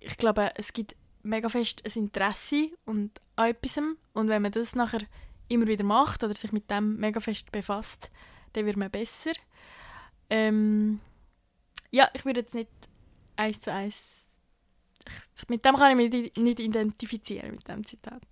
ich 0.00 0.16
glaube, 0.16 0.50
es 0.56 0.72
gibt 0.72 0.96
mega 1.22 1.48
fest 1.48 1.82
ein 1.84 2.02
Interesse 2.04 2.70
und 2.84 3.20
an 3.36 3.50
etwas. 3.50 3.78
Und 4.12 4.28
wenn 4.28 4.42
man 4.42 4.52
das 4.52 4.74
nachher 4.74 5.02
immer 5.48 5.66
wieder 5.66 5.84
macht 5.84 6.24
oder 6.24 6.34
sich 6.34 6.52
mit 6.52 6.70
dem 6.70 6.96
mega 6.96 7.20
fest 7.20 7.52
befasst, 7.52 8.10
dann 8.52 8.66
wird 8.66 8.76
man 8.76 8.90
besser. 8.90 9.32
Ähm, 10.30 11.00
ja, 11.90 12.08
ich 12.14 12.24
würde 12.24 12.40
jetzt 12.40 12.54
nicht 12.54 12.70
eins 13.36 13.60
zu 13.60 13.72
eins. 13.72 13.96
Mit 15.48 15.64
dem 15.64 15.76
kann 15.76 15.98
ich 15.98 16.10
mich 16.10 16.36
nicht 16.36 16.58
identifizieren, 16.58 17.52
mit 17.52 17.68
dem 17.68 17.84
Zitat. 17.84 18.22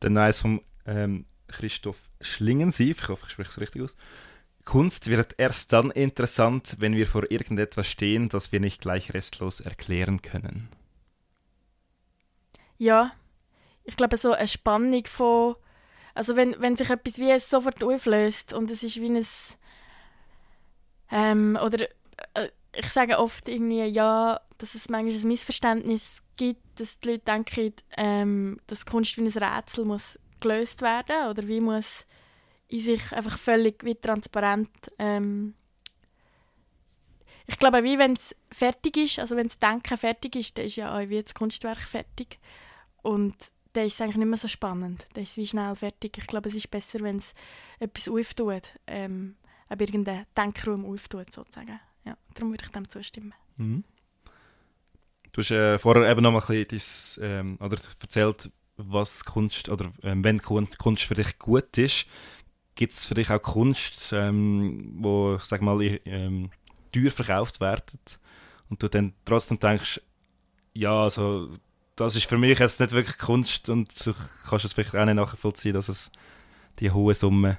Dann 0.00 0.14
noch 0.14 0.32
von 0.34 0.60
ähm, 0.86 1.26
Christoph 1.48 1.98
Schlingensief, 2.20 3.02
ich 3.02 3.08
hoffe, 3.08 3.24
ich 3.26 3.32
spreche 3.32 3.50
es 3.50 3.60
richtig 3.60 3.82
aus. 3.82 3.96
Kunst 4.64 5.08
wird 5.08 5.36
erst 5.38 5.72
dann 5.72 5.92
interessant, 5.92 6.74
wenn 6.78 6.96
wir 6.96 7.06
vor 7.06 7.30
irgendetwas 7.30 7.86
stehen, 7.86 8.28
das 8.28 8.50
wir 8.50 8.58
nicht 8.58 8.80
gleich 8.80 9.14
restlos 9.14 9.60
erklären 9.60 10.22
können. 10.22 10.68
Ja, 12.76 13.12
ich 13.84 13.96
glaube, 13.96 14.16
so 14.16 14.32
eine 14.32 14.48
Spannung 14.48 15.06
von. 15.06 15.54
Also, 16.14 16.34
wenn, 16.34 16.56
wenn 16.58 16.76
sich 16.76 16.90
etwas 16.90 17.18
wie 17.18 17.38
sofort 17.38 17.82
auflöst 17.84 18.52
und 18.52 18.70
es 18.70 18.82
ist 18.82 18.96
wie 18.96 19.10
ein. 19.10 19.26
Ähm, 21.12 21.58
oder 21.62 21.86
äh, 22.34 22.48
ich 22.74 22.88
sage 22.88 23.18
oft 23.18 23.48
irgendwie, 23.48 23.84
ja, 23.84 24.40
dass 24.58 24.74
es 24.74 24.88
manchmal 24.88 25.14
ein 25.14 25.28
Missverständnis 25.28 26.22
gibt, 26.36 26.80
dass 26.80 26.98
die 27.00 27.10
Leute 27.10 27.24
denken, 27.24 27.72
ähm, 27.96 28.60
dass 28.66 28.86
Kunst 28.86 29.16
wie 29.16 29.22
ein 29.22 29.28
Rätsel 29.28 29.84
muss 29.84 30.18
gelöst 30.40 30.82
werden 30.82 31.30
oder 31.30 31.46
wie 31.48 31.60
muss 31.60 32.06
in 32.68 32.80
sich 32.80 33.12
einfach 33.12 33.38
völlig 33.38 33.84
wie 33.84 33.94
transparent. 33.94 34.70
Ähm, 34.98 35.54
ich 37.46 37.58
glaube, 37.58 37.84
wie 37.84 37.98
wenn 37.98 38.14
es 38.14 38.34
fertig 38.50 38.96
ist, 38.96 39.18
also 39.18 39.36
wenn 39.36 39.46
das 39.46 39.58
Denken 39.58 39.96
fertig 39.96 40.34
ist, 40.36 40.58
dann 40.58 40.66
ist 40.66 40.76
ja 40.76 40.96
auch 40.96 41.08
wie 41.08 41.22
das 41.22 41.34
Kunstwerk 41.34 41.80
fertig. 41.80 42.38
Und 43.02 43.36
dann 43.72 43.86
ist 43.86 43.94
es 43.94 44.00
eigentlich 44.00 44.16
nicht 44.16 44.26
mehr 44.26 44.38
so 44.38 44.48
spannend. 44.48 45.06
Dann 45.14 45.22
ist 45.22 45.30
es 45.30 45.36
wie 45.36 45.46
schnell 45.46 45.74
fertig. 45.76 46.18
Ich 46.18 46.26
glaube, 46.26 46.48
es 46.48 46.56
ist 46.56 46.70
besser, 46.70 47.00
wenn 47.00 47.18
es 47.18 47.34
etwas 47.78 48.08
auftut, 48.08 48.72
ähm, 48.86 49.36
irgendeinen 49.68 50.26
Denkraum 50.36 50.84
auftut, 50.86 51.32
sozusagen. 51.32 51.78
Ja, 52.04 52.16
darum 52.34 52.50
würde 52.50 52.64
ich 52.64 52.72
dem 52.72 52.88
zustimmen. 52.88 53.34
Mhm. 53.58 53.84
Du 55.36 55.42
hast 55.42 55.50
äh, 55.50 55.78
vorher 55.78 56.10
eben 56.10 56.22
noch 56.22 56.32
mal 56.32 56.42
ein 56.48 56.66
bisschen 56.66 57.22
ähm, 57.22 57.58
oder 57.60 57.76
erzählt, 58.00 58.50
was 58.78 59.22
Kunst 59.22 59.68
oder 59.68 59.90
ähm, 60.02 60.24
wenn 60.24 60.40
Kunst 60.40 61.02
für 61.02 61.12
dich 61.12 61.38
gut 61.38 61.76
ist. 61.76 62.06
Gibt 62.74 62.94
es 62.94 63.04
für 63.04 63.12
dich 63.12 63.28
auch 63.28 63.42
Kunst, 63.42 64.14
ähm, 64.14 64.94
wo 64.96 65.34
ich 65.36 65.44
sag 65.44 65.60
mal 65.60 65.78
ähm, 66.06 66.50
teuer 66.90 67.10
verkauft 67.10 67.60
wird 67.60 67.92
und 68.70 68.82
du 68.82 68.88
dann 68.88 69.12
trotzdem 69.26 69.58
denkst, 69.58 70.00
ja, 70.72 71.02
also 71.02 71.50
das 71.96 72.16
ist 72.16 72.24
für 72.24 72.38
mich 72.38 72.58
jetzt 72.58 72.80
nicht 72.80 72.92
wirklich 72.92 73.18
Kunst 73.18 73.68
und 73.68 74.06
du 74.06 74.14
kannst 74.48 74.64
es 74.64 74.72
vielleicht 74.72 74.96
auch 74.96 75.04
nicht 75.04 75.16
nachvollziehen, 75.16 75.74
dass 75.74 75.90
es 75.90 76.10
die 76.78 76.90
hohe 76.90 77.14
Summe 77.14 77.58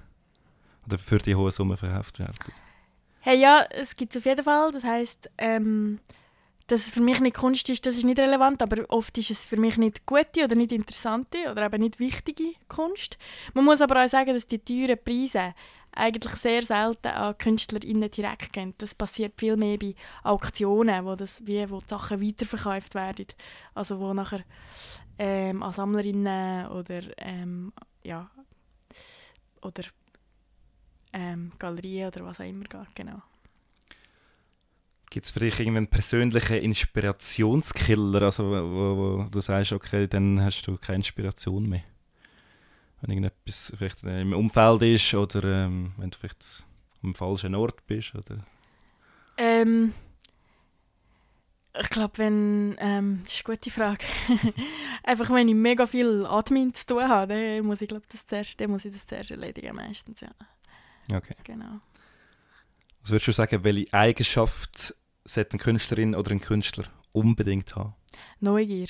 oder 0.88 0.98
für 0.98 1.20
die 1.20 1.36
hohe 1.36 1.52
Summe 1.52 1.78
verkauft 1.78 2.18
wird. 2.18 2.40
Hey, 3.20 3.40
ja, 3.40 3.68
es 3.70 3.96
gibt 3.96 4.16
es 4.16 4.22
auf 4.22 4.26
jeden 4.26 4.44
Fall. 4.44 4.72
Das 4.72 4.84
heißt, 4.84 5.30
ähm, 5.38 6.00
dass 6.68 6.88
es 6.88 6.90
für 6.90 7.02
mich 7.02 7.20
nicht 7.22 7.38
Kunst 7.38 7.70
ist, 7.70 7.86
das 7.86 7.96
ist 7.96 8.04
nicht 8.04 8.20
relevant, 8.20 8.62
aber 8.62 8.86
oft 8.90 9.18
ist 9.18 9.32
es 9.32 9.46
für 9.46 9.58
mich 9.58 9.78
nicht 9.78 10.06
gute 10.06 10.44
oder 10.44 10.56
nicht 10.56 10.74
interessante 10.74 11.50
oder 11.50 11.66
eben 11.66 11.82
nicht 11.82 12.00
wichtige 12.00 12.52
Kunst. 12.68 13.18
Man 13.54 13.66
muss 13.66 13.82
aber 13.82 14.04
auch 14.04 14.10
sagen, 14.10 14.34
dass 14.34 14.48
die 14.48 14.60
teuren 14.60 15.02
Preise 15.04 15.54
eigentlich 15.98 16.34
sehr 16.36 16.62
selten 16.62 17.08
an 17.08 17.38
KünstlerInnen 17.38 18.12
direkt 18.12 18.54
gehen. 18.54 18.74
Das 18.78 18.94
passiert 18.94 19.34
viel 19.38 19.58
mehr 19.58 19.78
bei 19.78 19.96
Auktionen, 20.24 21.06
wo, 21.06 21.16
das, 21.16 21.46
wie, 21.46 21.70
wo 21.70 21.80
die 21.80 21.88
Sachen 21.88 22.22
weiterverkauft 22.22 22.96
werden. 22.96 23.28
Also 23.74 24.00
wo 24.00 24.14
nachher 24.14 24.44
ähm, 25.18 25.64
an 25.64 25.74
Sammlerinnen 25.74 26.68
oder, 26.68 27.02
ähm, 27.18 27.74
ja, 28.04 28.30
oder 29.62 29.84
ähm, 31.14 31.52
Galerien 31.58 32.08
oder 32.08 32.26
was 32.26 32.40
auch 32.40 32.46
immer 32.46 32.66
geht. 32.66 32.96
Genau. 32.96 33.22
Gibt 35.10 35.26
es 35.26 35.32
für 35.32 35.40
dich 35.40 35.60
irgendeinen 35.60 35.88
persönlichen 35.88 36.58
Inspirationskiller, 36.58 38.24
also 38.24 38.44
wo, 38.44 38.98
wo, 38.98 39.24
du 39.30 39.40
sagst, 39.40 39.72
okay, 39.72 40.08
dann 40.08 40.42
hast 40.42 40.64
du 40.64 40.78
keine 40.78 40.98
Inspiration 40.98 41.68
mehr? 41.70 41.84
Wenn 43.02 43.12
irgendetwas 43.12 43.72
vielleicht 43.78 44.04
im 44.04 44.34
Umfeld 44.34 44.82
ist 44.82 45.14
oder 45.14 45.66
ähm, 45.66 45.94
wenn 45.98 46.10
du 46.10 46.18
vielleicht 46.18 46.66
am 47.04 47.16
falschen 47.16 47.56
Ort 47.56 47.86
bist? 47.88 48.16
Oder? 48.16 48.46
Ähm, 49.38 49.94
ich 51.80 51.90
glaube, 51.90 52.18
wenn. 52.18 52.76
Ähm, 52.80 53.22
das 53.24 53.34
ist 53.34 53.46
eine 53.46 53.56
gute 53.56 53.72
Frage. 53.72 54.06
Einfach, 55.04 55.30
wenn 55.30 55.48
ich 55.48 55.56
mega 55.56 55.86
viel 55.86 56.26
Admin 56.26 56.74
zu 56.74 56.86
tun 56.86 57.08
habe, 57.08 57.34
dann 57.34 57.66
muss 57.66 57.82
ich, 57.82 57.88
glaub, 57.88 58.08
das 58.10 58.26
zuerst, 58.26 58.60
dann 58.60 58.72
muss 58.72 58.86
ich 58.86 58.94
das 58.94 59.06
zuerst 59.06 59.32
erledigen, 59.32 59.76
meistens, 59.76 60.20
ja. 60.22 60.30
Okay. 61.16 61.36
Genau. 61.44 61.80
Was 63.08 63.12
würdest 63.12 63.28
du 63.30 63.32
sagen, 63.32 63.64
welche 63.64 63.94
Eigenschaft 63.94 64.94
sollte 65.24 65.52
eine 65.52 65.60
Künstlerin 65.60 66.14
oder 66.14 66.32
ein 66.32 66.42
Künstler 66.42 66.84
unbedingt 67.14 67.74
haben? 67.74 67.96
Neugier. 68.42 68.90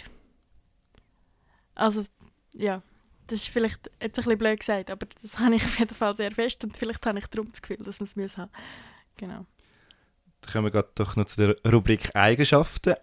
Also, 1.76 2.03
ja, 2.51 2.82
das 3.28 3.41
ist 3.41 3.49
vielleicht 3.49 3.91
jetzt 4.01 4.18
ein 4.18 4.24
bisschen 4.24 4.38
blöd 4.39 4.59
gesagt, 4.59 4.89
aber 4.89 5.05
das 5.22 5.38
habe 5.38 5.53
ich 5.53 5.63
auf 5.63 5.78
jeden 5.78 5.93
Fall 5.93 6.18
sehr 6.18 6.32
fest 6.32 6.63
und 6.63 6.76
vielleicht 6.76 7.05
habe 7.05 7.20
ich 7.20 7.28
darum 7.28 7.51
das 7.51 7.61
Gefühl, 7.61 7.78
dass 7.86 7.99
man 7.99 8.26
es 8.26 8.38
haben 8.38 8.49
Genau. 9.18 9.45
Dann 10.41 10.51
kommen 10.51 10.65
wir 10.65 10.72
gerade 10.72 10.89
doch 10.95 11.15
noch 11.15 11.26
zu 11.26 11.38
der 11.38 11.72
Rubrik 11.72 12.15
Eigenschaften. 12.15 12.95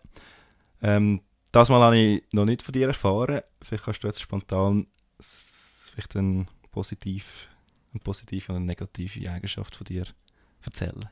Ähm, 0.82 1.20
das 1.52 1.68
Mal 1.68 1.80
habe 1.80 1.96
ich 1.96 2.24
noch 2.32 2.44
nicht 2.44 2.64
von 2.64 2.72
dir 2.72 2.88
erfahren. 2.88 3.42
Vielleicht 3.62 3.84
kannst 3.84 4.02
du 4.02 4.08
jetzt 4.08 4.20
spontan 4.20 4.88
vielleicht 5.20 6.16
ein 6.16 6.48
positiv, 6.72 7.46
eine 7.92 8.00
positive 8.00 8.50
und 8.50 8.56
eine 8.56 8.66
negative 8.66 9.30
Eigenschaft 9.30 9.76
von 9.76 9.84
dir 9.84 10.06
erzählen. 10.64 11.08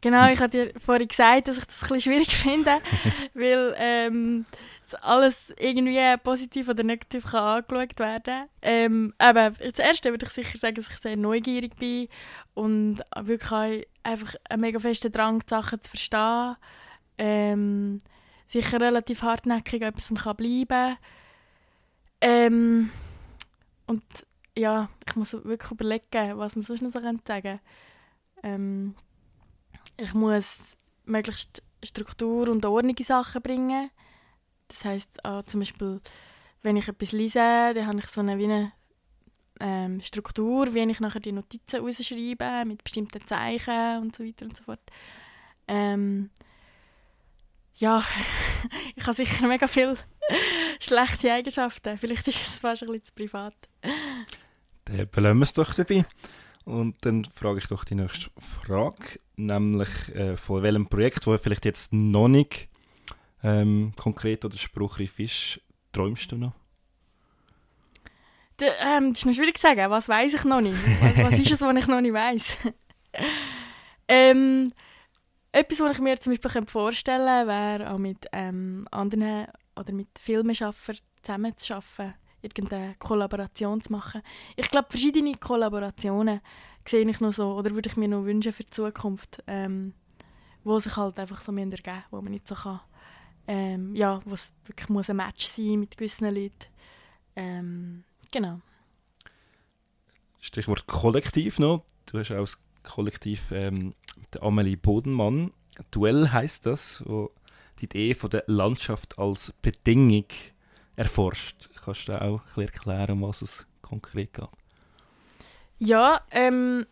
Genau, 0.00 0.28
ich 0.28 0.40
habe 0.40 0.50
dir 0.50 0.72
vorhin 0.84 1.06
gesagt, 1.06 1.48
dass 1.48 1.58
ich 1.58 1.64
das 1.64 1.82
ein 1.82 1.88
bisschen 1.88 2.00
schwierig 2.00 2.34
finde, 2.34 2.78
weil 3.34 3.74
ähm, 3.78 4.44
alles 5.00 5.52
irgendwie 5.58 6.16
positiv 6.22 6.68
oder 6.68 6.82
negativ 6.82 7.24
kann 7.24 7.64
angeschaut 7.64 7.98
werden 7.98 8.46
ähm, 8.60 9.14
aber 9.16 9.50
das 9.52 9.78
Erste 9.78 10.10
würde 10.10 10.26
ich 10.26 10.32
sicher 10.32 10.58
sagen, 10.58 10.74
dass 10.74 10.90
ich 10.90 10.98
sehr 10.98 11.16
neugierig 11.16 11.76
bin 11.76 12.08
und 12.54 13.00
wirklich 13.20 13.86
einfach 14.02 14.34
einen 14.50 14.60
mega 14.60 14.78
festen 14.78 15.12
Drang, 15.12 15.38
die 15.40 15.48
Sachen 15.48 15.80
zu 15.80 15.88
verstehen. 15.88 16.56
Ähm, 17.16 17.98
sicher 18.46 18.80
relativ 18.80 19.22
hartnäckig 19.22 19.82
etwas 19.82 20.12
kann 20.22 20.36
bleiben 20.36 20.96
ähm, 22.20 22.90
und 23.86 24.04
ja, 24.56 24.88
ich 25.06 25.16
muss 25.16 25.32
wirklich 25.32 25.70
überlegen, 25.70 26.38
was 26.38 26.54
man 26.54 26.64
sonst 26.64 26.82
noch 26.82 26.90
so 26.90 27.00
sagen 27.00 27.20
könnte. 27.24 27.60
Ähm, 28.42 28.94
ich 29.96 30.14
muss 30.14 30.76
möglichst 31.04 31.62
Struktur 31.82 32.48
und 32.48 32.64
Ordnung 32.64 32.96
in 32.96 33.04
Sachen 33.04 33.42
bringen. 33.42 33.90
Das 34.68 34.84
heisst, 34.84 35.24
auch 35.24 35.42
zum 35.44 35.60
Beispiel, 35.60 36.00
wenn 36.62 36.76
ich 36.76 36.88
etwas 36.88 37.12
lese, 37.12 37.38
dann 37.74 37.86
habe 37.86 37.98
ich 37.98 38.06
so 38.06 38.20
eine, 38.20 38.38
wie 38.38 38.44
eine 38.44 38.72
ähm, 39.60 40.00
Struktur, 40.00 40.74
wie 40.74 40.80
ich 40.80 41.00
nachher 41.00 41.20
die 41.20 41.32
Notizen 41.32 41.80
rausschreibe, 41.80 42.64
mit 42.66 42.82
bestimmten 42.82 43.26
Zeichen 43.26 44.02
und 44.02 44.16
so 44.16 44.24
weiter 44.24 44.46
und 44.46 44.56
so 44.56 44.64
fort. 44.64 44.80
Ähm, 45.68 46.30
ja, 47.76 48.04
ich 48.96 49.02
habe 49.04 49.14
sicher 49.14 49.46
mega 49.46 49.66
viele 49.66 49.96
schlechte 50.80 51.32
Eigenschaften. 51.32 51.98
Vielleicht 51.98 52.26
ist 52.28 52.40
es 52.40 52.60
fast 52.60 52.82
ein 52.82 52.88
bisschen 52.88 53.06
zu 53.06 53.12
privat. 53.14 53.54
Dann 54.84 55.08
belassen 55.08 55.38
wir 55.38 55.44
es 55.44 55.52
doch 55.52 55.74
dabei. 55.74 56.04
Und 56.64 57.04
dann 57.04 57.24
frage 57.24 57.58
ich 57.58 57.66
doch 57.66 57.84
die 57.84 57.94
nächste 57.94 58.30
Frage, 58.38 59.18
nämlich 59.36 59.88
äh, 60.14 60.36
von 60.36 60.62
welchem 60.62 60.86
Projekt, 60.86 61.26
wo 61.26 61.36
vielleicht 61.36 61.64
jetzt 61.64 61.92
noch 61.92 62.28
nicht 62.28 62.68
ähm, 63.42 63.92
konkret 63.96 64.44
oder 64.44 64.56
spruchreif 64.56 65.18
ist, 65.18 65.60
träumst 65.92 66.30
du 66.30 66.36
noch? 66.36 66.52
D 68.60 68.66
ähm, 68.80 69.10
das 69.10 69.20
ist 69.20 69.26
noch 69.26 69.34
schwierig 69.34 69.56
zu 69.56 69.62
sagen. 69.62 69.90
Was 69.90 70.08
weiß 70.08 70.34
ich 70.34 70.44
noch 70.44 70.60
nicht? 70.60 70.78
Was, 71.18 71.38
ist 71.38 71.50
es, 71.50 71.60
was 71.60 71.76
ich 71.76 71.86
noch 71.88 72.00
nicht 72.00 72.14
weiß? 72.14 72.58
ähm, 74.08 74.68
etwas, 75.50 75.80
was 75.80 75.96
ich 75.96 76.02
mir 76.02 76.20
zum 76.20 76.32
Beispiel 76.32 76.66
vorstellen 76.66 77.26
könnte, 77.26 77.48
wäre 77.48 77.92
auch 77.92 77.98
mit 77.98 78.26
ähm, 78.32 78.86
anderen 78.90 79.46
oder 79.74 79.92
mit 79.92 80.08
Filmeschaffern 80.18 80.96
zusammen 81.22 81.56
zu 81.56 81.74
arbeiten, 81.74 82.14
irgendeine 82.42 82.94
Kollaboration 82.98 83.80
zu 83.82 83.92
machen. 83.92 84.22
Ich 84.56 84.70
glaube, 84.70 84.88
verschiedene 84.90 85.34
Kollaborationen 85.34 86.40
sehe 86.86 87.08
ich 87.08 87.20
noch 87.20 87.32
so 87.32 87.54
oder 87.54 87.70
würde 87.70 87.88
ich 87.88 87.96
mir 87.96 88.08
noch 88.08 88.24
wünschen 88.24 88.52
für 88.52 88.64
die 88.64 88.70
Zukunft, 88.70 89.42
ähm, 89.46 89.94
wo 90.64 90.78
sich 90.78 90.96
halt 90.96 91.18
einfach 91.18 91.42
so 91.42 91.52
ergeben 91.52 91.70
müssen, 91.70 92.04
wo 92.10 92.20
man 92.20 92.32
nicht 92.32 92.48
so 92.48 92.54
kann, 92.54 92.80
ähm, 93.46 93.94
ja, 93.94 94.20
wo 94.24 94.34
es 94.34 94.52
wirklich 94.64 94.88
muss 94.88 95.10
ein 95.10 95.16
Match 95.16 95.46
sein 95.46 95.80
mit 95.80 95.96
gewissen 95.96 96.34
Leuten. 96.34 96.66
Ähm, 97.36 98.04
genau. 98.30 98.60
Stichwort 100.40 100.86
Kollektiv 100.86 101.58
noch. 101.58 101.84
Du 102.06 102.18
hast 102.18 102.32
auch 102.32 102.40
das 102.40 102.58
Kollektiv 102.82 103.52
ähm, 103.52 103.94
der 104.34 104.42
Amelie 104.42 104.76
Bodenmann. 104.76 105.52
Duell 105.90 106.28
heißt 106.30 106.66
das, 106.66 107.02
wo 107.06 107.30
die 107.78 107.84
Idee 107.86 108.14
von 108.14 108.30
der 108.30 108.44
Landschaft 108.46 109.18
als 109.18 109.52
Bedingung 109.62 110.26
erforscht. 110.96 111.68
Kannst 111.84 112.08
du 112.08 112.20
auch 112.20 112.40
ein 112.56 112.62
erklären, 112.62 113.12
um 113.12 113.22
was 113.22 113.42
es 113.42 113.66
konkret 113.80 114.32
geht? 114.34 114.48
Ja, 115.78 116.20
ähm, 116.30 116.86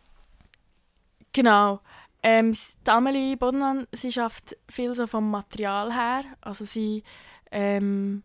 genau. 1.31 1.79
Ähm, 2.23 2.53
die 2.53 2.89
Amelie 2.89 3.35
Bodenmann, 3.35 3.87
sie 3.91 4.11
schafft 4.11 4.57
viel 4.69 4.93
so 4.93 5.07
vom 5.07 5.31
Material 5.31 5.93
her. 5.93 6.23
Also 6.41 6.65
sie 6.65 7.03
ähm, 7.51 8.23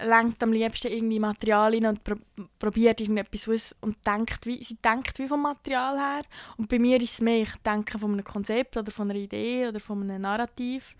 lenkt 0.00 0.42
am 0.42 0.52
liebsten 0.52 0.92
irgendwie 0.92 1.18
Material 1.18 1.74
rein 1.74 1.86
und 1.86 2.04
pro 2.04 2.14
probiert 2.58 3.00
irgendetwas 3.00 3.48
aus 3.48 3.76
und 3.80 3.96
denkt 4.06 4.46
wie, 4.46 4.62
sie 4.62 4.76
denkt 4.76 5.18
wie 5.18 5.28
vom 5.28 5.42
Material 5.42 5.98
her. 5.98 6.22
Und 6.56 6.68
bei 6.68 6.78
mir 6.78 7.00
ist 7.02 7.14
es 7.14 7.20
mehr, 7.20 7.42
ich 7.42 7.54
denke 7.66 7.98
von 7.98 8.12
einem 8.12 8.24
Konzept 8.24 8.76
oder 8.76 8.90
von 8.90 9.10
einer 9.10 9.18
Idee 9.18 9.68
oder 9.68 9.80
von 9.80 10.02
einem 10.02 10.22
Narrativ. 10.22 10.94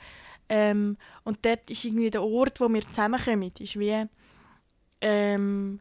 Ähm, 0.49 0.97
und 1.25 1.45
dort 1.45 1.71
ist 1.71 1.85
irgendwie 1.85 2.11
der 2.11 2.23
Ort, 2.23 2.61
wo 2.61 2.69
wir 2.69 2.83
zusammenkommen, 2.83 3.53
ist 3.59 3.79
wie 3.79 4.07
ähm, 5.01 5.81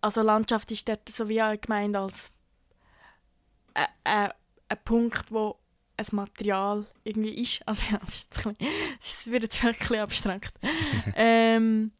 also 0.00 0.22
Landschaft 0.22 0.70
ist 0.72 0.88
dort 0.88 1.08
so 1.08 1.28
wie 1.28 1.40
gemeint 1.60 1.96
als 1.96 2.30
ein, 3.74 3.86
ein, 4.04 4.30
ein 4.68 4.78
Punkt, 4.84 5.30
wo 5.30 5.56
ein 5.96 6.06
Material 6.12 6.86
irgendwie 7.04 7.42
ist. 7.42 7.60
Also 7.66 7.82
ja, 7.90 8.00
das, 8.00 8.26
ist 9.00 9.30
wird 9.30 9.44
jetzt 9.44 9.62
wirklich 9.62 10.00
abstrakt. 10.00 10.54
ähm, 11.16 11.92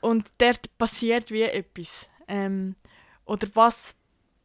und 0.00 0.30
dort 0.38 0.76
passiert 0.78 1.30
wie 1.30 1.42
etwas. 1.42 2.06
Ähm, 2.26 2.74
oder 3.24 3.46
was, 3.54 3.94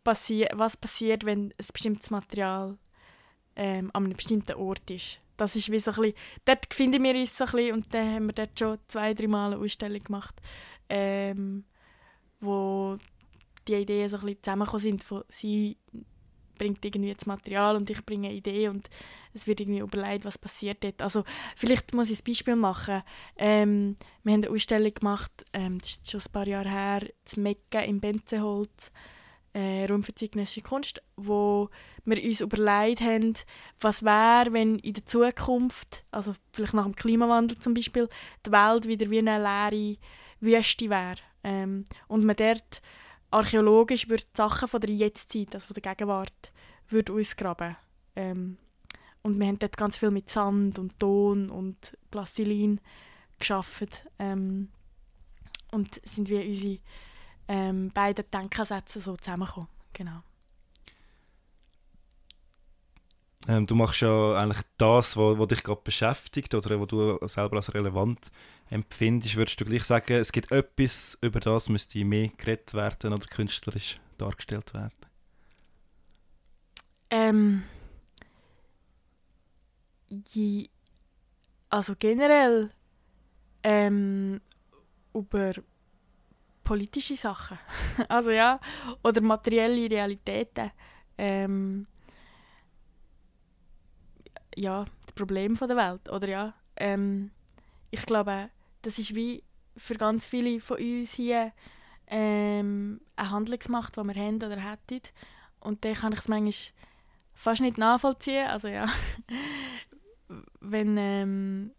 passi 0.03 0.45
was 0.53 0.77
passiert, 0.77 1.25
wenn 1.25 1.51
ein 1.57 1.67
bestimmtes 1.71 2.09
Material 2.09 2.77
ähm, 3.55 3.89
an 3.93 4.05
einem 4.05 4.15
bestimmten 4.15 4.53
Ort 4.53 4.89
ist. 4.91 5.19
Das 5.37 5.55
ist 5.55 5.71
wie 5.71 5.79
so 5.79 5.91
ein 5.91 5.97
bisschen, 5.97 6.17
dort 6.45 6.73
finden 6.73 7.03
wir 7.03 7.15
uns 7.15 7.37
so 7.37 7.45
ein 7.45 7.73
und 7.73 7.93
dann 7.93 8.15
haben 8.15 8.25
wir 8.27 8.33
dort 8.33 8.57
schon 8.57 8.77
zwei, 8.87 9.13
drei 9.13 9.27
Mal 9.27 9.53
eine 9.53 9.63
Ausstellung 9.63 9.99
gemacht, 9.99 10.35
ähm, 10.89 11.63
wo 12.39 12.97
die 13.67 13.75
Ideen 13.75 14.09
so 14.09 14.17
ein 14.17 14.25
bisschen 14.25 14.43
zusammengekommen 14.43 14.81
sind. 14.81 15.03
Von, 15.03 15.23
sie 15.29 15.77
bringt 16.57 16.83
irgendwie 16.83 17.13
das 17.13 17.25
Material 17.25 17.75
und 17.75 17.89
ich 17.89 18.03
bringe 18.05 18.27
eine 18.29 18.37
Idee 18.37 18.67
und 18.69 18.89
es 19.33 19.47
wird 19.47 19.59
irgendwie 19.59 19.79
überlegt, 19.79 20.25
was 20.25 20.37
passiert 20.37 20.83
dort. 20.83 21.01
Also 21.01 21.23
vielleicht 21.55 21.93
muss 21.93 22.09
ich 22.09 22.19
ein 22.19 22.25
Beispiel 22.25 22.55
machen. 22.55 23.03
Ähm, 23.37 23.95
wir 24.23 24.33
haben 24.33 24.43
eine 24.43 24.53
Ausstellung 24.53 24.93
gemacht, 24.93 25.45
ähm, 25.53 25.79
das 25.79 25.89
ist 25.89 26.11
schon 26.11 26.21
ein 26.21 26.31
paar 26.31 26.47
Jahre 26.47 26.69
her, 26.69 27.07
das 27.23 27.37
Mecken 27.37 27.83
im 27.83 27.99
Benzenholz, 27.99 28.91
äh, 29.57 29.85
Raum 29.85 30.03
für 30.03 30.13
zeitgenössische 30.13 30.61
Kunst, 30.61 31.01
wo 31.15 31.69
wir 32.05 32.23
uns 32.23 32.41
überlegt 32.41 33.01
haben, 33.01 33.33
was 33.81 34.03
wäre, 34.03 34.53
wenn 34.53 34.77
in 34.79 34.93
der 34.93 35.05
Zukunft, 35.07 36.05
also 36.11 36.35
vielleicht 36.53 36.75
nach 36.75 36.83
dem 36.83 36.95
Klimawandel 36.95 37.57
zum 37.57 37.73
Beispiel, 37.73 38.07
die 38.45 38.51
Welt 38.51 38.87
wieder 38.87 39.09
wie 39.09 39.17
eine 39.17 39.39
leere 39.39 39.97
Wüste 40.41 40.91
wäre. 40.91 41.17
Ähm, 41.43 41.85
und 42.07 42.23
man 42.23 42.35
dort 42.35 42.83
archäologisch 43.31 44.07
würde 44.09 44.25
Sachen 44.35 44.67
von 44.67 44.79
der 44.79 44.91
Jetztzeit, 44.91 45.55
also 45.55 45.65
von 45.65 45.73
der 45.73 45.91
Gegenwart, 45.91 46.51
würde 46.89 47.13
ausgraben. 47.13 47.77
Ähm, 48.15 48.57
und 49.23 49.39
wir 49.39 49.47
haben 49.47 49.59
dort 49.59 49.75
ganz 49.75 49.97
viel 49.97 50.11
mit 50.11 50.29
Sand 50.29 50.77
und 50.77 50.99
Ton 50.99 51.49
und 51.49 51.97
Plastilin 52.11 52.79
geschafft. 53.39 54.05
Ähm, 54.19 54.69
und 55.71 55.99
sind 56.05 56.29
wir 56.29 56.45
unsere 56.45 56.77
ähm, 57.47 57.91
beiden 57.91 58.25
Denkansätze 58.31 59.01
so 59.01 59.15
zusammengekommen. 59.15 59.69
Genau. 59.93 60.21
Ähm, 63.47 63.65
du 63.65 63.75
machst 63.75 64.01
ja 64.01 64.35
eigentlich 64.35 64.63
das, 64.77 65.15
was 65.15 65.47
dich 65.47 65.63
gerade 65.63 65.81
beschäftigt 65.83 66.53
oder 66.53 66.79
was 66.81 66.87
du 66.87 67.17
selber 67.27 67.57
als 67.57 67.73
relevant 67.73 68.29
empfindest. 68.69 69.37
Würdest 69.37 69.59
du 69.61 69.65
gleich 69.65 69.85
sagen, 69.85 70.13
es 70.13 70.31
gibt 70.31 70.51
etwas, 70.51 71.17
über 71.21 71.39
das 71.39 71.69
müsste 71.69 72.03
mehr 72.03 72.29
geredet 72.37 72.73
werden 72.73 73.13
oder 73.13 73.25
künstlerisch 73.25 73.99
dargestellt 74.17 74.73
werden? 74.73 74.91
Ähm, 77.09 77.63
je, 80.09 80.67
also 81.69 81.95
generell 81.97 82.71
ähm, 83.63 84.41
über 85.13 85.53
politische 86.67 87.15
Sachen. 87.15 87.57
also 88.09 88.31
ja, 88.31 88.59
oder 89.03 89.21
materielle 89.21 89.89
Realitäten. 89.89 90.71
Ähm, 91.17 91.87
ja, 94.55 94.85
das 95.05 95.13
Problem 95.13 95.55
der 95.55 95.77
Welt, 95.77 96.09
oder 96.09 96.27
ja. 96.27 96.53
Ähm, 96.75 97.31
ich 97.89 98.05
glaube, 98.05 98.49
das 98.81 98.99
ist 98.99 99.15
wie 99.15 99.43
für 99.77 99.95
ganz 99.95 100.25
viele 100.25 100.59
von 100.59 100.77
uns 100.77 101.13
hier 101.13 101.53
ähm, 102.07 102.99
eine 103.15 103.31
Handlungsmacht, 103.31 103.95
die 103.95 104.03
wir 104.03 104.15
haben 104.15 104.35
oder 104.35 104.59
hätten. 104.59 105.01
Und 105.59 105.85
dann 105.85 105.93
kann 105.93 106.13
ich 106.13 106.19
es 106.19 106.27
manchmal 106.27 106.73
fast 107.33 107.61
nicht 107.61 107.77
nachvollziehen. 107.77 108.47
Also 108.47 108.67
ja, 108.67 108.87
wenn, 110.59 110.97
ähm, 110.97 111.71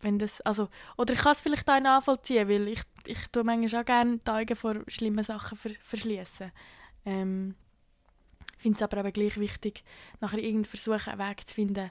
wenn 0.00 0.18
das, 0.18 0.40
also, 0.42 0.68
oder 0.96 1.14
ich 1.14 1.20
kann 1.20 1.32
es 1.32 1.40
vielleicht 1.40 1.68
auch 1.68 1.80
nachvollziehen, 1.80 2.48
weil 2.48 2.68
ich, 2.68 2.82
ich 3.06 3.28
tue 3.28 3.44
manchmal 3.44 3.82
auch 3.82 3.86
gerne 3.86 4.18
die 4.18 4.30
Augen 4.30 4.56
vor 4.56 4.76
schlimmen 4.88 5.24
Sachen 5.24 5.58
ver 5.58 5.70
verschließen. 5.82 6.52
Ähm, 7.04 7.54
finde 8.62 8.76
es 8.76 8.82
aber 8.82 8.98
eben 8.98 9.12
gleich 9.12 9.38
wichtig, 9.38 9.82
nachher 10.20 10.38
irgendwie 10.38 10.70
versuchen, 10.70 11.12
einen 11.12 11.30
Weg 11.30 11.46
zu 11.46 11.54
finden, 11.54 11.90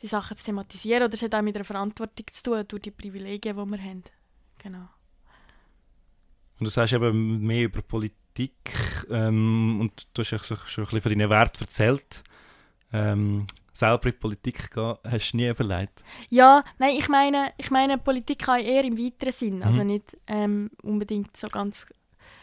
die 0.00 0.06
Sachen 0.06 0.36
zu 0.36 0.44
thematisieren. 0.44 1.02
Oder 1.02 1.14
es 1.14 1.22
hat 1.22 1.34
auch 1.34 1.42
mit 1.42 1.56
einer 1.56 1.64
Verantwortung 1.64 2.26
zu 2.32 2.42
tun, 2.42 2.64
durch 2.66 2.82
die 2.82 2.90
Privilegien, 2.90 3.56
die 3.56 3.70
wir 3.70 3.82
haben. 3.82 4.04
Genau. 4.62 4.88
Und 6.58 6.66
du 6.66 6.70
sagst 6.70 6.92
eben 6.92 7.40
mehr 7.40 7.64
über 7.64 7.82
Politik 7.82 8.70
ähm, 9.10 9.80
und 9.80 10.06
du 10.14 10.22
hast 10.22 10.46
schon, 10.46 10.56
schon 10.66 10.84
ein 10.84 10.86
bisschen 10.86 11.00
von 11.00 11.10
deinen 11.10 11.30
Werten 11.30 11.64
erzählt. 11.64 12.22
Ähm, 12.92 13.46
selber 13.72 14.06
in 14.06 14.12
die 14.12 14.18
Politik 14.18 14.70
gehen, 14.70 14.96
hast 15.04 15.32
du 15.32 15.36
nie 15.36 15.48
überlegt? 15.48 16.02
Ja, 16.30 16.62
nein, 16.78 16.94
ich 16.98 17.08
meine, 17.08 17.52
ich 17.56 17.70
meine 17.70 17.98
Politik 17.98 18.40
kann 18.40 18.60
eher 18.60 18.84
im 18.84 18.98
weiteren 18.98 19.32
Sinn, 19.32 19.62
also 19.62 19.74
mhm. 19.74 19.80
also 19.80 19.92
nicht 19.92 20.16
ähm, 20.26 20.70
unbedingt 20.82 21.36
so 21.36 21.48
ganz 21.48 21.86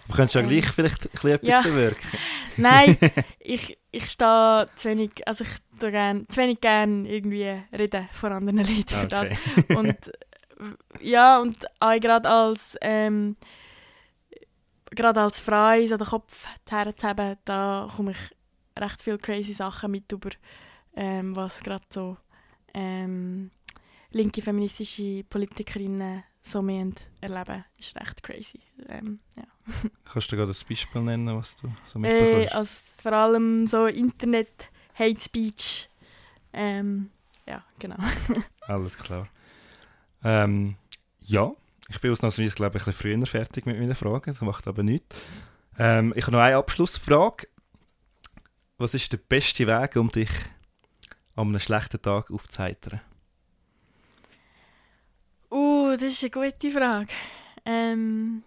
Du 0.09 0.15
könntest 0.15 0.35
ja 0.35 0.41
ähm, 0.41 0.49
gleich 0.49 0.65
vielleicht 0.65 1.05
etwas 1.05 1.39
ja. 1.43 1.61
bewirken. 1.61 2.09
Nein, 2.57 2.97
ich, 3.39 3.77
ich 3.91 4.09
stehe 4.09 4.67
zu 4.75 4.89
wenig, 4.89 5.11
also 5.27 5.43
ich 5.43 5.51
tue 5.79 5.91
gern, 5.91 6.27
zu 6.29 6.41
wenig 6.41 6.59
gerne 6.59 7.07
irgendwie 7.07 7.61
reden 7.71 8.09
vor 8.11 8.31
anderen 8.31 8.57
Leuten 8.57 9.05
okay. 9.05 9.07
das. 9.07 9.77
Und 9.77 10.11
ja, 11.01 11.39
und 11.39 11.63
auch 11.79 11.99
gerade 11.99 12.27
als, 12.27 12.75
ähm, 12.81 13.37
gerade 14.89 15.21
als 15.21 15.39
Frau 15.39 15.79
so 15.85 15.97
den 15.97 16.07
Kopf 16.07 16.47
herzuheben, 16.67 17.37
da 17.45 17.87
komme 17.95 18.11
ich 18.11 18.81
recht 18.81 19.01
viele 19.03 19.19
crazy 19.19 19.53
Sachen 19.53 19.91
mit 19.91 20.11
über, 20.11 20.31
ähm, 21.01 21.33
was 21.35 21.61
gerade 21.63 21.85
so 21.89 22.17
ähm, 22.73 23.51
linke 24.11 24.41
feministische 24.41 25.23
Politikerinnen 25.23 26.23
so 26.41 26.59
erleben, 27.21 27.63
ist 27.77 27.95
recht 27.95 28.21
crazy. 28.21 28.59
Ähm, 28.89 29.19
ja. 29.37 29.43
Kannst 30.11 30.31
du 30.31 30.35
gerade 30.35 30.51
ein 30.51 30.67
Beispiel 30.67 31.01
nennen, 31.01 31.35
was 31.37 31.55
du 31.55 31.71
so 31.87 31.99
Äh, 31.99 32.01
mitbekommst? 32.01 32.55
also 32.55 32.73
vor 33.01 33.13
allem 33.13 33.65
so 33.67 33.85
Internet, 33.85 34.69
Hate 34.93 35.21
Speech. 35.21 35.89
Ähm, 36.51 37.11
ja, 37.47 37.63
genau. 37.77 37.97
Alles 38.61 38.97
klar. 38.97 39.27
Ähm, 40.23 40.75
ja, 41.21 41.51
ich 41.87 42.01
bin 42.01 42.11
ausnahmsweise, 42.11 42.55
glaube 42.55 42.77
ich, 42.77 42.83
ein 42.83 42.91
bisschen 42.93 43.15
früher 43.17 43.25
fertig 43.25 43.65
mit 43.65 43.79
meinen 43.79 43.95
Fragen. 43.95 44.33
Das 44.33 44.41
macht 44.41 44.67
aber 44.67 44.83
nichts. 44.83 45.15
Ähm, 45.77 46.13
ich 46.15 46.23
habe 46.23 46.33
noch 46.35 46.43
eine 46.43 46.57
Abschlussfrage. 46.57 47.47
Was 48.77 48.93
ist 48.93 49.11
der 49.13 49.17
beste 49.17 49.65
Weg, 49.67 49.95
um 49.95 50.09
dich 50.09 50.29
an 51.39 51.47
einem 51.49 51.59
schlechten 51.59 52.01
Tag 52.01 52.29
aufzuheitern? 52.31 53.01
Uh, 55.49 55.91
das 55.93 56.11
ist 56.11 56.23
eine 56.23 56.31
gute 56.31 56.71
Frage. 56.71 57.13
Ähm, 57.65 58.43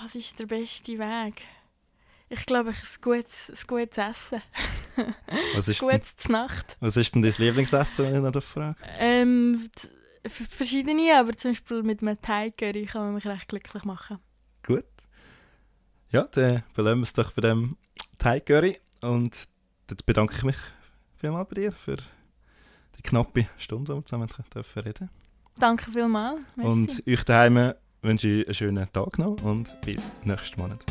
was 0.00 0.14
ist 0.14 0.38
der 0.38 0.46
beste 0.46 0.98
Weg? 0.98 1.42
Ich 2.30 2.46
glaube, 2.46 2.70
ein 2.70 2.76
gutes, 3.00 3.48
ein 3.48 3.66
gutes 3.66 3.98
Essen. 3.98 4.42
Was 5.54 5.68
ist, 5.68 5.80
denn, 5.80 5.88
gutes 5.88 6.16
zur 6.16 6.32
Nacht. 6.32 6.76
was 6.80 6.96
ist 6.96 7.14
denn 7.14 7.22
dein 7.22 7.34
Lieblingsessen, 7.36 8.04
wenn 8.04 8.26
ich 8.26 8.34
noch 8.34 8.42
frage? 8.42 8.76
Ähm, 8.98 9.68
verschiedene, 10.28 11.18
aber 11.18 11.36
zum 11.36 11.52
Beispiel 11.52 11.82
mit 11.82 12.02
einem 12.02 12.20
Thai 12.20 12.50
Curry 12.50 12.86
kann 12.86 13.02
man 13.02 13.14
mich 13.14 13.26
recht 13.26 13.48
glücklich 13.48 13.84
machen. 13.84 14.18
Gut. 14.62 14.84
Ja, 16.10 16.22
dann 16.24 16.62
belohnen 16.74 17.00
wir 17.00 17.04
es 17.04 17.12
doch 17.12 17.32
bei 17.32 17.42
dem 17.42 17.76
Thai 18.18 18.40
Curry. 18.40 18.78
Und 19.00 19.48
dann 19.88 19.98
bedanke 20.06 20.34
ich 20.36 20.44
mich 20.44 20.56
vielmals 21.16 21.48
bei 21.48 21.54
dir 21.54 21.72
für 21.72 21.96
die 21.96 23.02
knappe 23.02 23.46
Stunde, 23.56 23.92
die 23.92 23.98
wir 23.98 24.04
zusammen 24.04 24.28
dürfen 24.54 24.82
reden 24.82 25.10
Danke 25.58 25.90
vielmals. 25.90 26.38
Merci. 26.54 26.70
Und 26.70 27.02
euch 27.08 27.24
daheim 27.24 27.74
wünsche 28.02 28.28
ich 28.28 28.46
einen 28.46 28.54
schönen 28.54 28.92
Tag 28.92 29.18
noch 29.18 29.42
und 29.42 29.80
bis 29.80 30.12
nächsten 30.24 30.60
Monat. 30.60 30.84